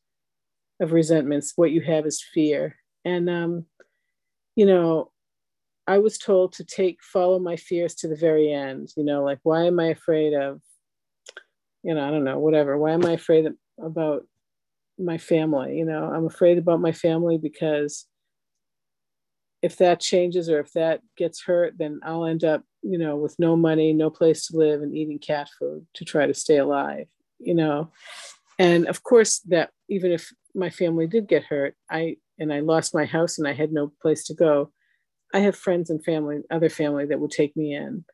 of 0.80 0.92
resentments 0.92 1.52
what 1.56 1.70
you 1.70 1.80
have 1.80 2.06
is 2.06 2.22
fear 2.22 2.76
and 3.04 3.28
um, 3.30 3.64
you 4.56 4.66
know 4.66 5.12
I 5.86 5.98
was 5.98 6.18
told 6.18 6.52
to 6.54 6.64
take 6.64 7.02
follow 7.02 7.38
my 7.38 7.56
fears 7.56 7.94
to 7.96 8.08
the 8.08 8.16
very 8.16 8.52
end. 8.52 8.92
You 8.96 9.04
know, 9.04 9.24
like 9.24 9.40
why 9.42 9.64
am 9.64 9.80
I 9.80 9.86
afraid 9.86 10.34
of, 10.34 10.60
you 11.82 11.94
know, 11.94 12.06
I 12.06 12.10
don't 12.10 12.24
know, 12.24 12.38
whatever. 12.38 12.78
Why 12.78 12.92
am 12.92 13.04
I 13.04 13.12
afraid 13.12 13.46
of, 13.46 13.54
about 13.82 14.26
my 14.98 15.18
family? 15.18 15.76
You 15.78 15.84
know, 15.84 16.04
I'm 16.04 16.26
afraid 16.26 16.58
about 16.58 16.80
my 16.80 16.92
family 16.92 17.38
because 17.38 18.06
if 19.62 19.76
that 19.76 20.00
changes 20.00 20.48
or 20.48 20.60
if 20.60 20.72
that 20.72 21.00
gets 21.16 21.42
hurt, 21.42 21.74
then 21.78 22.00
I'll 22.02 22.24
end 22.24 22.44
up, 22.44 22.62
you 22.82 22.98
know, 22.98 23.16
with 23.16 23.38
no 23.38 23.56
money, 23.56 23.92
no 23.92 24.10
place 24.10 24.46
to 24.46 24.56
live, 24.56 24.82
and 24.82 24.94
eating 24.94 25.18
cat 25.18 25.48
food 25.58 25.86
to 25.94 26.04
try 26.04 26.26
to 26.26 26.34
stay 26.34 26.58
alive. 26.58 27.06
You 27.38 27.54
know, 27.54 27.90
and 28.58 28.86
of 28.86 29.02
course 29.02 29.40
that 29.48 29.70
even 29.88 30.12
if 30.12 30.30
my 30.54 30.70
family 30.70 31.06
did 31.06 31.28
get 31.28 31.44
hurt, 31.44 31.74
I 31.90 32.16
and 32.38 32.52
I 32.52 32.60
lost 32.60 32.94
my 32.94 33.04
house 33.04 33.38
and 33.38 33.46
I 33.46 33.52
had 33.52 33.72
no 33.72 33.92
place 34.00 34.24
to 34.24 34.34
go 34.34 34.72
I 35.32 35.40
have 35.40 35.56
friends 35.56 35.90
and 35.90 36.04
family, 36.04 36.40
other 36.50 36.68
family 36.68 37.06
that 37.06 37.20
would 37.20 37.30
take 37.30 37.56
me 37.56 37.74
in. 37.74 38.04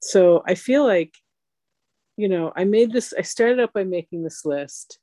So 0.00 0.42
I 0.46 0.54
feel 0.54 0.84
like, 0.84 1.14
you 2.16 2.28
know, 2.28 2.52
I 2.56 2.64
made 2.64 2.92
this, 2.92 3.14
I 3.16 3.22
started 3.22 3.60
out 3.60 3.72
by 3.72 3.84
making 3.84 4.24
this 4.24 4.44
list. 4.44 4.98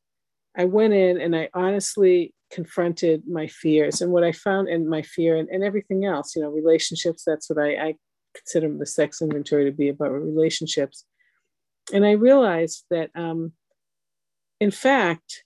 I 0.55 0.65
went 0.65 0.93
in 0.93 1.19
and 1.19 1.35
I 1.35 1.49
honestly 1.53 2.33
confronted 2.51 3.23
my 3.27 3.47
fears 3.47 4.01
and 4.01 4.11
what 4.11 4.23
I 4.23 4.31
found 4.31 4.69
in 4.69 4.87
my 4.87 5.01
fear 5.01 5.35
and, 5.37 5.49
and 5.49 5.63
everything 5.63 6.05
else, 6.05 6.35
you 6.35 6.41
know, 6.41 6.49
relationships, 6.49 7.23
that's 7.25 7.49
what 7.49 7.57
I, 7.57 7.75
I 7.75 7.95
consider 8.35 8.71
the 8.77 8.85
sex 8.85 9.21
inventory 9.21 9.65
to 9.65 9.71
be 9.71 9.89
about 9.89 10.11
relationships. 10.11 11.05
And 11.91 12.05
I 12.05 12.11
realized 12.11 12.85
that, 12.91 13.09
um, 13.15 13.53
in 14.59 14.71
fact, 14.71 15.43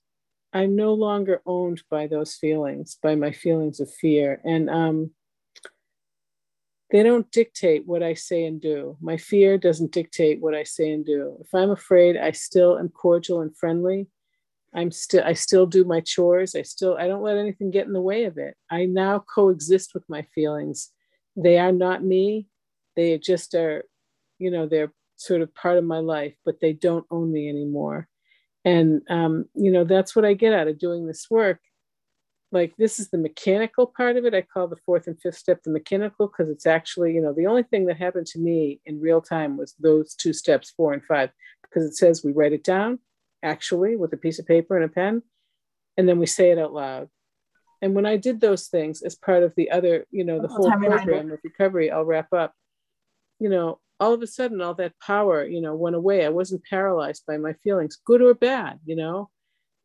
I'm 0.53 0.75
no 0.75 0.93
longer 0.93 1.41
owned 1.45 1.83
by 1.89 2.07
those 2.07 2.35
feelings, 2.35 2.97
by 3.01 3.15
my 3.15 3.31
feelings 3.31 3.79
of 3.79 3.93
fear. 3.93 4.41
And 4.43 4.69
um, 4.69 5.11
they 6.91 7.03
don't 7.03 7.29
dictate 7.31 7.85
what 7.85 8.03
I 8.03 8.13
say 8.13 8.45
and 8.45 8.61
do. 8.61 8.97
My 9.01 9.17
fear 9.17 9.57
doesn't 9.57 9.91
dictate 9.91 10.41
what 10.41 10.55
I 10.55 10.63
say 10.63 10.89
and 10.91 11.05
do. 11.05 11.37
If 11.41 11.53
I'm 11.53 11.71
afraid, 11.71 12.17
I 12.17 12.31
still 12.31 12.77
am 12.77 12.89
cordial 12.89 13.41
and 13.41 13.55
friendly. 13.55 14.07
I'm 14.77 14.91
still 14.91 15.23
I 15.25 15.33
still 15.33 15.65
do 15.65 15.83
my 15.83 16.01
chores. 16.01 16.55
I 16.55 16.61
still 16.61 16.95
I 16.97 17.07
don't 17.07 17.23
let 17.23 17.37
anything 17.37 17.71
get 17.71 17.87
in 17.87 17.93
the 17.93 18.01
way 18.01 18.25
of 18.25 18.37
it. 18.37 18.55
I 18.69 18.85
now 18.85 19.23
coexist 19.33 19.95
with 19.95 20.03
my 20.07 20.21
feelings. 20.35 20.91
They 21.35 21.57
are 21.57 21.71
not 21.71 22.03
me. 22.03 22.47
They 22.95 23.17
just 23.17 23.55
are, 23.55 23.83
you 24.37 24.51
know, 24.51 24.67
they're 24.67 24.93
sort 25.15 25.41
of 25.41 25.53
part 25.55 25.77
of 25.77 25.83
my 25.83 25.97
life, 25.97 26.35
but 26.45 26.59
they 26.61 26.73
don't 26.73 27.05
own 27.09 27.31
me 27.31 27.49
anymore. 27.49 28.07
And 28.63 29.01
um, 29.09 29.45
you 29.55 29.71
know, 29.71 29.83
that's 29.83 30.15
what 30.15 30.25
I 30.25 30.35
get 30.35 30.53
out 30.53 30.67
of 30.67 30.77
doing 30.77 31.07
this 31.07 31.27
work 31.29 31.59
like 32.51 32.73
this 32.77 32.99
is 32.99 33.09
the 33.09 33.17
mechanical 33.17 33.87
part 33.97 34.15
of 34.15 34.25
it. 34.25 34.33
I 34.33 34.41
call 34.41 34.67
the 34.67 34.77
fourth 34.85 35.07
and 35.07 35.19
fifth 35.19 35.37
step 35.37 35.63
the 35.63 35.71
mechanical 35.71 36.27
because 36.27 36.49
it's 36.49 36.65
actually, 36.65 37.13
you 37.13 37.21
know, 37.21 37.33
the 37.33 37.47
only 37.47 37.63
thing 37.63 37.87
that 37.87 37.97
happened 37.97 38.27
to 38.27 38.39
me 38.39 38.79
in 38.85 39.01
real 39.01 39.21
time 39.21 39.57
was 39.57 39.75
those 39.79 40.13
two 40.15 40.33
steps, 40.33 40.71
four 40.71 40.93
and 40.93 41.03
five, 41.03 41.29
because 41.63 41.83
it 41.85 41.95
says 41.95 42.23
we 42.23 42.31
write 42.31 42.53
it 42.53 42.63
down 42.63 42.99
actually 43.43 43.95
with 43.95 44.13
a 44.13 44.17
piece 44.17 44.39
of 44.39 44.47
paper 44.47 44.75
and 44.75 44.85
a 44.85 44.89
pen, 44.89 45.23
and 45.97 46.07
then 46.07 46.19
we 46.19 46.25
say 46.25 46.51
it 46.51 46.59
out 46.59 46.73
loud. 46.73 47.09
And 47.81 47.93
when 47.93 48.05
I 48.05 48.17
did 48.17 48.41
those 48.41 48.67
things 48.67 49.03
as 49.03 49.15
part 49.15 49.43
of 49.43 49.53
the 49.55 49.69
other, 49.71 50.05
you 50.09 50.23
know, 50.23 50.41
the 50.41 50.47
whole 50.47 50.71
program 50.71 51.31
of 51.31 51.39
recovery, 51.43 51.91
I'll 51.91 52.05
wrap 52.05 52.33
up, 52.33 52.53
you 53.39 53.49
know, 53.49 53.79
all 53.99 54.13
of 54.13 54.21
a 54.21 54.27
sudden 54.27 54.61
all 54.61 54.73
that 54.75 54.93
power, 54.99 55.45
you 55.45 55.61
know, 55.61 55.75
went 55.75 55.95
away. 55.95 56.25
I 56.25 56.29
wasn't 56.29 56.63
paralyzed 56.63 57.23
by 57.27 57.37
my 57.37 57.53
feelings, 57.63 57.97
good 58.03 58.21
or 58.21 58.33
bad, 58.33 58.79
you 58.85 58.95
know. 58.95 59.29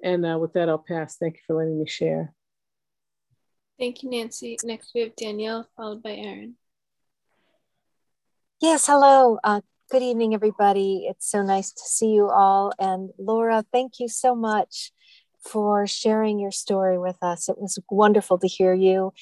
And 0.03 0.25
uh, 0.27 0.39
with 0.39 0.55
that, 0.55 0.69
I'll 0.69 0.85
pass. 0.87 1.17
Thank 1.17 1.35
you 1.35 1.41
for 1.47 1.57
letting 1.57 1.79
me 1.79 1.87
share. 1.87 2.35
Thank 3.79 4.03
you, 4.03 4.11
Nancy. 4.11 4.59
Next, 4.65 4.93
we 4.95 5.03
have 5.03 5.17
Danielle, 5.17 5.69
followed 5.77 6.03
by 6.03 6.13
Erin. 6.13 6.55
Yes, 8.61 8.87
hello. 8.87 9.39
Uh, 9.43 9.61
good 9.93 10.03
evening, 10.03 10.33
everybody. 10.33 11.05
It's 11.07 11.31
so 11.31 11.43
nice 11.43 11.71
to 11.71 11.83
see 11.85 12.13
you 12.13 12.31
all. 12.31 12.73
And 12.79 13.11
Laura, 13.19 13.63
thank 13.73 14.01
you 14.01 14.09
so 14.09 14.35
much 14.35 14.91
for 15.45 15.87
sharing 15.87 16.39
your 16.39 16.51
story 16.51 16.99
with 16.99 17.19
us. 17.21 17.47
It 17.47 17.59
was 17.59 17.79
wonderful 17.91 18.39
to 18.39 18.49
hear 18.49 18.73
you. 18.73 19.13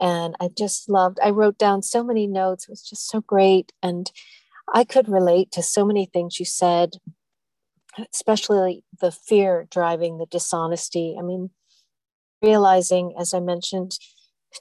And 0.00 0.34
I 0.40 0.48
just 0.56 0.88
loved, 0.88 1.18
I 1.22 1.28
wrote 1.28 1.58
down 1.58 1.82
so 1.82 2.02
many 2.02 2.26
notes. 2.26 2.64
It 2.64 2.70
was 2.70 2.88
just 2.88 3.06
so 3.06 3.20
great. 3.20 3.72
And 3.82 4.10
I 4.72 4.84
could 4.84 5.10
relate 5.10 5.52
to 5.52 5.62
so 5.62 5.84
many 5.84 6.06
things 6.06 6.40
you 6.40 6.46
said, 6.46 6.92
especially 8.10 8.82
the 9.02 9.12
fear 9.12 9.68
driving 9.70 10.16
the 10.16 10.26
dishonesty. 10.30 11.16
I 11.18 11.22
mean, 11.22 11.50
realizing, 12.40 13.12
as 13.20 13.34
I 13.34 13.40
mentioned 13.40 13.98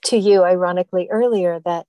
to 0.08 0.18
you, 0.18 0.44
ironically 0.44 1.08
earlier, 1.10 1.62
that 1.64 1.86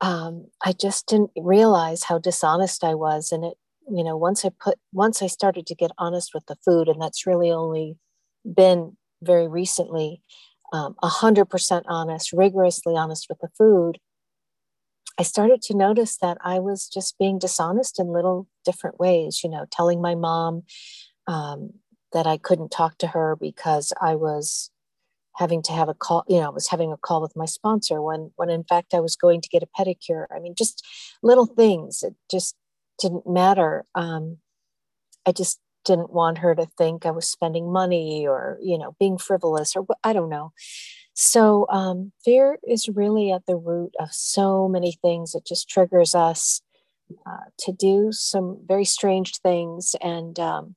um, 0.00 0.46
I 0.64 0.72
just 0.72 1.06
didn't 1.06 1.30
realize 1.36 2.04
how 2.04 2.18
dishonest 2.18 2.84
I 2.84 2.94
was. 2.94 3.32
And 3.32 3.44
it, 3.44 3.54
you 3.90 4.04
know, 4.04 4.16
once 4.16 4.44
I 4.44 4.50
put, 4.62 4.78
once 4.92 5.22
I 5.22 5.26
started 5.26 5.66
to 5.66 5.74
get 5.74 5.90
honest 5.98 6.32
with 6.34 6.46
the 6.46 6.56
food, 6.64 6.88
and 6.88 7.00
that's 7.00 7.26
really 7.26 7.50
only 7.50 7.96
been 8.44 8.96
very 9.22 9.48
recently, 9.48 10.22
um, 10.72 10.94
100% 11.02 11.82
honest, 11.86 12.32
rigorously 12.32 12.96
honest 12.96 13.26
with 13.28 13.38
the 13.40 13.50
food, 13.58 13.98
I 15.18 15.22
started 15.22 15.60
to 15.62 15.76
notice 15.76 16.16
that 16.22 16.38
I 16.42 16.60
was 16.60 16.88
just 16.88 17.18
being 17.18 17.38
dishonest 17.38 18.00
in 18.00 18.08
little 18.08 18.46
different 18.64 18.98
ways, 18.98 19.42
you 19.44 19.50
know, 19.50 19.66
telling 19.70 20.00
my 20.00 20.14
mom 20.14 20.62
um, 21.26 21.74
that 22.12 22.26
I 22.26 22.38
couldn't 22.38 22.70
talk 22.70 22.96
to 22.98 23.08
her 23.08 23.36
because 23.38 23.92
I 24.00 24.14
was 24.14 24.70
having 25.36 25.62
to 25.62 25.72
have 25.72 25.88
a 25.88 25.94
call 25.94 26.24
you 26.28 26.38
know 26.38 26.46
i 26.46 26.50
was 26.50 26.68
having 26.68 26.92
a 26.92 26.96
call 26.96 27.20
with 27.20 27.36
my 27.36 27.46
sponsor 27.46 28.02
when 28.02 28.30
when 28.36 28.50
in 28.50 28.64
fact 28.64 28.94
i 28.94 29.00
was 29.00 29.16
going 29.16 29.40
to 29.40 29.48
get 29.48 29.62
a 29.62 29.68
pedicure. 29.78 30.26
I 30.34 30.38
mean 30.38 30.54
just 30.56 30.84
little 31.22 31.46
things 31.46 32.02
it 32.02 32.14
just 32.30 32.56
didn't 32.98 33.26
matter. 33.26 33.84
Um, 33.94 34.38
i 35.26 35.32
just 35.32 35.60
didn't 35.84 36.12
want 36.12 36.38
her 36.38 36.54
to 36.54 36.66
think 36.76 37.06
i 37.06 37.10
was 37.10 37.26
spending 37.26 37.72
money 37.72 38.26
or 38.26 38.58
you 38.62 38.76
know 38.76 38.94
being 39.00 39.18
frivolous 39.18 39.74
or 39.76 39.86
i 40.04 40.12
don't 40.12 40.30
know. 40.30 40.52
So 41.14 41.66
um, 41.68 42.12
fear 42.24 42.58
is 42.66 42.88
really 42.88 43.30
at 43.30 43.44
the 43.46 43.56
root 43.56 43.94
of 43.98 44.12
so 44.12 44.68
many 44.68 44.92
things 45.02 45.34
it 45.34 45.44
just 45.44 45.68
triggers 45.68 46.14
us 46.14 46.62
uh, 47.26 47.50
to 47.58 47.72
do 47.72 48.12
some 48.12 48.58
very 48.66 48.84
strange 48.84 49.36
things. 49.38 49.94
And 50.00 50.38
um, 50.38 50.76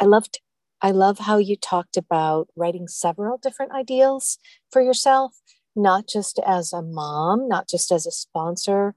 i 0.00 0.04
loved 0.04 0.40
I 0.80 0.90
love 0.92 1.18
how 1.18 1.38
you 1.38 1.56
talked 1.56 1.96
about 1.96 2.48
writing 2.56 2.86
several 2.88 3.38
different 3.38 3.72
ideals 3.72 4.38
for 4.70 4.80
yourself, 4.80 5.34
not 5.74 6.08
just 6.08 6.38
as 6.46 6.72
a 6.72 6.82
mom, 6.82 7.48
not 7.48 7.68
just 7.68 7.90
as 7.90 8.06
a 8.06 8.12
sponsor, 8.12 8.94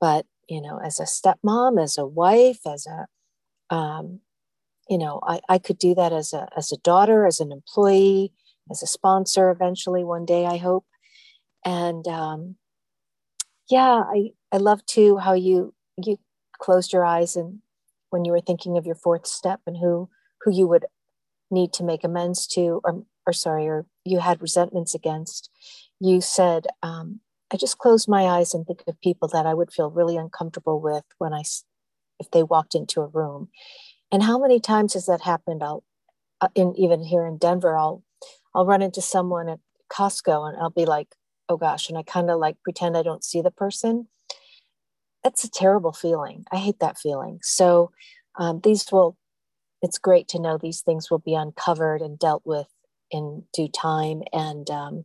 but 0.00 0.26
you 0.48 0.62
know, 0.62 0.78
as 0.84 1.00
a 1.00 1.04
stepmom, 1.04 1.82
as 1.82 1.98
a 1.98 2.06
wife, 2.06 2.60
as 2.66 2.86
a 2.86 3.74
um, 3.74 4.20
you 4.88 4.98
know, 4.98 5.20
I, 5.26 5.40
I 5.48 5.58
could 5.58 5.78
do 5.78 5.94
that 5.96 6.12
as 6.12 6.32
a 6.32 6.48
as 6.56 6.70
a 6.72 6.78
daughter, 6.78 7.26
as 7.26 7.40
an 7.40 7.50
employee, 7.52 8.32
as 8.70 8.82
a 8.82 8.86
sponsor 8.86 9.50
eventually 9.50 10.04
one 10.04 10.24
day, 10.24 10.46
I 10.46 10.58
hope. 10.58 10.86
And 11.64 12.06
um, 12.06 12.56
yeah, 13.68 14.04
I, 14.06 14.30
I 14.52 14.58
love 14.58 14.84
too 14.86 15.18
how 15.18 15.34
you 15.34 15.74
you 15.96 16.18
closed 16.60 16.92
your 16.92 17.04
eyes 17.04 17.36
and 17.36 17.60
when 18.10 18.24
you 18.24 18.32
were 18.32 18.40
thinking 18.40 18.76
of 18.76 18.86
your 18.86 18.94
fourth 18.94 19.26
step 19.26 19.60
and 19.66 19.76
who 19.76 20.08
who 20.42 20.52
you 20.52 20.66
would 20.68 20.86
need 21.50 21.72
to 21.74 21.84
make 21.84 22.04
amends 22.04 22.46
to, 22.48 22.80
or, 22.84 23.04
or 23.26 23.32
sorry, 23.32 23.66
or 23.66 23.86
you 24.04 24.18
had 24.18 24.42
resentments 24.42 24.94
against, 24.94 25.50
you 26.00 26.20
said, 26.20 26.66
um, 26.82 27.20
I 27.52 27.56
just 27.56 27.78
close 27.78 28.08
my 28.08 28.24
eyes 28.24 28.54
and 28.54 28.66
think 28.66 28.82
of 28.86 29.00
people 29.00 29.28
that 29.28 29.46
I 29.46 29.54
would 29.54 29.72
feel 29.72 29.90
really 29.90 30.16
uncomfortable 30.16 30.80
with 30.80 31.04
when 31.18 31.32
I, 31.32 31.42
if 32.18 32.30
they 32.32 32.42
walked 32.42 32.74
into 32.74 33.00
a 33.00 33.06
room. 33.06 33.48
And 34.10 34.22
how 34.22 34.38
many 34.38 34.60
times 34.60 34.94
has 34.94 35.06
that 35.06 35.20
happened? 35.22 35.62
I'll, 35.62 35.84
uh, 36.40 36.48
in 36.54 36.74
even 36.76 37.02
here 37.02 37.24
in 37.24 37.38
Denver, 37.38 37.76
I'll, 37.76 38.02
I'll 38.54 38.66
run 38.66 38.82
into 38.82 39.00
someone 39.00 39.48
at 39.48 39.60
Costco 39.90 40.48
and 40.48 40.58
I'll 40.60 40.70
be 40.70 40.86
like, 40.86 41.14
oh 41.48 41.56
gosh, 41.56 41.88
and 41.88 41.96
I 41.96 42.02
kind 42.02 42.30
of 42.30 42.38
like 42.38 42.56
pretend 42.62 42.96
I 42.96 43.02
don't 43.02 43.24
see 43.24 43.40
the 43.40 43.50
person. 43.50 44.08
That's 45.22 45.44
a 45.44 45.50
terrible 45.50 45.92
feeling. 45.92 46.44
I 46.52 46.56
hate 46.56 46.78
that 46.80 46.98
feeling. 46.98 47.40
So 47.42 47.90
um, 48.36 48.60
these 48.62 48.90
will 48.90 49.16
it's 49.82 49.98
great 49.98 50.28
to 50.28 50.40
know 50.40 50.58
these 50.58 50.80
things 50.80 51.10
will 51.10 51.18
be 51.18 51.34
uncovered 51.34 52.00
and 52.00 52.18
dealt 52.18 52.42
with 52.44 52.68
in 53.10 53.44
due 53.52 53.68
time. 53.68 54.22
And 54.32 54.68
um, 54.70 55.04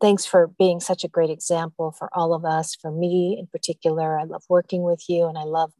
thanks 0.00 0.26
for 0.26 0.48
being 0.58 0.80
such 0.80 1.04
a 1.04 1.08
great 1.08 1.30
example 1.30 1.92
for 1.92 2.10
all 2.12 2.34
of 2.34 2.44
us, 2.44 2.74
for 2.74 2.90
me 2.90 3.36
in 3.38 3.46
particular. 3.46 4.18
I 4.18 4.24
love 4.24 4.42
working 4.48 4.82
with 4.82 5.04
you 5.08 5.26
and 5.26 5.38
I 5.38 5.44
love 5.44 5.72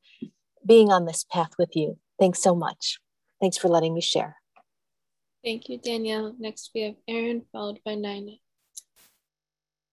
being 0.66 0.90
on 0.90 1.05
this 1.05 1.24
path 1.24 1.53
with 1.59 1.74
you. 1.74 1.98
Thanks 2.18 2.42
so 2.42 2.55
much. 2.55 2.98
Thanks 3.40 3.57
for 3.57 3.68
letting 3.68 3.94
me 3.94 4.01
share. 4.01 4.37
Thank 5.44 5.68
you, 5.68 5.79
Danielle. 5.79 6.35
Next, 6.38 6.70
we 6.74 6.83
have 6.83 6.96
Erin, 7.07 7.42
followed 7.53 7.79
by 7.85 7.94
Nina. 7.94 8.33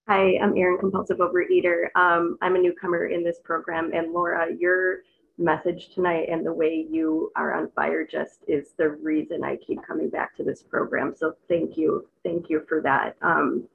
Hi, 0.07 0.37
I'm 0.41 0.57
Erin, 0.57 0.77
compulsive 0.79 1.17
overeater. 1.17 1.87
Um, 1.95 2.37
I'm 2.41 2.55
a 2.55 2.59
newcomer 2.59 3.07
in 3.07 3.23
this 3.23 3.37
program, 3.43 3.91
and 3.93 4.11
Laura, 4.11 4.47
you're 4.57 4.99
message 5.37 5.89
tonight 5.93 6.27
and 6.29 6.45
the 6.45 6.53
way 6.53 6.85
you 6.89 7.31
are 7.35 7.53
on 7.53 7.69
fire 7.71 8.05
just 8.05 8.39
is 8.47 8.69
the 8.77 8.89
reason 8.89 9.43
I 9.43 9.57
keep 9.57 9.85
coming 9.85 10.09
back 10.09 10.35
to 10.37 10.43
this 10.43 10.63
program. 10.63 11.13
So 11.17 11.33
thank 11.49 11.77
you. 11.77 12.07
Thank 12.23 12.49
you 12.49 12.63
for 12.67 12.81
that. 12.81 13.17
Um, 13.21 13.67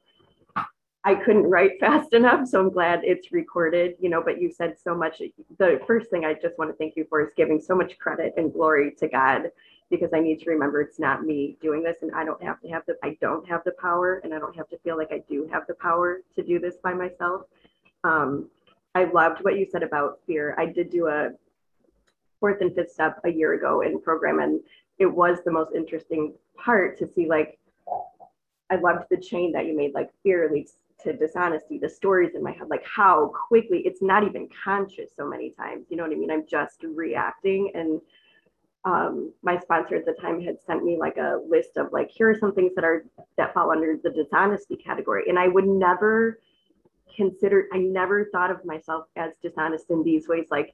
I 1.04 1.14
couldn't 1.14 1.44
write 1.50 1.72
fast 1.80 2.12
enough, 2.12 2.48
so 2.48 2.60
I'm 2.60 2.70
glad 2.70 3.00
it's 3.04 3.32
recorded, 3.32 3.96
you 4.00 4.08
know, 4.08 4.22
but 4.22 4.40
you 4.40 4.50
said 4.50 4.76
so 4.82 4.94
much. 4.94 5.20
The 5.58 5.80
first 5.86 6.10
thing 6.10 6.24
I 6.24 6.34
just 6.34 6.58
want 6.58 6.70
to 6.70 6.76
thank 6.76 6.96
you 6.96 7.06
for 7.08 7.20
is 7.26 7.32
giving 7.36 7.60
so 7.60 7.74
much 7.74 7.98
credit 7.98 8.34
and 8.36 8.52
glory 8.52 8.92
to 8.98 9.08
God 9.08 9.50
because 9.90 10.10
I 10.14 10.20
need 10.20 10.40
to 10.40 10.50
remember 10.50 10.80
it's 10.80 11.00
not 11.00 11.24
me 11.24 11.56
doing 11.60 11.82
this 11.82 11.96
and 12.02 12.12
I 12.14 12.24
don't 12.24 12.42
have 12.42 12.60
to 12.60 12.68
have 12.68 12.84
the 12.86 12.94
I 13.02 13.16
don't 13.20 13.46
have 13.48 13.64
the 13.64 13.72
power 13.72 14.20
and 14.22 14.32
I 14.32 14.38
don't 14.38 14.54
have 14.56 14.68
to 14.68 14.78
feel 14.78 14.96
like 14.96 15.10
I 15.10 15.22
do 15.28 15.48
have 15.52 15.66
the 15.66 15.74
power 15.74 16.20
to 16.36 16.42
do 16.42 16.60
this 16.60 16.76
by 16.82 16.94
myself. 16.94 17.42
Um, 18.04 18.48
I 18.94 19.04
loved 19.04 19.42
what 19.42 19.58
you 19.58 19.66
said 19.70 19.82
about 19.82 20.20
fear. 20.26 20.54
I 20.58 20.66
did 20.66 20.90
do 20.90 21.08
a 21.08 21.30
fourth 22.40 22.60
and 22.60 22.74
fifth 22.74 22.90
step 22.90 23.20
a 23.24 23.30
year 23.30 23.54
ago 23.54 23.82
in 23.82 24.00
program 24.00 24.40
and 24.40 24.60
it 24.98 25.06
was 25.06 25.38
the 25.44 25.50
most 25.50 25.74
interesting 25.74 26.34
part 26.56 26.98
to 26.98 27.06
see 27.06 27.28
like 27.28 27.58
i 28.70 28.76
loved 28.76 29.04
the 29.10 29.16
chain 29.16 29.52
that 29.52 29.66
you 29.66 29.76
made 29.76 29.92
like 29.94 30.10
fear 30.22 30.50
leads 30.52 30.74
to 31.02 31.12
dishonesty 31.12 31.78
the 31.78 31.88
stories 31.88 32.34
in 32.34 32.42
my 32.42 32.52
head 32.52 32.68
like 32.68 32.84
how 32.84 33.32
quickly 33.48 33.78
it's 33.84 34.02
not 34.02 34.24
even 34.24 34.48
conscious 34.64 35.10
so 35.16 35.26
many 35.26 35.50
times 35.50 35.86
you 35.88 35.96
know 35.96 36.02
what 36.02 36.12
i 36.12 36.16
mean? 36.16 36.30
I'm 36.30 36.46
just 36.46 36.82
reacting 36.82 37.70
and 37.74 38.00
um, 38.84 39.32
my 39.42 39.58
sponsor 39.58 39.96
at 39.96 40.06
the 40.06 40.14
time 40.14 40.40
had 40.40 40.56
sent 40.66 40.82
me 40.84 40.96
like 40.98 41.18
a 41.18 41.38
list 41.46 41.76
of 41.76 41.92
like 41.92 42.10
here 42.10 42.30
are 42.30 42.38
some 42.38 42.54
things 42.54 42.72
that 42.74 42.84
are 42.84 43.04
that 43.36 43.52
fall 43.52 43.70
under 43.70 43.98
the 44.02 44.10
dishonesty 44.10 44.76
category 44.76 45.24
and 45.28 45.38
i 45.38 45.48
would 45.48 45.66
never 45.66 46.40
consider 47.14 47.66
i 47.74 47.78
never 47.78 48.26
thought 48.32 48.50
of 48.50 48.64
myself 48.64 49.06
as 49.16 49.32
dishonest 49.42 49.90
in 49.90 50.02
these 50.02 50.28
ways 50.28 50.46
like 50.50 50.72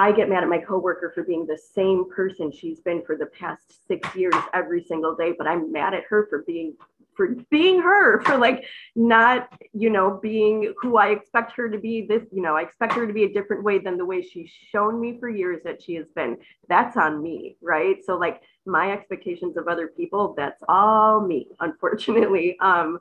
I 0.00 0.12
get 0.12 0.30
mad 0.30 0.42
at 0.42 0.48
my 0.48 0.56
coworker 0.56 1.12
for 1.14 1.22
being 1.22 1.44
the 1.44 1.58
same 1.58 2.10
person 2.10 2.50
she's 2.50 2.80
been 2.80 3.02
for 3.04 3.16
the 3.16 3.26
past 3.26 3.86
six 3.86 4.16
years 4.16 4.34
every 4.54 4.82
single 4.82 5.14
day, 5.14 5.34
but 5.36 5.46
I'm 5.46 5.70
mad 5.70 5.92
at 5.92 6.04
her 6.04 6.26
for 6.30 6.42
being 6.46 6.74
for 7.14 7.34
being 7.50 7.82
her, 7.82 8.22
for 8.22 8.38
like 8.38 8.64
not, 8.96 9.52
you 9.74 9.90
know, 9.90 10.18
being 10.22 10.72
who 10.80 10.96
I 10.96 11.08
expect 11.08 11.52
her 11.52 11.68
to 11.68 11.76
be. 11.76 12.06
This, 12.06 12.22
you 12.32 12.40
know, 12.40 12.56
I 12.56 12.62
expect 12.62 12.94
her 12.94 13.06
to 13.06 13.12
be 13.12 13.24
a 13.24 13.32
different 13.32 13.62
way 13.62 13.78
than 13.78 13.98
the 13.98 14.06
way 14.06 14.22
she's 14.22 14.50
shown 14.72 14.98
me 14.98 15.18
for 15.20 15.28
years 15.28 15.60
that 15.64 15.82
she 15.82 15.96
has 15.96 16.06
been. 16.16 16.38
That's 16.70 16.96
on 16.96 17.22
me, 17.22 17.56
right? 17.60 18.02
So 18.02 18.16
like 18.16 18.40
my 18.64 18.92
expectations 18.92 19.58
of 19.58 19.68
other 19.68 19.88
people, 19.88 20.32
that's 20.34 20.62
all 20.66 21.20
me, 21.20 21.48
unfortunately. 21.60 22.56
Um, 22.60 23.00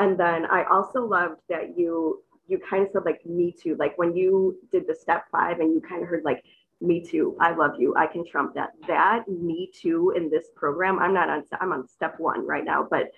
and 0.00 0.18
then 0.18 0.46
I 0.46 0.64
also 0.64 1.04
loved 1.04 1.42
that 1.48 1.78
you 1.78 2.24
you 2.50 2.58
kind 2.58 2.84
of 2.84 2.90
said 2.92 3.02
like 3.04 3.24
me 3.24 3.52
too 3.52 3.76
like 3.78 3.96
when 3.96 4.14
you 4.14 4.58
did 4.72 4.86
the 4.86 4.94
step 4.94 5.24
five 5.30 5.60
and 5.60 5.72
you 5.72 5.80
kind 5.80 6.02
of 6.02 6.08
heard 6.08 6.24
like 6.24 6.44
me 6.80 7.04
too 7.04 7.36
i 7.40 7.54
love 7.54 7.72
you 7.78 7.94
i 7.96 8.06
can 8.06 8.26
trump 8.26 8.54
that 8.54 8.70
that 8.86 9.28
me 9.28 9.70
too 9.72 10.12
in 10.16 10.30
this 10.30 10.48
program 10.56 10.98
i'm 10.98 11.14
not 11.14 11.28
on 11.28 11.44
i'm 11.60 11.72
on 11.72 11.86
step 11.86 12.14
one 12.18 12.46
right 12.46 12.64
now 12.64 12.86
but 12.90 13.12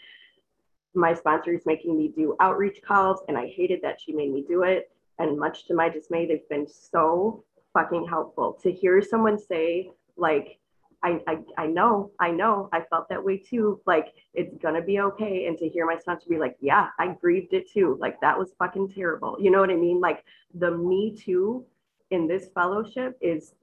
my 0.95 1.15
sponsor 1.15 1.53
is 1.53 1.65
making 1.67 1.97
me 1.97 2.09
do 2.09 2.37
outreach 2.41 2.81
calls, 2.83 3.21
and 3.29 3.37
I 3.37 3.47
hated 3.47 3.81
that 3.83 4.01
she 4.01 4.13
made 4.13 4.33
me 4.33 4.45
do 4.47 4.63
it. 4.63 4.91
And 5.19 5.39
much 5.39 5.67
to 5.67 5.75
my 5.75 5.89
dismay, 5.89 6.27
they've 6.27 6.49
been 6.49 6.67
so 6.67 7.45
fucking 7.73 8.07
helpful 8.09 8.59
to 8.63 8.71
hear 8.71 9.01
someone 9.01 9.39
say, 9.39 9.91
like, 10.17 10.59
I, 11.03 11.21
I, 11.27 11.39
I 11.59 11.67
know, 11.67 12.13
I 12.21 12.31
know, 12.31 12.69
I 12.73 12.83
felt 12.89 13.09
that 13.09 13.25
way 13.25 13.37
too. 13.37 13.81
Like, 13.87 14.13
it's 14.35 14.57
gonna 14.59 14.83
be 14.83 15.01
okay. 15.01 15.47
And 15.47 15.59
to 15.59 15.69
hear 15.69 15.87
my 15.87 15.99
sponsor 15.99 16.29
be 16.29 16.39
like, 16.39 16.57
yeah, 16.61 16.89
I 16.99 17.09
grieved 17.09 17.55
it 17.55 17.71
too. 17.71 17.97
Like, 18.01 18.21
that 18.21 18.39
was 18.39 18.53
fucking 18.59 18.91
terrible. 18.91 19.37
You 19.41 19.51
know 19.51 19.61
what 19.61 19.71
I 19.71 19.77
mean? 19.77 20.01
Like, 20.01 20.25
the 20.55 20.71
me 20.71 21.17
too 21.17 21.65
in 22.11 22.29
this 22.29 22.49
fellowship 22.55 23.19
is 23.21 23.55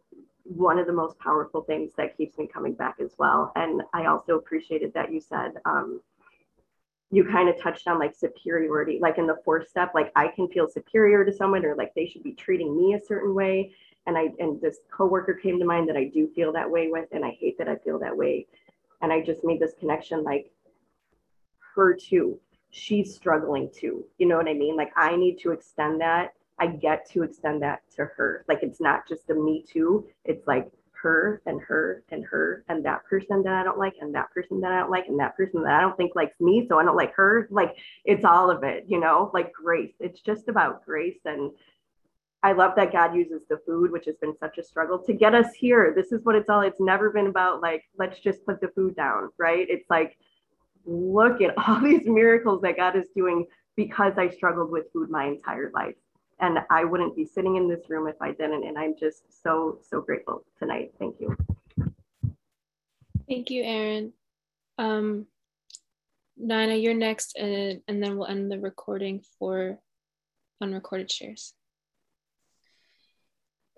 one 0.44 0.80
of 0.80 0.88
the 0.88 0.94
most 0.94 1.18
powerful 1.20 1.62
things 1.62 1.92
that 1.96 2.18
keeps 2.18 2.38
me 2.38 2.48
coming 2.48 2.74
back 2.74 2.96
as 3.00 3.14
well. 3.18 3.52
And 3.56 3.84
I 3.94 4.06
also 4.06 4.36
appreciated 4.36 4.94
that 4.96 5.14
you 5.14 5.22
said, 5.22 5.54
um, 5.66 6.02
you 7.12 7.26
kind 7.26 7.50
of 7.50 7.60
touched 7.60 7.88
on 7.88 8.00
like 8.00 8.16
superiority, 8.16 9.00
like 9.02 9.18
in 9.18 9.28
the 9.28 9.38
fourth 9.44 9.68
step, 9.68 9.92
like 9.96 10.12
I 10.16 10.28
can 10.28 10.48
feel 10.50 10.68
superior 10.68 11.26
to 11.26 11.34
someone 11.34 11.66
or 11.66 11.76
like 11.76 11.94
they 11.96 12.08
should 12.08 12.24
be 12.24 12.34
treating 12.34 12.76
me 12.78 12.94
a 12.94 13.00
certain 13.00 13.34
way. 13.34 13.74
And 14.10 14.18
I, 14.18 14.30
and 14.39 14.60
this 14.60 14.80
coworker 14.89 15.36
came 15.36 15.60
to 15.60 15.66
mind 15.66 15.88
that 15.88 15.95
I 15.95 16.05
do 16.05 16.28
feel 16.34 16.51
that 16.53 16.68
way 16.68 16.88
with, 16.88 17.05
and 17.12 17.24
I 17.24 17.38
hate 17.39 17.60
that 17.60 17.70
I 17.70 17.76
feel 17.76 17.99
that 17.99 18.18
way. 18.18 18.47
And 19.03 19.14
I 19.14 19.22
just 19.22 19.43
made 19.43 19.60
this 19.60 19.76
connection 19.80 20.24
like 20.24 20.51
her 21.76 21.93
too. 21.93 22.39
She's 22.72 23.14
struggling 23.14 23.70
too. 23.72 24.03
You 24.18 24.28
know 24.28 24.38
what 24.38 24.47
I 24.47 24.55
mean? 24.55 24.76
Like 24.76 24.91
I 24.97 25.16
need 25.16 25.38
to 25.41 25.51
extend 25.51 26.01
that. 26.01 26.34
I 26.57 26.66
get 26.66 27.07
to 27.12 27.22
extend 27.22 27.62
that 27.62 27.84
to 27.97 28.05
her. 28.18 28.45
Like 28.47 28.64
it's 28.64 28.82
not 28.82 29.07
just 29.07 29.30
a 29.30 29.36
me 29.36 29.64
too. 29.72 30.07
It's 30.26 30.47
like 30.47 30.72
her 31.03 31.43
and 31.45 31.62
her 31.62 32.03
and 32.10 32.26
her 32.26 32.64
and 32.68 32.84
that 32.86 33.05
person 33.05 33.43
that 33.43 33.53
I 33.53 33.64
don't 33.64 33.78
like 33.78 33.93
and 34.01 34.14
that 34.16 34.32
person 34.32 34.60
that 34.62 34.72
I 34.72 34.80
don't 34.80 34.89
like 34.89 35.07
and 35.07 35.20
that 35.20 35.38
person 35.38 35.62
that 35.62 35.74
I 35.74 35.82
don't 35.82 35.95
think 35.97 36.16
likes 36.16 36.41
me, 36.41 36.66
so 36.68 36.80
I 36.80 36.84
don't 36.84 36.97
like 36.97 37.14
her. 37.14 37.47
Like 37.51 37.78
it's 38.05 38.26
all 38.26 38.49
of 38.49 38.64
it, 38.64 38.86
you 38.88 38.99
know, 38.99 39.30
like 39.36 39.53
grace. 39.53 39.93
It's 39.99 40.20
just 40.20 40.47
about 40.47 40.84
grace. 40.84 41.20
And 41.26 41.51
I 42.42 42.54
love 42.54 42.74
that 42.78 42.94
God 42.94 43.16
uses 43.16 43.42
the 43.50 43.60
food, 43.66 43.92
which 43.92 44.06
has 44.06 44.16
been 44.22 44.34
such 44.40 44.58
a 44.58 44.64
struggle 44.64 44.98
to 45.00 45.14
get 45.14 45.36
us 45.36 45.54
here. 45.54 45.94
This 45.96 46.12
is 46.12 46.24
what 46.24 46.36
it's 46.36 46.50
all, 46.50 46.62
it's 46.62 46.80
never 46.80 47.10
been 47.10 47.28
about 47.28 47.62
like, 47.62 47.84
let's 47.98 48.20
just 48.20 48.46
put 48.46 48.62
the 48.62 48.70
food 48.70 48.96
down, 48.96 49.30
right? 49.38 49.68
It's 49.70 49.90
like, 49.90 50.18
look 50.86 51.42
at 51.42 51.58
all 51.68 51.82
these 51.82 52.06
miracles 52.06 52.62
that 52.62 52.78
God 52.78 52.96
is 52.96 53.06
doing 53.16 53.46
because 53.76 54.14
I 54.18 54.30
struggled 54.30 54.72
with 54.72 54.86
food 54.94 55.10
my 55.10 55.26
entire 55.26 55.72
life 55.74 55.96
and 56.40 56.60
I 56.70 56.86
wouldn't 56.86 57.16
be 57.16 57.26
sitting 57.26 57.58
in 57.58 57.68
this 57.68 57.90
room 57.90 58.08
if 58.08 58.16
I 58.22 58.32
didn't. 58.32 58.66
And 58.66 58.78
I'm 58.78 58.96
just 58.98 59.24
so, 59.44 59.80
so 59.90 60.00
grateful 60.02 60.46
tonight. 60.58 60.94
Thank 60.98 61.20
you. 61.20 61.36
Thank 63.28 63.50
you, 63.50 63.64
Erin. 63.64 64.14
Um, 64.78 65.28
Nina, 66.38 66.76
you're 66.76 66.94
next, 66.94 67.38
and, 67.38 67.82
and 67.90 68.02
then 68.02 68.18
we'll 68.18 68.28
end 68.28 68.50
the 68.50 68.60
recording 68.60 69.22
for 69.38 69.78
unrecorded 70.62 71.12
shares. 71.12 71.54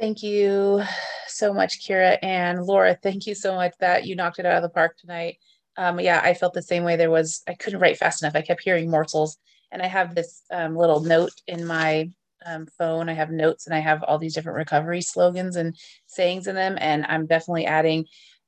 Thank 0.02 0.24
you 0.24 0.82
so 1.28 1.54
much, 1.54 1.80
Kira 1.80 2.18
and 2.24 2.66
Laura. 2.66 2.98
Thank 3.04 3.28
you 3.28 3.36
so 3.36 3.54
much 3.54 3.76
that 3.80 4.04
you 4.08 4.16
knocked 4.16 4.40
it 4.40 4.48
out 4.48 4.56
of 4.56 4.64
the 4.64 4.70
park 4.70 4.98
tonight. 4.98 5.38
Um, 5.78 6.00
yeah, 6.00 6.20
I 6.24 6.34
felt 6.34 6.56
the 6.56 6.62
same 6.64 6.84
way. 6.84 6.96
There 6.96 7.12
was, 7.12 7.44
I 7.48 7.54
couldn't 7.54 7.82
write 7.82 7.98
fast 7.98 8.24
enough. 8.24 8.36
I 8.36 8.42
kept 8.42 8.64
hearing 8.64 8.90
morsels. 8.90 9.38
And 9.72 9.80
I 9.80 9.86
have 9.86 10.16
this 10.16 10.42
um, 10.50 10.76
little 10.76 11.02
note 11.02 11.34
in 11.46 11.68
my 11.68 12.10
um, 12.44 12.66
phone. 12.80 13.10
I 13.10 13.14
have 13.14 13.30
notes 13.30 13.68
and 13.68 13.76
I 13.76 13.80
have 13.80 14.02
all 14.02 14.18
these 14.18 14.34
different 14.34 14.58
recovery 14.58 15.04
slogans 15.04 15.56
and 15.56 15.78
sayings 16.08 16.48
in 16.48 16.56
them. 16.56 16.80
And 16.82 17.06
I'm 17.06 17.28
definitely 17.28 17.68
adding, 17.68 18.08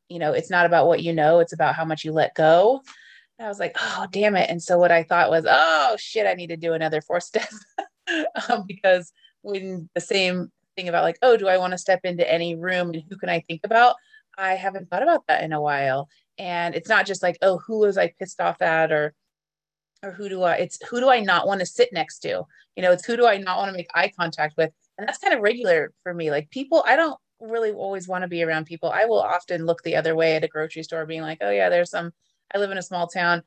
you 0.09 0.17
know, 0.17 0.33
it's 0.33 0.49
not 0.49 0.65
about 0.65 0.87
what 0.87 1.03
you 1.03 1.13
know, 1.13 1.37
it's 1.37 1.53
about 1.53 1.75
how 1.75 1.85
much 1.85 2.03
you 2.03 2.13
let 2.13 2.33
go. 2.33 2.81
And 3.37 3.45
I 3.45 3.49
was 3.49 3.59
like, 3.59 3.77
oh, 3.79 4.07
damn 4.09 4.35
it. 4.35 4.49
And 4.49 4.61
so 4.61 4.79
what 4.79 4.91
I 4.91 5.03
thought 5.03 5.29
was, 5.29 5.45
oh, 5.47 5.97
shit, 5.99 6.25
I 6.25 6.33
need 6.33 6.47
to 6.47 6.57
do 6.57 6.73
another 6.73 6.99
four 6.99 7.19
steps 7.19 7.63
um, 8.49 8.65
because 8.67 9.13
when 9.43 9.87
the 9.93 10.01
same 10.01 10.51
thing 10.75 10.89
about 10.89 11.03
like, 11.03 11.17
oh, 11.21 11.37
do 11.37 11.47
I 11.47 11.57
want 11.57 11.71
to 11.71 11.77
step 11.77 12.01
into 12.03 12.29
any 12.29 12.55
room 12.55 12.91
and 12.91 13.03
who 13.09 13.17
can 13.17 13.29
I 13.29 13.41
think 13.41 13.61
about? 13.63 13.95
I 14.37 14.53
haven't 14.53 14.89
thought 14.89 15.03
about 15.03 15.27
that 15.27 15.43
in 15.43 15.53
a 15.53 15.61
while. 15.61 16.09
And 16.37 16.75
it's 16.75 16.89
not 16.89 17.05
just 17.05 17.23
like, 17.23 17.37
oh, 17.41 17.59
who 17.59 17.79
was 17.79 17.97
I 17.97 18.13
pissed 18.19 18.41
off 18.41 18.61
at 18.61 18.91
or 18.91 19.13
or 20.03 20.11
who 20.11 20.27
do 20.27 20.43
I 20.43 20.55
it's 20.55 20.79
who 20.89 20.99
do 20.99 21.09
I 21.09 21.21
not 21.21 21.47
want 21.47 21.61
to 21.61 21.65
sit 21.65 21.89
next 21.93 22.19
to? 22.19 22.43
You 22.75 22.83
know, 22.83 22.91
it's 22.91 23.05
who 23.05 23.15
do 23.15 23.27
I 23.27 23.37
not 23.37 23.57
want 23.57 23.69
to 23.69 23.77
make 23.77 23.87
eye 23.93 24.11
contact 24.17 24.55
with? 24.57 24.71
And 24.97 25.07
that's 25.07 25.19
kind 25.19 25.33
of 25.33 25.41
regular 25.41 25.91
for 26.03 26.13
me. 26.13 26.29
Like 26.31 26.49
people, 26.49 26.83
I 26.85 26.95
don't 26.95 27.17
really 27.39 27.71
always 27.71 28.07
want 28.07 28.23
to 28.23 28.27
be 28.27 28.43
around 28.43 28.65
people. 28.65 28.89
I 28.89 29.05
will 29.05 29.19
often 29.19 29.65
look 29.65 29.83
the 29.83 29.95
other 29.95 30.15
way 30.15 30.35
at 30.35 30.43
a 30.43 30.47
grocery 30.47 30.83
store 30.83 31.05
being 31.05 31.21
like, 31.21 31.39
"Oh 31.41 31.49
yeah, 31.51 31.69
there's 31.69 31.91
some 31.91 32.11
I 32.53 32.59
live 32.59 32.71
in 32.71 32.77
a 32.77 32.83
small 32.83 33.07
town. 33.07 33.43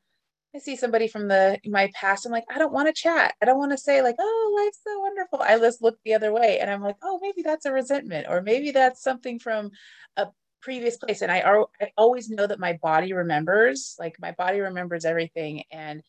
I 0.55 0.59
see 0.59 0.75
somebody 0.75 1.07
from 1.07 1.27
the 1.27 1.59
my 1.65 1.91
past. 1.93 2.25
I'm 2.25 2.31
like, 2.31 2.45
I 2.49 2.57
don't 2.57 2.73
want 2.73 2.87
to 2.87 2.93
chat. 2.93 3.35
I 3.41 3.45
don't 3.45 3.57
want 3.57 3.71
to 3.71 3.77
say 3.77 4.01
like, 4.01 4.15
oh, 4.19 4.61
life's 4.63 4.79
so 4.83 4.99
wonderful. 4.99 5.41
I 5.41 5.57
just 5.59 5.81
look 5.81 5.97
the 6.03 6.13
other 6.13 6.31
way, 6.33 6.59
and 6.59 6.69
I'm 6.69 6.81
like, 6.81 6.95
oh, 7.03 7.19
maybe 7.21 7.41
that's 7.41 7.65
a 7.65 7.73
resentment, 7.73 8.27
or 8.29 8.41
maybe 8.41 8.71
that's 8.71 9.03
something 9.03 9.39
from 9.39 9.71
a 10.15 10.27
previous 10.61 10.97
place. 10.97 11.21
And 11.21 11.31
I, 11.31 11.41
are, 11.41 11.67
I 11.81 11.91
always 11.97 12.29
know 12.29 12.47
that 12.47 12.59
my 12.59 12.73
body 12.81 13.13
remembers. 13.13 13.95
Like 13.99 14.15
my 14.19 14.31
body 14.31 14.59
remembers 14.61 15.05
everything, 15.05 15.63
and 15.71 16.01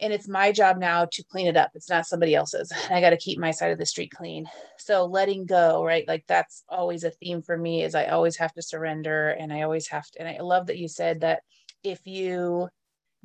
and 0.00 0.12
it's 0.12 0.28
my 0.28 0.52
job 0.52 0.78
now 0.78 1.06
to 1.10 1.24
clean 1.24 1.48
it 1.48 1.56
up 1.56 1.70
it's 1.74 1.90
not 1.90 2.06
somebody 2.06 2.34
else's 2.34 2.72
i 2.90 3.00
got 3.00 3.10
to 3.10 3.16
keep 3.16 3.38
my 3.38 3.50
side 3.50 3.72
of 3.72 3.78
the 3.78 3.86
street 3.86 4.12
clean 4.12 4.46
so 4.78 5.04
letting 5.04 5.44
go 5.44 5.84
right 5.84 6.06
like 6.06 6.24
that's 6.28 6.62
always 6.68 7.02
a 7.02 7.10
theme 7.10 7.42
for 7.42 7.56
me 7.56 7.82
is 7.82 7.96
i 7.96 8.06
always 8.06 8.36
have 8.36 8.52
to 8.52 8.62
surrender 8.62 9.30
and 9.30 9.52
i 9.52 9.62
always 9.62 9.88
have 9.88 10.08
to 10.08 10.20
and 10.20 10.28
i 10.28 10.40
love 10.40 10.66
that 10.68 10.78
you 10.78 10.86
said 10.86 11.20
that 11.20 11.42
if 11.82 12.06
you 12.06 12.68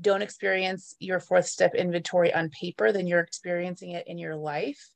don't 0.01 0.21
experience 0.21 0.95
your 0.99 1.19
fourth 1.19 1.45
step 1.45 1.75
inventory 1.75 2.33
on 2.33 2.49
paper 2.49 2.91
then 2.91 3.07
you're 3.07 3.19
experiencing 3.19 3.91
it 3.91 4.07
in 4.07 4.17
your 4.17 4.35
life 4.35 4.89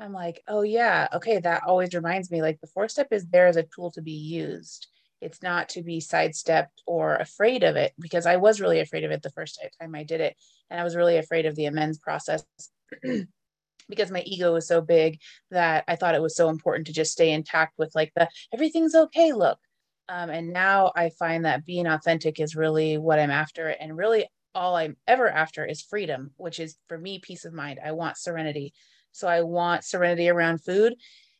i'm 0.00 0.12
like 0.12 0.42
oh 0.48 0.62
yeah 0.62 1.06
okay 1.12 1.38
that 1.38 1.62
always 1.66 1.94
reminds 1.94 2.30
me 2.30 2.42
like 2.42 2.60
the 2.60 2.66
fourth 2.66 2.90
step 2.90 3.08
is 3.10 3.26
there 3.26 3.46
as 3.46 3.56
a 3.56 3.66
tool 3.74 3.90
to 3.90 4.02
be 4.02 4.12
used 4.12 4.88
it's 5.22 5.40
not 5.40 5.68
to 5.70 5.82
be 5.82 6.00
sidestepped 6.00 6.82
or 6.84 7.14
afraid 7.14 7.62
of 7.62 7.76
it 7.76 7.92
because 7.98 8.26
I 8.26 8.36
was 8.36 8.60
really 8.60 8.80
afraid 8.80 9.04
of 9.04 9.12
it 9.12 9.22
the 9.22 9.30
first 9.30 9.64
time 9.80 9.94
I 9.94 10.02
did 10.02 10.20
it. 10.20 10.36
And 10.68 10.80
I 10.80 10.84
was 10.84 10.96
really 10.96 11.16
afraid 11.16 11.46
of 11.46 11.54
the 11.54 11.66
amends 11.66 11.98
process 11.98 12.44
because 13.88 14.10
my 14.10 14.22
ego 14.26 14.52
was 14.52 14.66
so 14.66 14.80
big 14.80 15.20
that 15.52 15.84
I 15.86 15.94
thought 15.94 16.16
it 16.16 16.22
was 16.22 16.34
so 16.34 16.48
important 16.48 16.88
to 16.88 16.92
just 16.92 17.12
stay 17.12 17.30
intact 17.30 17.74
with 17.78 17.94
like 17.94 18.12
the 18.16 18.28
everything's 18.52 18.96
okay 18.96 19.32
look. 19.32 19.58
Um, 20.08 20.30
and 20.30 20.52
now 20.52 20.92
I 20.94 21.10
find 21.10 21.44
that 21.44 21.64
being 21.64 21.86
authentic 21.86 22.40
is 22.40 22.56
really 22.56 22.98
what 22.98 23.18
I'm 23.18 23.30
after. 23.30 23.68
And 23.68 23.96
really, 23.96 24.26
all 24.54 24.76
I'm 24.76 24.96
ever 25.06 25.28
after 25.28 25.64
is 25.64 25.80
freedom, 25.80 26.32
which 26.36 26.60
is 26.60 26.76
for 26.88 26.98
me, 26.98 27.18
peace 27.20 27.44
of 27.44 27.52
mind. 27.52 27.80
I 27.84 27.92
want 27.92 28.18
serenity. 28.18 28.74
So 29.12 29.28
I 29.28 29.42
want 29.42 29.84
serenity 29.84 30.28
around 30.28 30.62
food. 30.64 30.94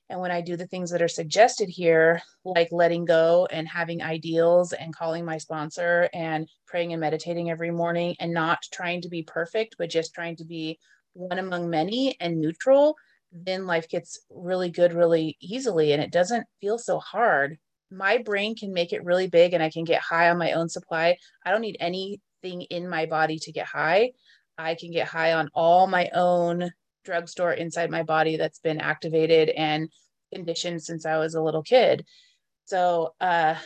And 0.09 0.21
when 0.21 0.31
I 0.31 0.43
do 0.43 0.57
the 0.57 0.67
things 0.67 0.91
that 0.91 1.01
are 1.01 1.09
suggested 1.09 1.69
here, 1.71 2.21
like 2.45 2.69
letting 2.71 3.07
go 3.07 3.49
and 3.51 3.67
having 3.67 4.03
ideals 4.03 4.73
and 4.75 4.95
calling 4.95 5.25
my 5.25 5.39
sponsor 5.39 6.09
and 6.13 6.49
praying 6.67 6.93
and 6.93 7.01
meditating 7.01 7.51
every 7.51 7.71
morning 7.71 8.17
and 8.21 8.33
not 8.33 8.59
trying 8.73 9.01
to 9.03 9.09
be 9.09 9.23
perfect, 9.23 9.77
but 9.79 9.89
just 9.89 10.15
trying 10.15 10.37
to 10.37 10.45
be 10.45 10.79
one 11.15 11.39
among 11.39 11.71
many 11.71 12.17
and 12.21 12.41
neutral, 12.41 12.97
then 13.33 13.67
life 13.67 13.89
gets 13.89 14.21
really 14.29 14.71
good 14.71 14.93
really 14.93 15.37
easily 15.41 15.93
and 15.93 16.03
it 16.03 16.13
doesn't 16.13 16.47
feel 16.61 16.79
so 16.79 16.99
hard. 16.99 17.59
My 17.93 18.19
brain 18.19 18.57
can 18.57 18.73
make 18.73 18.93
it 18.93 19.05
really 19.05 19.29
big 19.29 19.53
and 19.53 19.63
I 19.63 19.71
can 19.71 19.85
get 19.85 20.01
high 20.01 20.31
on 20.31 20.39
my 20.39 20.53
own 20.53 20.69
supply. 20.69 21.17
I 21.45 21.51
don't 21.51 21.61
need 21.61 21.77
anything 21.79 22.63
in 22.71 22.89
my 22.89 23.07
body 23.07 23.39
to 23.41 23.53
get 23.53 23.67
high. 23.67 24.13
I 24.59 24.75
can 24.75 24.91
get 24.91 25.09
high 25.09 25.35
on 25.35 25.51
all 25.55 25.87
my 25.87 26.09
own 26.15 26.71
drugstore 27.05 27.53
inside 27.53 27.91
my 27.91 28.03
body 28.03 28.37
that's 28.37 28.61
been 28.61 28.81
activated 28.81 29.51
and 29.51 29.91
conditioned 30.33 30.83
since 30.83 31.05
I 31.05 31.19
was 31.19 31.35
a 31.35 31.43
little 31.43 31.63
kid. 31.63 32.05
So 32.65 33.15
uh, 33.21 33.57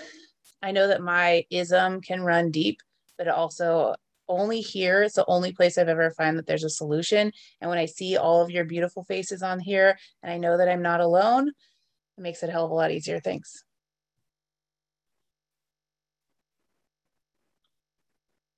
I 0.62 0.72
know 0.72 0.88
that 0.88 1.02
my 1.02 1.44
ism 1.50 2.00
can 2.00 2.22
run 2.22 2.50
deep, 2.50 2.80
but 3.18 3.28
also 3.28 3.94
only 4.28 4.60
here 4.60 5.04
it's 5.04 5.14
the 5.14 5.24
only 5.26 5.52
place 5.52 5.78
I've 5.78 5.88
ever 5.88 6.10
found 6.10 6.38
that 6.38 6.46
there's 6.46 6.64
a 6.64 6.70
solution. 6.70 7.30
And 7.60 7.70
when 7.70 7.78
I 7.78 7.86
see 7.86 8.16
all 8.16 8.42
of 8.42 8.50
your 8.50 8.64
beautiful 8.64 9.04
faces 9.04 9.42
on 9.42 9.60
here 9.60 9.96
and 10.22 10.32
I 10.32 10.38
know 10.38 10.58
that 10.58 10.68
I'm 10.68 10.82
not 10.82 11.00
alone, 11.00 11.48
it 11.48 12.20
makes 12.20 12.42
it 12.42 12.48
a 12.48 12.52
hell 12.52 12.64
of 12.64 12.70
a 12.70 12.74
lot 12.74 12.90
easier. 12.90 13.20
Thanks. 13.20 13.65